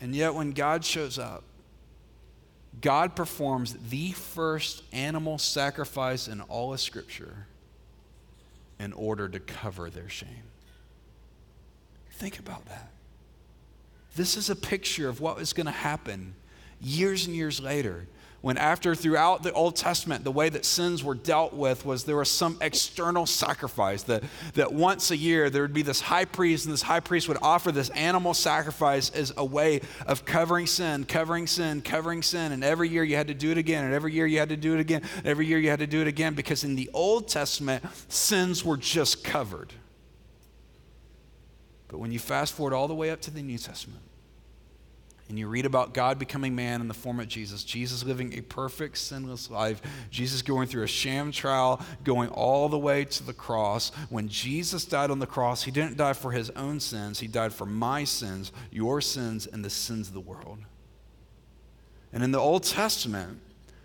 And 0.00 0.14
yet, 0.14 0.34
when 0.34 0.52
God 0.52 0.84
shows 0.84 1.18
up, 1.18 1.42
God 2.80 3.16
performs 3.16 3.74
the 3.88 4.12
first 4.12 4.84
animal 4.92 5.38
sacrifice 5.38 6.28
in 6.28 6.40
all 6.42 6.72
of 6.72 6.80
Scripture 6.80 7.46
in 8.78 8.92
order 8.92 9.28
to 9.28 9.40
cover 9.40 9.90
their 9.90 10.08
shame. 10.08 10.44
Think 12.12 12.38
about 12.38 12.66
that. 12.66 12.93
This 14.16 14.36
is 14.36 14.50
a 14.50 14.56
picture 14.56 15.08
of 15.08 15.20
what 15.20 15.36
was 15.36 15.52
going 15.52 15.66
to 15.66 15.72
happen 15.72 16.34
years 16.80 17.26
and 17.26 17.34
years 17.34 17.60
later. 17.60 18.06
When, 18.42 18.58
after 18.58 18.94
throughout 18.94 19.42
the 19.42 19.52
Old 19.52 19.74
Testament, 19.74 20.22
the 20.22 20.30
way 20.30 20.50
that 20.50 20.66
sins 20.66 21.02
were 21.02 21.14
dealt 21.14 21.54
with 21.54 21.86
was 21.86 22.04
there 22.04 22.16
was 22.16 22.30
some 22.30 22.58
external 22.60 23.24
sacrifice 23.24 24.02
that, 24.02 24.22
that 24.52 24.70
once 24.70 25.10
a 25.10 25.16
year 25.16 25.48
there 25.48 25.62
would 25.62 25.72
be 25.72 25.80
this 25.80 26.02
high 26.02 26.26
priest, 26.26 26.66
and 26.66 26.74
this 26.74 26.82
high 26.82 27.00
priest 27.00 27.26
would 27.26 27.38
offer 27.40 27.72
this 27.72 27.88
animal 27.88 28.34
sacrifice 28.34 29.08
as 29.08 29.32
a 29.38 29.44
way 29.44 29.80
of 30.06 30.26
covering 30.26 30.66
sin, 30.66 31.04
covering 31.04 31.46
sin, 31.46 31.80
covering 31.80 32.20
sin. 32.20 32.52
And 32.52 32.62
every 32.62 32.90
year 32.90 33.02
you 33.02 33.16
had 33.16 33.28
to 33.28 33.34
do 33.34 33.50
it 33.50 33.56
again, 33.56 33.82
and 33.86 33.94
every 33.94 34.12
year 34.12 34.26
you 34.26 34.38
had 34.38 34.50
to 34.50 34.58
do 34.58 34.74
it 34.74 34.80
again, 34.80 35.00
and 35.16 35.26
every 35.26 35.46
year 35.46 35.58
you 35.58 35.70
had 35.70 35.78
to 35.78 35.86
do 35.86 36.02
it 36.02 36.06
again 36.06 36.34
because 36.34 36.64
in 36.64 36.74
the 36.76 36.90
Old 36.92 37.28
Testament, 37.28 37.82
sins 38.08 38.62
were 38.62 38.76
just 38.76 39.24
covered. 39.24 39.72
But 41.94 42.00
when 42.00 42.10
you 42.10 42.18
fast 42.18 42.54
forward 42.54 42.74
all 42.74 42.88
the 42.88 42.94
way 42.94 43.10
up 43.10 43.20
to 43.20 43.30
the 43.30 43.40
New 43.40 43.56
Testament, 43.56 44.02
and 45.28 45.38
you 45.38 45.46
read 45.46 45.64
about 45.64 45.94
God 45.94 46.18
becoming 46.18 46.52
man 46.56 46.80
in 46.80 46.88
the 46.88 46.92
form 46.92 47.20
of 47.20 47.28
Jesus, 47.28 47.62
Jesus 47.62 48.02
living 48.02 48.36
a 48.36 48.40
perfect, 48.40 48.98
sinless 48.98 49.48
life, 49.48 49.80
Jesus 50.10 50.42
going 50.42 50.66
through 50.66 50.82
a 50.82 50.88
sham 50.88 51.30
trial, 51.30 51.80
going 52.02 52.30
all 52.30 52.68
the 52.68 52.76
way 52.76 53.04
to 53.04 53.22
the 53.22 53.32
cross. 53.32 53.92
When 54.10 54.26
Jesus 54.26 54.84
died 54.84 55.12
on 55.12 55.20
the 55.20 55.26
cross, 55.28 55.62
he 55.62 55.70
didn't 55.70 55.96
die 55.96 56.14
for 56.14 56.32
his 56.32 56.50
own 56.50 56.80
sins, 56.80 57.20
he 57.20 57.28
died 57.28 57.52
for 57.52 57.64
my 57.64 58.02
sins, 58.02 58.50
your 58.72 59.00
sins, 59.00 59.46
and 59.46 59.64
the 59.64 59.70
sins 59.70 60.08
of 60.08 60.14
the 60.14 60.20
world. 60.20 60.58
And 62.12 62.24
in 62.24 62.32
the 62.32 62.40
Old 62.40 62.64
Testament, 62.64 63.38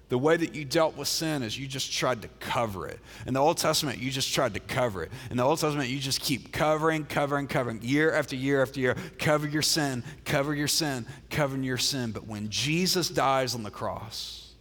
the 0.09 0.17
way 0.17 0.35
that 0.35 0.55
you 0.55 0.65
dealt 0.65 0.97
with 0.97 1.07
sin 1.07 1.43
is 1.43 1.57
you 1.57 1.67
just 1.67 1.91
tried 1.93 2.23
to 2.23 2.27
cover 2.39 2.87
it. 2.87 2.99
In 3.27 3.35
the 3.35 3.39
Old 3.39 3.57
Testament, 3.57 3.99
you 3.99 4.09
just 4.09 4.33
tried 4.33 4.55
to 4.55 4.59
cover 4.59 5.03
it. 5.03 5.11
In 5.29 5.37
the 5.37 5.43
Old 5.43 5.59
Testament, 5.59 5.87
you 5.87 5.99
just 5.99 6.19
keep 6.19 6.51
covering, 6.51 7.05
covering, 7.05 7.45
covering, 7.45 7.79
year 7.83 8.11
after 8.11 8.35
year 8.35 8.63
after 8.63 8.79
year. 8.79 8.95
Cover 9.19 9.47
your 9.47 9.61
sin, 9.61 10.03
cover 10.25 10.55
your 10.55 10.67
sin, 10.67 11.05
covering 11.29 11.63
your 11.63 11.77
sin. 11.77 12.11
But 12.11 12.25
when 12.25 12.49
Jesus 12.49 13.07
dies 13.07 13.53
on 13.53 13.61
the 13.61 13.69
cross, 13.69 14.53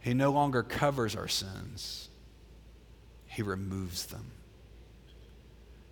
he 0.00 0.12
no 0.12 0.30
longer 0.30 0.62
covers 0.62 1.16
our 1.16 1.28
sins, 1.28 2.10
he 3.24 3.40
removes 3.40 4.06
them. 4.06 4.30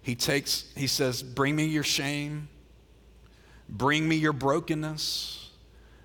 He 0.02 0.14
takes, 0.14 0.70
he 0.76 0.87
says, 0.87 1.22
Bring 1.22 1.56
me 1.56 1.64
your 1.66 1.85
shame, 1.85 2.48
bring 3.66 4.06
me 4.06 4.16
your 4.16 4.35
brokenness. 4.35 5.39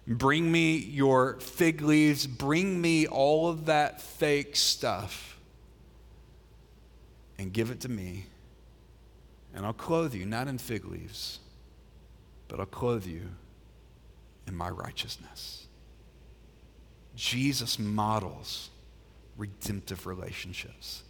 Bring 0.07 0.51
me 0.51 0.77
your 0.77 1.39
fig 1.39 1.81
leaves. 1.81 2.27
Bring 2.27 2.79
me 2.79 3.07
all 3.07 3.49
of 3.49 3.65
that 3.65 4.01
fake 4.01 4.55
stuff 4.55 5.39
and 7.39 7.51
give 7.51 7.71
it 7.71 7.81
to 7.81 7.89
me. 7.89 8.25
And 9.53 9.65
I'll 9.65 9.73
clothe 9.73 10.13
you, 10.13 10.25
not 10.25 10.47
in 10.47 10.57
fig 10.57 10.85
leaves, 10.85 11.39
but 12.47 12.59
I'll 12.59 12.65
clothe 12.65 13.05
you 13.05 13.21
in 14.47 14.55
my 14.55 14.69
righteousness. 14.69 15.67
Jesus 17.15 17.79
models 17.79 18.69
redemptive 19.37 20.05
relationships. 20.05 21.03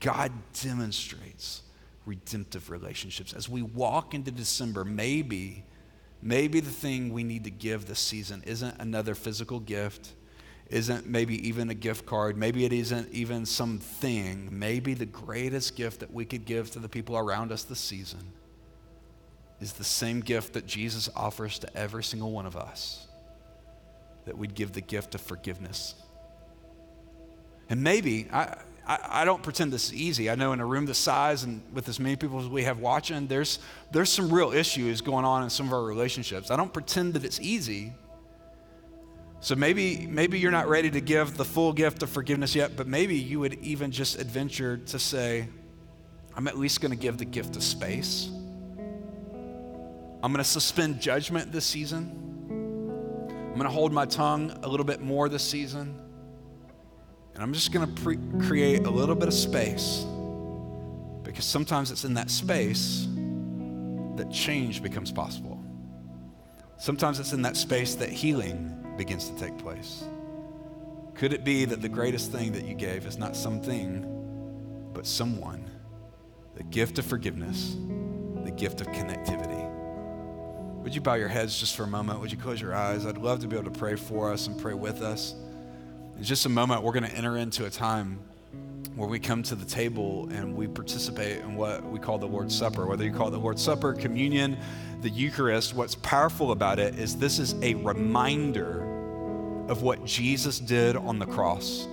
God 0.00 0.32
demonstrates 0.62 1.62
redemptive 2.04 2.70
relationships. 2.70 3.32
As 3.32 3.48
we 3.48 3.62
walk 3.62 4.14
into 4.14 4.30
December, 4.30 4.84
maybe 4.84 5.64
Maybe 6.22 6.60
the 6.60 6.70
thing 6.70 7.12
we 7.12 7.24
need 7.24 7.44
to 7.44 7.50
give 7.50 7.86
this 7.86 8.00
season 8.00 8.42
isn't 8.46 8.80
another 8.80 9.14
physical 9.14 9.60
gift, 9.60 10.14
isn't 10.68 11.06
maybe 11.06 11.46
even 11.48 11.70
a 11.70 11.74
gift 11.74 12.06
card, 12.06 12.36
maybe 12.36 12.64
it 12.64 12.72
isn't 12.72 13.12
even 13.12 13.46
something. 13.46 14.48
Maybe 14.50 14.94
the 14.94 15.06
greatest 15.06 15.76
gift 15.76 16.00
that 16.00 16.12
we 16.12 16.24
could 16.24 16.44
give 16.44 16.70
to 16.72 16.78
the 16.78 16.88
people 16.88 17.16
around 17.16 17.52
us 17.52 17.62
this 17.62 17.80
season 17.80 18.32
is 19.60 19.74
the 19.74 19.84
same 19.84 20.20
gift 20.20 20.54
that 20.54 20.66
Jesus 20.66 21.08
offers 21.14 21.58
to 21.60 21.76
every 21.76 22.04
single 22.04 22.32
one 22.32 22.46
of 22.46 22.56
us 22.56 23.06
that 24.26 24.36
we'd 24.36 24.54
give 24.54 24.72
the 24.72 24.80
gift 24.80 25.14
of 25.14 25.20
forgiveness. 25.20 25.94
And 27.70 27.82
maybe, 27.82 28.28
I, 28.32 28.56
I, 28.86 29.22
I, 29.22 29.24
don't 29.24 29.42
pretend 29.42 29.72
this 29.72 29.86
is 29.86 29.94
easy. 29.94 30.30
I 30.30 30.36
know 30.36 30.52
in 30.52 30.60
a 30.60 30.66
room 30.66 30.86
this 30.86 30.98
size 30.98 31.42
and 31.42 31.60
with 31.72 31.88
as 31.88 31.98
many 31.98 32.14
people 32.14 32.38
as 32.38 32.46
we 32.46 32.62
have 32.64 32.78
watching, 32.78 33.26
there's, 33.26 33.58
there's 33.90 34.12
some 34.12 34.32
real 34.32 34.52
issues 34.52 35.00
going 35.00 35.24
on 35.24 35.42
in 35.42 35.50
some 35.50 35.66
of 35.66 35.72
our 35.72 35.82
relationships. 35.82 36.50
I 36.50 36.56
don't 36.56 36.72
pretend 36.72 37.14
that 37.14 37.24
it's 37.24 37.40
easy. 37.40 37.92
So 39.40 39.56
maybe, 39.56 40.06
maybe 40.06 40.38
you're 40.38 40.52
not 40.52 40.68
ready 40.68 40.90
to 40.90 41.00
give 41.00 41.36
the 41.36 41.44
full 41.44 41.72
gift 41.72 42.02
of 42.02 42.10
forgiveness 42.10 42.54
yet, 42.54 42.76
but 42.76 42.86
maybe 42.86 43.16
you 43.16 43.40
would 43.40 43.54
even 43.54 43.90
just 43.90 44.20
adventure 44.20 44.76
to 44.76 44.98
say, 44.98 45.48
I'm 46.36 46.46
at 46.48 46.56
least 46.56 46.80
going 46.80 46.90
to 46.90 46.96
give 46.96 47.18
the 47.18 47.24
gift 47.24 47.56
of 47.56 47.62
space. 47.62 48.30
I'm 50.22 50.32
going 50.32 50.36
to 50.36 50.44
suspend 50.44 51.00
judgment 51.00 51.50
this 51.50 51.64
season. 51.64 52.22
I'm 52.48 53.54
going 53.54 53.68
to 53.68 53.74
hold 53.74 53.92
my 53.92 54.06
tongue 54.06 54.58
a 54.62 54.68
little 54.68 54.86
bit 54.86 55.00
more 55.00 55.28
this 55.28 55.42
season. 55.42 55.98
And 57.36 57.42
I'm 57.42 57.52
just 57.52 57.70
going 57.70 57.86
to 57.86 58.02
pre- 58.02 58.18
create 58.48 58.86
a 58.86 58.90
little 58.90 59.14
bit 59.14 59.28
of 59.28 59.34
space 59.34 60.06
because 61.22 61.44
sometimes 61.44 61.90
it's 61.90 62.06
in 62.06 62.14
that 62.14 62.30
space 62.30 63.06
that 64.16 64.30
change 64.32 64.82
becomes 64.82 65.12
possible. 65.12 65.62
Sometimes 66.78 67.20
it's 67.20 67.34
in 67.34 67.42
that 67.42 67.58
space 67.58 67.94
that 67.96 68.08
healing 68.08 68.94
begins 68.96 69.28
to 69.28 69.38
take 69.38 69.58
place. 69.58 70.04
Could 71.14 71.34
it 71.34 71.44
be 71.44 71.66
that 71.66 71.82
the 71.82 71.90
greatest 71.90 72.32
thing 72.32 72.52
that 72.52 72.64
you 72.64 72.74
gave 72.74 73.04
is 73.04 73.18
not 73.18 73.36
something, 73.36 74.90
but 74.94 75.06
someone? 75.06 75.70
The 76.54 76.62
gift 76.62 76.98
of 76.98 77.04
forgiveness, 77.04 77.76
the 78.44 78.50
gift 78.50 78.80
of 78.80 78.86
connectivity. 78.86 79.70
Would 80.82 80.94
you 80.94 81.02
bow 81.02 81.14
your 81.14 81.28
heads 81.28 81.60
just 81.60 81.76
for 81.76 81.82
a 81.82 81.86
moment? 81.86 82.18
Would 82.20 82.32
you 82.32 82.38
close 82.38 82.62
your 82.62 82.74
eyes? 82.74 83.04
I'd 83.04 83.18
love 83.18 83.40
to 83.40 83.46
be 83.46 83.58
able 83.58 83.70
to 83.70 83.78
pray 83.78 83.94
for 83.94 84.32
us 84.32 84.46
and 84.46 84.58
pray 84.58 84.72
with 84.72 85.02
us. 85.02 85.34
In 86.16 86.24
just 86.24 86.46
a 86.46 86.48
moment, 86.48 86.82
we're 86.82 86.92
going 86.92 87.04
to 87.04 87.14
enter 87.14 87.36
into 87.36 87.66
a 87.66 87.70
time 87.70 88.18
where 88.94 89.06
we 89.06 89.18
come 89.18 89.42
to 89.42 89.54
the 89.54 89.66
table 89.66 90.26
and 90.30 90.56
we 90.56 90.66
participate 90.66 91.42
in 91.42 91.56
what 91.56 91.84
we 91.84 91.98
call 91.98 92.16
the 92.16 92.26
Lord's 92.26 92.56
Supper. 92.56 92.86
Whether 92.86 93.04
you 93.04 93.12
call 93.12 93.28
it 93.28 93.32
the 93.32 93.38
Lord's 93.38 93.62
Supper, 93.62 93.92
communion, 93.92 94.56
the 95.02 95.10
Eucharist, 95.10 95.74
what's 95.74 95.94
powerful 95.96 96.52
about 96.52 96.78
it 96.78 96.98
is 96.98 97.16
this 97.16 97.38
is 97.38 97.54
a 97.60 97.74
reminder 97.74 98.82
of 99.68 99.82
what 99.82 100.06
Jesus 100.06 100.58
did 100.58 100.96
on 100.96 101.18
the 101.18 101.26
cross 101.26 101.86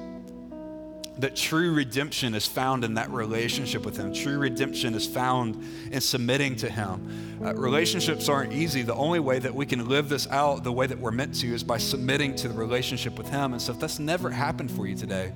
that 1.19 1.35
true 1.35 1.73
redemption 1.73 2.33
is 2.33 2.47
found 2.47 2.83
in 2.83 2.95
that 2.95 3.09
relationship 3.11 3.85
with 3.85 3.97
Him. 3.97 4.13
True 4.13 4.39
redemption 4.39 4.95
is 4.95 5.05
found 5.05 5.63
in 5.91 6.01
submitting 6.01 6.55
to 6.57 6.69
Him. 6.69 7.39
Uh, 7.43 7.53
relationships 7.53 8.29
aren't 8.29 8.51
easy. 8.53 8.81
The 8.81 8.95
only 8.95 9.19
way 9.19 9.39
that 9.39 9.53
we 9.53 9.65
can 9.65 9.87
live 9.87 10.09
this 10.09 10.27
out 10.29 10.63
the 10.63 10.71
way 10.71 10.87
that 10.87 10.97
we're 10.97 11.11
meant 11.11 11.35
to 11.35 11.47
is 11.53 11.63
by 11.63 11.77
submitting 11.77 12.35
to 12.35 12.47
the 12.47 12.53
relationship 12.53 13.17
with 13.17 13.29
Him. 13.29 13.53
And 13.53 13.61
so, 13.61 13.73
if 13.73 13.79
that's 13.79 13.99
never 13.99 14.29
happened 14.31 14.71
for 14.71 14.87
you 14.87 14.95
today, 14.95 15.33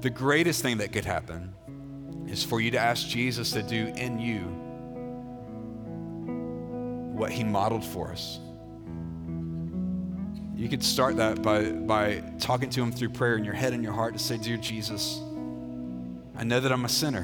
the 0.00 0.10
greatest 0.10 0.62
thing 0.62 0.78
that 0.78 0.92
could 0.92 1.04
happen 1.04 1.54
is 2.28 2.42
for 2.42 2.60
you 2.60 2.70
to 2.72 2.78
ask 2.78 3.06
Jesus 3.06 3.52
to 3.52 3.62
do 3.62 3.92
in 3.96 4.18
you 4.18 4.40
what 7.16 7.30
He 7.30 7.44
modeled 7.44 7.84
for 7.84 8.10
us. 8.10 8.40
You 10.58 10.68
could 10.68 10.82
start 10.82 11.16
that 11.18 11.40
by, 11.40 11.70
by 11.70 12.20
talking 12.40 12.68
to 12.70 12.82
Him 12.82 12.90
through 12.90 13.10
prayer 13.10 13.36
in 13.36 13.44
your 13.44 13.54
head 13.54 13.72
and 13.72 13.84
your 13.84 13.92
heart 13.92 14.14
to 14.14 14.18
say, 14.18 14.36
Dear 14.36 14.56
Jesus, 14.56 15.20
I 16.36 16.42
know 16.42 16.58
that 16.58 16.72
I'm 16.72 16.84
a 16.84 16.88
sinner. 16.88 17.22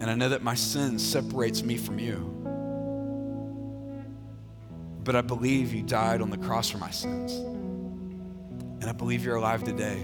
And 0.00 0.10
I 0.10 0.14
know 0.14 0.30
that 0.30 0.42
my 0.42 0.54
sin 0.54 0.98
separates 0.98 1.62
me 1.62 1.76
from 1.76 1.98
you. 1.98 2.16
But 5.04 5.14
I 5.14 5.20
believe 5.20 5.74
you 5.74 5.82
died 5.82 6.22
on 6.22 6.30
the 6.30 6.38
cross 6.38 6.70
for 6.70 6.78
my 6.78 6.90
sins. 6.90 7.32
And 7.32 8.84
I 8.84 8.92
believe 8.92 9.22
you're 9.22 9.36
alive 9.36 9.64
today. 9.64 9.98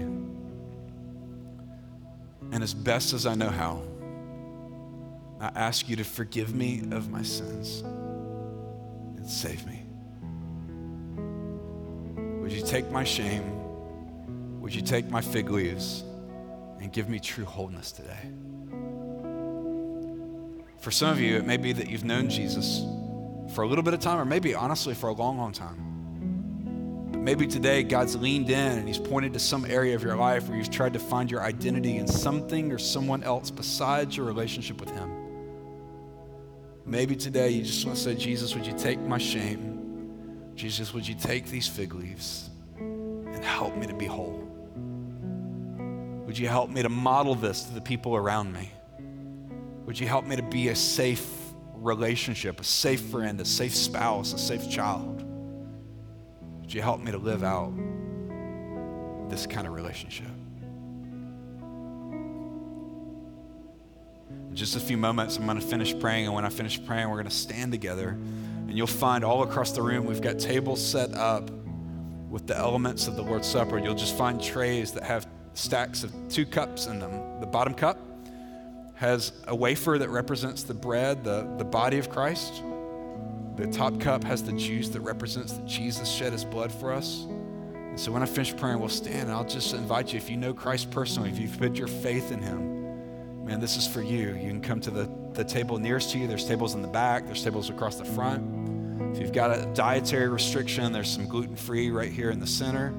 And 2.51 2.61
as 2.61 2.75
best 2.75 3.13
as 3.13 3.25
I 3.25 3.33
know 3.33 3.49
how, 3.49 3.81
I 5.39 5.47
ask 5.55 5.89
you 5.89 5.95
to 5.95 6.03
forgive 6.03 6.53
me 6.53 6.83
of 6.91 7.09
my 7.09 7.23
sins 7.23 7.81
and 7.81 9.27
save 9.27 9.65
me. 9.65 9.78
Would 12.49 12.57
you 12.57 12.65
take 12.65 12.89
my 12.89 13.03
shame? 13.03 14.59
Would 14.59 14.73
you 14.73 14.81
take 14.81 15.07
my 15.07 15.21
fig 15.21 15.51
leaves 15.51 16.03
and 16.81 16.91
give 16.91 17.07
me 17.07 17.19
true 17.19 17.45
wholeness 17.45 17.91
today? 17.91 18.17
For 20.79 20.89
some 20.89 21.11
of 21.11 21.19
you, 21.19 21.37
it 21.37 21.45
may 21.45 21.57
be 21.57 21.73
that 21.73 21.91
you've 21.91 22.05
known 22.05 22.27
Jesus 22.27 22.81
for 23.53 23.61
a 23.61 23.67
little 23.67 23.83
bit 23.83 23.93
of 23.93 23.99
time, 23.99 24.17
or 24.17 24.25
maybe 24.25 24.55
honestly 24.55 24.95
for 24.95 25.09
a 25.09 25.13
long, 25.13 25.37
long 25.37 25.51
time. 25.51 27.09
But 27.11 27.21
maybe 27.21 27.45
today 27.45 27.83
God's 27.83 28.15
leaned 28.15 28.49
in 28.49 28.79
and 28.79 28.87
He's 28.87 28.97
pointed 28.97 29.31
to 29.33 29.39
some 29.39 29.63
area 29.65 29.93
of 29.93 30.01
your 30.01 30.15
life 30.15 30.49
where 30.49 30.57
you've 30.57 30.71
tried 30.71 30.93
to 30.93 30.99
find 30.99 31.29
your 31.29 31.43
identity 31.43 31.97
in 31.97 32.07
something 32.07 32.71
or 32.71 32.79
someone 32.79 33.21
else 33.21 33.51
besides 33.51 34.17
your 34.17 34.25
relationship 34.25 34.79
with 34.79 34.89
Him. 34.89 35.11
Maybe 36.83 37.15
today 37.15 37.51
you 37.51 37.61
just 37.61 37.85
want 37.85 37.95
to 37.95 38.03
say, 38.03 38.15
Jesus, 38.15 38.55
would 38.55 38.65
you 38.65 38.73
take 38.75 38.99
my 38.99 39.19
shame? 39.19 39.68
Jesus, 40.59 40.93
would 40.93 41.07
you 41.07 41.15
take 41.15 41.45
these 41.45 41.69
fig 41.69 41.95
leaves 41.95 42.49
and 42.77 43.41
help 43.45 43.77
me 43.77 43.87
to 43.87 43.93
be 43.93 44.05
whole? 44.05 44.45
Would 46.25 46.37
you 46.37 46.49
help 46.49 46.69
me 46.69 46.83
to 46.83 46.89
model 46.89 47.33
this 47.33 47.63
to 47.63 47.73
the 47.73 47.79
people 47.79 48.13
around 48.13 48.51
me? 48.51 48.69
Would 49.85 49.97
you 49.97 50.05
help 50.05 50.25
me 50.25 50.35
to 50.35 50.43
be 50.43 50.67
a 50.67 50.75
safe 50.75 51.25
relationship, 51.75 52.59
a 52.59 52.65
safe 52.65 52.99
friend, 53.03 53.39
a 53.39 53.45
safe 53.45 53.73
spouse, 53.73 54.33
a 54.33 54.37
safe 54.37 54.69
child? 54.69 55.23
Would 56.59 56.73
you 56.73 56.81
help 56.81 56.99
me 56.99 57.13
to 57.13 57.17
live 57.17 57.41
out 57.41 57.71
this 59.29 59.47
kind 59.47 59.65
of 59.65 59.71
relationship? 59.71 60.27
In 64.49 64.55
just 64.55 64.75
a 64.75 64.81
few 64.81 64.97
moments, 64.97 65.37
I'm 65.37 65.45
going 65.45 65.57
to 65.57 65.65
finish 65.65 65.97
praying, 65.97 66.25
and 66.25 66.35
when 66.35 66.43
I 66.43 66.49
finish 66.49 66.85
praying, 66.85 67.07
we're 67.07 67.15
going 67.15 67.29
to 67.29 67.31
stand 67.33 67.71
together. 67.71 68.19
And 68.69 68.77
you'll 68.77 68.85
find 68.85 69.23
all 69.23 69.41
across 69.41 69.71
the 69.71 69.81
room, 69.81 70.05
we've 70.05 70.21
got 70.21 70.37
tables 70.37 70.79
set 70.79 71.15
up 71.15 71.49
with 72.29 72.45
the 72.45 72.55
elements 72.55 73.07
of 73.07 73.15
the 73.15 73.23
Lord's 73.23 73.47
Supper. 73.47 73.79
You'll 73.79 73.95
just 73.95 74.15
find 74.15 74.39
trays 74.39 74.91
that 74.91 75.01
have 75.01 75.27
stacks 75.55 76.03
of 76.03 76.13
two 76.29 76.45
cups 76.45 76.85
in 76.85 76.99
them. 76.99 77.39
The 77.39 77.47
bottom 77.47 77.73
cup 77.73 77.97
has 78.93 79.33
a 79.47 79.55
wafer 79.55 79.97
that 79.97 80.09
represents 80.09 80.61
the 80.61 80.75
bread, 80.75 81.23
the, 81.23 81.51
the 81.57 81.63
body 81.63 81.97
of 81.97 82.11
Christ. 82.11 82.61
The 83.55 83.65
top 83.71 83.99
cup 83.99 84.23
has 84.23 84.43
the 84.43 84.53
juice 84.53 84.89
that 84.89 85.01
represents 85.01 85.53
that 85.53 85.65
Jesus 85.65 86.07
shed 86.07 86.31
his 86.31 86.45
blood 86.45 86.71
for 86.71 86.93
us. 86.93 87.23
And 87.23 87.99
so 87.99 88.11
when 88.11 88.21
I 88.21 88.27
finish 88.27 88.55
praying, 88.55 88.79
we'll 88.79 88.89
stand 88.89 89.29
and 89.29 89.31
I'll 89.31 89.43
just 89.43 89.73
invite 89.73 90.13
you, 90.13 90.17
if 90.17 90.29
you 90.29 90.37
know 90.37 90.53
Christ 90.53 90.91
personally, 90.91 91.31
if 91.31 91.39
you've 91.39 91.57
put 91.57 91.75
your 91.75 91.87
faith 91.87 92.31
in 92.31 92.39
him, 92.39 93.45
man, 93.47 93.59
this 93.59 93.77
is 93.77 93.87
for 93.87 94.03
you. 94.03 94.35
You 94.35 94.49
can 94.49 94.61
come 94.61 94.79
to 94.81 94.91
the, 94.91 95.09
the 95.33 95.43
table 95.43 95.79
nearest 95.79 96.11
to 96.11 96.19
you. 96.19 96.27
There's 96.27 96.47
tables 96.47 96.75
in 96.75 96.83
the 96.83 96.87
back, 96.87 97.25
there's 97.25 97.43
tables 97.43 97.71
across 97.71 97.95
the 97.95 98.05
front. 98.05 98.58
If 98.99 99.19
you've 99.19 99.33
got 99.33 99.57
a 99.57 99.65
dietary 99.73 100.27
restriction, 100.27 100.91
there's 100.91 101.09
some 101.09 101.27
gluten 101.27 101.55
free 101.55 101.89
right 101.89 102.11
here 102.11 102.31
in 102.31 102.39
the 102.39 102.47
center. 102.47 102.91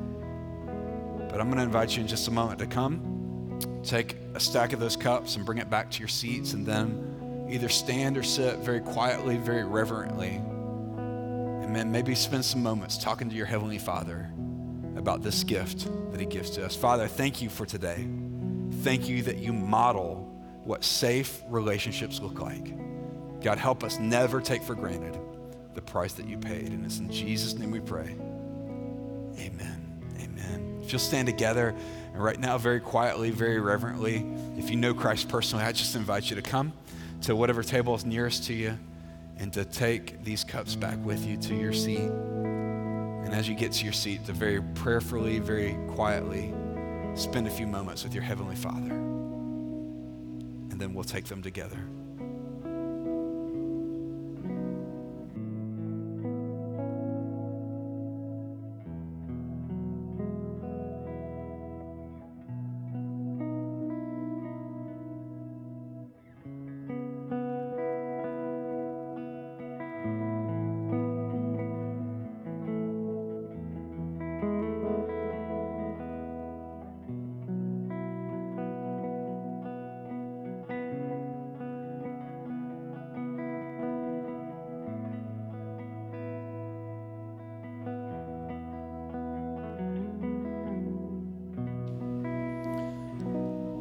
But 1.29 1.41
I'm 1.41 1.47
going 1.47 1.59
to 1.59 1.63
invite 1.63 1.95
you 1.95 2.03
in 2.03 2.09
just 2.09 2.27
a 2.27 2.31
moment 2.31 2.59
to 2.61 2.67
come, 2.67 3.61
take 3.85 4.17
a 4.35 4.41
stack 4.41 4.73
of 4.73 4.81
those 4.81 4.97
cups 4.97 5.37
and 5.37 5.45
bring 5.45 5.59
it 5.59 5.71
back 5.71 5.91
to 5.93 5.99
your 5.99 6.09
seats, 6.09 6.55
and 6.55 6.67
then 6.67 7.47
either 7.49 7.69
stand 7.69 8.17
or 8.17 8.23
sit 8.23 8.57
very 8.59 8.81
quietly, 8.81 9.37
very 9.37 9.65
reverently. 9.65 10.37
And 10.37 11.77
then 11.77 11.93
maybe 11.93 12.15
spend 12.15 12.45
some 12.45 12.63
moments 12.63 12.99
talking 12.99 13.31
to 13.31 13.37
your 13.37 13.47
Heavenly 13.47 13.79
Father 13.79 14.33
about 14.97 15.23
this 15.23 15.45
gift 15.45 15.89
that 16.11 16.19
He 16.19 16.27
gives 16.27 16.51
to 16.53 16.65
us. 16.65 16.75
Father, 16.75 17.07
thank 17.07 17.41
you 17.41 17.49
for 17.49 17.67
today. 17.67 18.09
Thank 18.83 19.09
you 19.09 19.23
that 19.23 19.39
you 19.39 19.53
model 19.53 20.27
what 20.65 20.83
safe 20.83 21.43
relationships 21.49 22.21
look 22.21 22.41
like. 22.41 22.75
God, 23.41 23.59
help 23.59 23.85
us 23.85 23.99
never 23.99 24.41
take 24.41 24.63
for 24.63 24.75
granted 24.75 25.17
the 25.75 25.83
price 25.83 26.15
that 26.15 26.27
you 26.27 26.39
paid. 26.39 26.69
And 26.69 26.85
it's 26.85 26.99
in 26.99 27.11
Jesus' 27.11 27.55
name 27.55 27.71
we 27.71 27.81
pray. 27.81 28.15
Amen. 29.39 30.03
Amen. 30.21 30.81
If 30.83 30.93
you'll 30.93 30.99
stand 30.99 31.27
together, 31.27 31.75
and 32.13 32.23
right 32.23 32.39
now, 32.39 32.59
very 32.59 32.81
quietly, 32.81 33.31
very 33.31 33.61
reverently, 33.61 34.27
if 34.59 34.71
you 34.71 34.77
know 34.77 34.93
Christ 34.95 35.29
personally, 35.29 35.65
I 35.65 35.73
just 35.73 35.95
invite 35.95 36.29
you 36.29 36.37
to 36.37 36.43
come 36.43 36.73
to 37.23 37.37
whatever 37.37 37.63
table 37.63 37.95
is 37.95 38.05
nearest 38.05 38.45
to 38.45 38.55
you 38.55 38.79
and 39.39 39.53
to 39.53 39.65
take 39.65 40.23
these 40.25 40.45
cups 40.45 40.75
back 40.75 40.99
with 41.05 41.25
you 41.25 41.37
to 41.37 41.55
your 41.55 41.73
seat. 41.73 41.99
And 42.01 43.35
as 43.35 43.49
you 43.49 43.55
get 43.55 43.73
to 43.73 43.85
your 43.85 43.93
seat, 43.93 44.25
to 44.27 44.33
very 44.33 44.61
prayerfully, 44.75 45.39
very 45.39 45.77
quietly 45.89 46.53
spend 47.15 47.47
a 47.47 47.51
few 47.51 47.67
moments 47.67 48.03
with 48.03 48.13
your 48.13 48.23
Heavenly 48.23 48.57
Father. 48.57 48.91
And 50.71 50.81
then 50.81 50.95
we'll 50.95 51.05
take 51.05 51.27
them 51.27 51.43
together. 51.43 51.79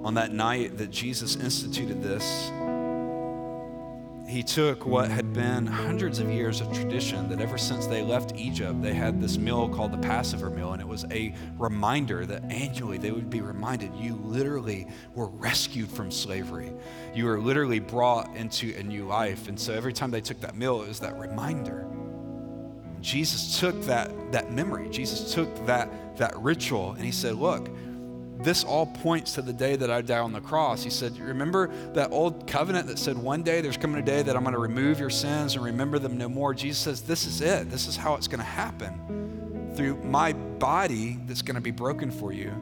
On 0.09 0.15
that 0.15 0.33
night 0.33 0.75
that 0.75 0.89
Jesus 0.89 1.35
instituted 1.35 2.01
this, 2.01 2.49
he 4.27 4.41
took 4.41 4.83
what 4.83 5.11
had 5.11 5.33
been 5.33 5.67
hundreds 5.67 6.17
of 6.17 6.31
years 6.31 6.61
of 6.61 6.73
tradition 6.73 7.29
that 7.29 7.39
ever 7.39 7.59
since 7.59 7.85
they 7.85 8.01
left 8.01 8.35
Egypt, 8.35 8.81
they 8.81 8.95
had 8.95 9.21
this 9.21 9.37
meal 9.37 9.69
called 9.69 9.91
the 9.91 9.99
Passover 9.99 10.49
meal, 10.49 10.73
and 10.73 10.81
it 10.81 10.87
was 10.87 11.05
a 11.11 11.35
reminder 11.59 12.25
that 12.25 12.43
annually 12.51 12.97
they 12.97 13.11
would 13.11 13.29
be 13.29 13.41
reminded 13.41 13.93
you 13.93 14.15
literally 14.23 14.87
were 15.13 15.27
rescued 15.27 15.91
from 15.91 16.09
slavery. 16.09 16.73
You 17.13 17.25
were 17.25 17.39
literally 17.39 17.77
brought 17.77 18.35
into 18.35 18.75
a 18.79 18.81
new 18.81 19.05
life. 19.05 19.47
And 19.47 19.59
so 19.59 19.75
every 19.75 19.93
time 19.93 20.09
they 20.09 20.21
took 20.21 20.41
that 20.41 20.55
meal, 20.55 20.81
it 20.81 20.87
was 20.87 20.99
that 21.01 21.19
reminder. 21.19 21.85
Jesus 22.99 23.59
took 23.59 23.79
that, 23.83 24.09
that 24.31 24.51
memory, 24.51 24.89
Jesus 24.89 25.35
took 25.35 25.67
that, 25.67 26.17
that 26.17 26.35
ritual, 26.39 26.93
and 26.93 27.05
he 27.05 27.11
said, 27.11 27.35
Look, 27.35 27.69
this 28.39 28.63
all 28.63 28.85
points 28.85 29.33
to 29.33 29.41
the 29.41 29.51
day 29.51 29.75
that 29.75 29.91
I 29.91 30.01
die 30.01 30.19
on 30.19 30.31
the 30.31 30.39
cross. 30.39 30.81
He 30.81 30.89
said, 30.89 31.17
Remember 31.19 31.67
that 31.93 32.11
old 32.11 32.47
covenant 32.47 32.87
that 32.87 32.97
said, 32.97 33.17
One 33.17 33.43
day 33.43 33.59
there's 33.59 33.75
coming 33.75 34.01
a 34.01 34.05
day 34.05 34.21
that 34.21 34.35
I'm 34.35 34.43
going 34.43 34.53
to 34.53 34.59
remove 34.59 34.99
your 34.99 35.09
sins 35.09 35.55
and 35.55 35.63
remember 35.63 35.99
them 35.99 36.17
no 36.17 36.29
more? 36.29 36.53
Jesus 36.53 36.79
says, 36.79 37.01
This 37.01 37.25
is 37.25 37.41
it. 37.41 37.69
This 37.69 37.87
is 37.87 37.97
how 37.97 38.15
it's 38.15 38.29
going 38.29 38.39
to 38.39 38.45
happen. 38.45 39.73
Through 39.75 39.97
my 40.03 40.33
body 40.33 41.19
that's 41.25 41.41
going 41.41 41.55
to 41.55 41.61
be 41.61 41.71
broken 41.71 42.11
for 42.11 42.31
you, 42.31 42.53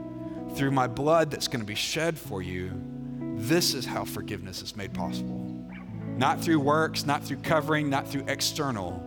through 0.56 0.72
my 0.72 0.88
blood 0.88 1.30
that's 1.30 1.48
going 1.48 1.62
to 1.62 1.66
be 1.66 1.76
shed 1.76 2.18
for 2.18 2.42
you, 2.42 2.72
this 3.36 3.76
is 3.76 3.86
how 3.86 4.04
forgiveness 4.04 4.64
is 4.64 4.76
made 4.76 4.94
possible. 4.96 5.44
Not 6.18 6.42
through 6.42 6.60
works, 6.60 7.06
not 7.06 7.24
through 7.24 7.38
covering, 7.38 7.88
not 7.88 8.08
through 8.08 8.26
external, 8.28 9.04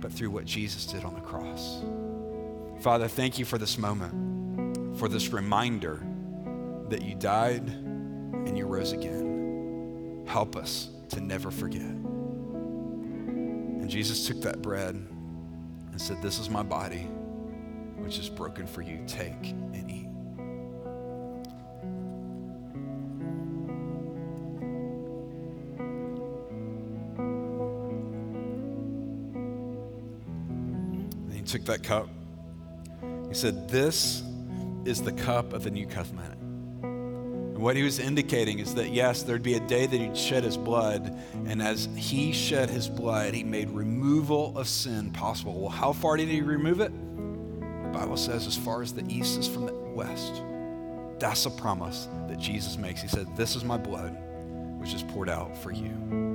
but 0.00 0.12
through 0.12 0.30
what 0.30 0.44
Jesus 0.44 0.86
did 0.86 1.04
on 1.04 1.14
the 1.14 1.20
cross. 1.20 1.84
Father, 2.82 3.06
thank 3.06 3.38
you 3.38 3.44
for 3.44 3.58
this 3.58 3.78
moment 3.78 4.33
for 4.96 5.08
this 5.08 5.32
reminder 5.32 6.02
that 6.88 7.02
you 7.02 7.14
died 7.14 7.68
and 7.68 8.56
you 8.56 8.66
rose 8.66 8.92
again. 8.92 10.24
Help 10.26 10.56
us 10.56 10.90
to 11.10 11.20
never 11.20 11.50
forget. 11.50 11.82
And 11.82 13.90
Jesus 13.90 14.26
took 14.26 14.40
that 14.42 14.62
bread 14.62 14.94
and 14.94 16.00
said, 16.00 16.22
This 16.22 16.38
is 16.38 16.48
my 16.48 16.62
body, 16.62 17.08
which 17.96 18.18
is 18.18 18.28
broken 18.28 18.66
for 18.66 18.82
you. 18.82 19.02
Take 19.06 19.50
and 19.50 19.90
eat. 19.90 20.06
And 31.26 31.34
he 31.34 31.42
took 31.42 31.64
that 31.64 31.82
cup. 31.82 32.08
He 33.28 33.34
said, 33.34 33.68
This 33.68 34.22
is 34.84 35.02
the 35.02 35.12
cup 35.12 35.52
of 35.52 35.64
the 35.64 35.70
new 35.70 35.86
covenant. 35.86 36.40
And 36.42 37.58
what 37.58 37.76
he 37.76 37.82
was 37.82 37.98
indicating 37.98 38.58
is 38.58 38.74
that, 38.74 38.90
yes, 38.90 39.22
there'd 39.22 39.42
be 39.42 39.54
a 39.54 39.60
day 39.60 39.86
that 39.86 39.96
he'd 39.96 40.16
shed 40.16 40.44
his 40.44 40.56
blood, 40.56 41.16
and 41.46 41.62
as 41.62 41.88
he 41.96 42.32
shed 42.32 42.68
his 42.68 42.88
blood, 42.88 43.34
he 43.34 43.44
made 43.44 43.70
removal 43.70 44.56
of 44.58 44.68
sin 44.68 45.10
possible. 45.10 45.60
Well, 45.60 45.70
how 45.70 45.92
far 45.92 46.16
did 46.16 46.28
he 46.28 46.42
remove 46.42 46.80
it? 46.80 46.92
The 46.92 47.98
Bible 47.98 48.16
says, 48.16 48.46
as 48.46 48.56
far 48.56 48.82
as 48.82 48.92
the 48.92 49.04
east 49.08 49.38
is 49.38 49.46
from 49.46 49.66
the 49.66 49.72
west. 49.72 50.42
That's 51.18 51.46
a 51.46 51.50
promise 51.50 52.08
that 52.28 52.38
Jesus 52.38 52.76
makes. 52.76 53.00
He 53.00 53.08
said, 53.08 53.34
This 53.36 53.54
is 53.54 53.64
my 53.64 53.76
blood, 53.76 54.16
which 54.80 54.92
is 54.92 55.02
poured 55.04 55.28
out 55.28 55.56
for 55.56 55.70
you. 55.70 56.33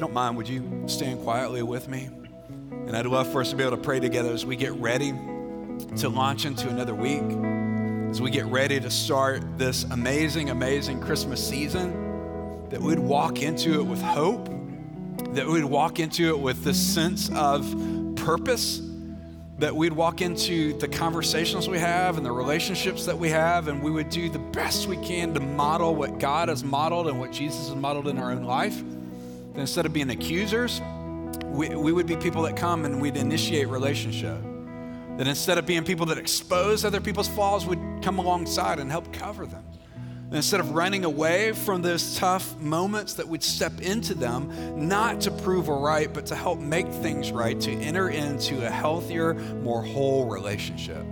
You 0.00 0.06
don't 0.06 0.14
mind, 0.14 0.34
would 0.34 0.48
you 0.48 0.84
stand 0.86 1.22
quietly 1.22 1.62
with 1.62 1.86
me? 1.86 2.08
And 2.70 2.96
I'd 2.96 3.04
love 3.04 3.30
for 3.30 3.42
us 3.42 3.50
to 3.50 3.56
be 3.56 3.62
able 3.62 3.76
to 3.76 3.82
pray 3.82 4.00
together 4.00 4.32
as 4.32 4.46
we 4.46 4.56
get 4.56 4.72
ready 4.76 5.12
to 5.98 6.08
launch 6.08 6.46
into 6.46 6.70
another 6.70 6.94
week, 6.94 7.20
as 8.08 8.22
we 8.22 8.30
get 8.30 8.46
ready 8.46 8.80
to 8.80 8.90
start 8.90 9.58
this 9.58 9.84
amazing, 9.84 10.48
amazing 10.48 11.02
Christmas 11.02 11.46
season, 11.46 12.66
that 12.70 12.80
we'd 12.80 12.98
walk 12.98 13.42
into 13.42 13.78
it 13.78 13.82
with 13.82 14.00
hope, 14.00 14.48
that 15.34 15.46
we'd 15.46 15.64
walk 15.64 16.00
into 16.00 16.30
it 16.30 16.38
with 16.38 16.64
this 16.64 16.80
sense 16.80 17.28
of 17.34 17.70
purpose, 18.16 18.80
that 19.58 19.76
we'd 19.76 19.92
walk 19.92 20.22
into 20.22 20.78
the 20.78 20.88
conversations 20.88 21.68
we 21.68 21.78
have 21.78 22.16
and 22.16 22.24
the 22.24 22.32
relationships 22.32 23.04
that 23.04 23.18
we 23.18 23.28
have, 23.28 23.68
and 23.68 23.82
we 23.82 23.90
would 23.90 24.08
do 24.08 24.30
the 24.30 24.38
best 24.38 24.86
we 24.86 24.96
can 25.06 25.34
to 25.34 25.40
model 25.40 25.94
what 25.94 26.18
God 26.18 26.48
has 26.48 26.64
modeled 26.64 27.06
and 27.06 27.20
what 27.20 27.32
Jesus 27.32 27.68
has 27.68 27.76
modeled 27.76 28.08
in 28.08 28.16
our 28.16 28.30
own 28.30 28.44
life 28.44 28.82
instead 29.60 29.86
of 29.86 29.92
being 29.92 30.10
accusers, 30.10 30.80
we, 31.44 31.68
we 31.70 31.92
would 31.92 32.06
be 32.06 32.16
people 32.16 32.42
that 32.42 32.56
come 32.56 32.84
and 32.84 33.00
we'd 33.00 33.16
initiate 33.16 33.68
relationship. 33.68 34.40
That 35.18 35.26
instead 35.26 35.58
of 35.58 35.66
being 35.66 35.84
people 35.84 36.06
that 36.06 36.18
expose 36.18 36.84
other 36.84 37.00
people's 37.00 37.28
flaws, 37.28 37.66
we'd 37.66 38.02
come 38.02 38.18
alongside 38.18 38.78
and 38.78 38.90
help 38.90 39.12
cover 39.12 39.46
them. 39.46 39.64
Instead 40.32 40.60
of 40.60 40.70
running 40.70 41.04
away 41.04 41.52
from 41.52 41.82
those 41.82 42.16
tough 42.16 42.56
moments, 42.60 43.14
that 43.14 43.26
we'd 43.26 43.42
step 43.42 43.80
into 43.80 44.14
them, 44.14 44.88
not 44.88 45.20
to 45.22 45.30
prove 45.30 45.68
a 45.68 45.74
right, 45.74 46.12
but 46.14 46.24
to 46.26 46.36
help 46.36 46.60
make 46.60 46.86
things 46.86 47.32
right, 47.32 47.60
to 47.60 47.72
enter 47.72 48.08
into 48.10 48.64
a 48.64 48.70
healthier, 48.70 49.34
more 49.34 49.82
whole 49.82 50.26
relationship. 50.26 51.04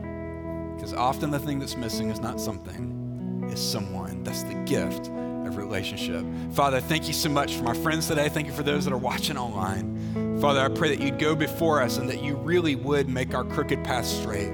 Because 0.77 0.95
often 0.95 1.33
the 1.33 1.39
thing 1.41 1.59
that's 1.59 1.77
missing 1.77 2.11
is 2.11 2.21
not 2.21 2.41
something, 2.41 3.49
it's 3.51 3.61
someone. 3.61 4.23
That's 4.23 4.45
the 4.45 4.55
gift 4.67 5.11
of 5.49 5.57
relationship. 5.57 6.25
Father, 6.53 6.81
thank 6.81 7.09
you 7.09 7.15
so 7.15 7.29
much 7.29 7.57
for 7.57 7.65
my 7.65 7.75
friends 7.75 8.07
today. 8.07 8.29
Thank 8.29 8.47
you 8.47 8.53
for 8.53 8.63
those 8.63 8.85
that 8.85 8.93
are 8.93 8.99
watching 8.99 9.37
online. 9.37 10.39
Father, 10.41 10.61
I 10.61 10.69
pray 10.69 10.95
that 10.95 11.05
you'd 11.05 11.19
go 11.19 11.35
before 11.35 11.83
us 11.83 11.99
and 11.99 12.09
that 12.09 12.23
you 12.23 12.37
really 12.37 12.77
would 12.77 13.09
make 13.09 13.35
our 13.35 13.45
crooked 13.45 13.83
path 13.83 14.07
straight. 14.07 14.53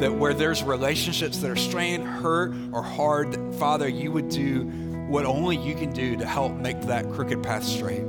That 0.00 0.14
where 0.14 0.32
there's 0.32 0.62
relationships 0.62 1.38
that 1.38 1.50
are 1.50 1.56
strained, 1.56 2.06
hurt, 2.06 2.54
or 2.72 2.82
hard, 2.82 3.32
that, 3.32 3.54
Father, 3.58 3.88
you 3.88 4.10
would 4.12 4.28
do 4.30 4.62
what 5.08 5.26
only 5.26 5.56
you 5.56 5.74
can 5.74 5.92
do 5.92 6.16
to 6.16 6.24
help 6.24 6.52
make 6.52 6.80
that 6.82 7.10
crooked 7.12 7.42
path 7.42 7.64
straight. 7.64 8.04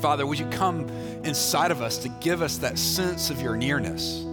Father, 0.00 0.26
would 0.26 0.38
you 0.38 0.46
come 0.46 0.88
inside 1.24 1.70
of 1.70 1.80
us 1.80 1.98
to 1.98 2.08
give 2.20 2.42
us 2.42 2.58
that 2.58 2.76
sense 2.76 3.30
of 3.30 3.40
your 3.40 3.56
nearness? 3.56 4.24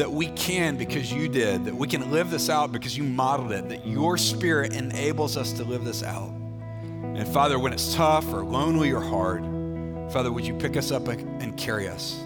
That 0.00 0.10
we 0.10 0.28
can 0.28 0.78
because 0.78 1.12
you 1.12 1.28
did, 1.28 1.66
that 1.66 1.74
we 1.74 1.86
can 1.86 2.10
live 2.10 2.30
this 2.30 2.48
out 2.48 2.72
because 2.72 2.96
you 2.96 3.04
modeled 3.04 3.52
it, 3.52 3.68
that 3.68 3.86
your 3.86 4.16
spirit 4.16 4.72
enables 4.72 5.36
us 5.36 5.52
to 5.52 5.62
live 5.62 5.84
this 5.84 6.02
out. 6.02 6.30
And 6.30 7.28
Father, 7.28 7.58
when 7.58 7.74
it's 7.74 7.94
tough 7.94 8.32
or 8.32 8.42
lonely 8.42 8.92
or 8.92 9.02
hard, 9.02 9.42
Father, 10.10 10.32
would 10.32 10.46
you 10.46 10.54
pick 10.54 10.78
us 10.78 10.90
up 10.90 11.08
and 11.08 11.54
carry 11.58 11.86
us? 11.86 12.18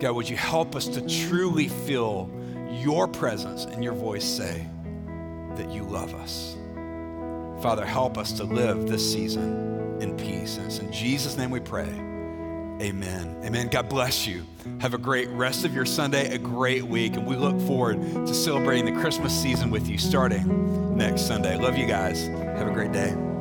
God, 0.00 0.12
would 0.12 0.30
you 0.30 0.38
help 0.38 0.74
us 0.74 0.88
to 0.88 1.06
truly 1.06 1.68
feel 1.68 2.30
your 2.70 3.06
presence 3.06 3.66
and 3.66 3.84
your 3.84 3.92
voice 3.92 4.24
say 4.24 4.66
that 5.56 5.70
you 5.70 5.82
love 5.82 6.14
us? 6.14 6.56
Father, 7.60 7.84
help 7.84 8.16
us 8.16 8.32
to 8.32 8.44
live 8.44 8.88
this 8.88 9.12
season 9.12 10.00
in 10.00 10.16
peace. 10.16 10.56
And 10.56 10.68
it's 10.68 10.78
in 10.78 10.90
Jesus' 10.90 11.36
name 11.36 11.50
we 11.50 11.60
pray. 11.60 12.13
Amen. 12.84 13.40
Amen. 13.42 13.68
God 13.68 13.88
bless 13.88 14.26
you. 14.26 14.44
Have 14.80 14.92
a 14.92 14.98
great 14.98 15.30
rest 15.30 15.64
of 15.64 15.74
your 15.74 15.86
Sunday, 15.86 16.34
a 16.34 16.38
great 16.38 16.84
week, 16.84 17.14
and 17.14 17.26
we 17.26 17.34
look 17.34 17.58
forward 17.62 17.98
to 18.26 18.34
celebrating 18.34 18.84
the 18.84 19.00
Christmas 19.00 19.32
season 19.32 19.70
with 19.70 19.88
you 19.88 19.96
starting 19.96 20.94
next 20.94 21.22
Sunday. 21.22 21.56
Love 21.56 21.78
you 21.78 21.86
guys. 21.86 22.26
Have 22.26 22.68
a 22.68 22.72
great 22.72 22.92
day. 22.92 23.33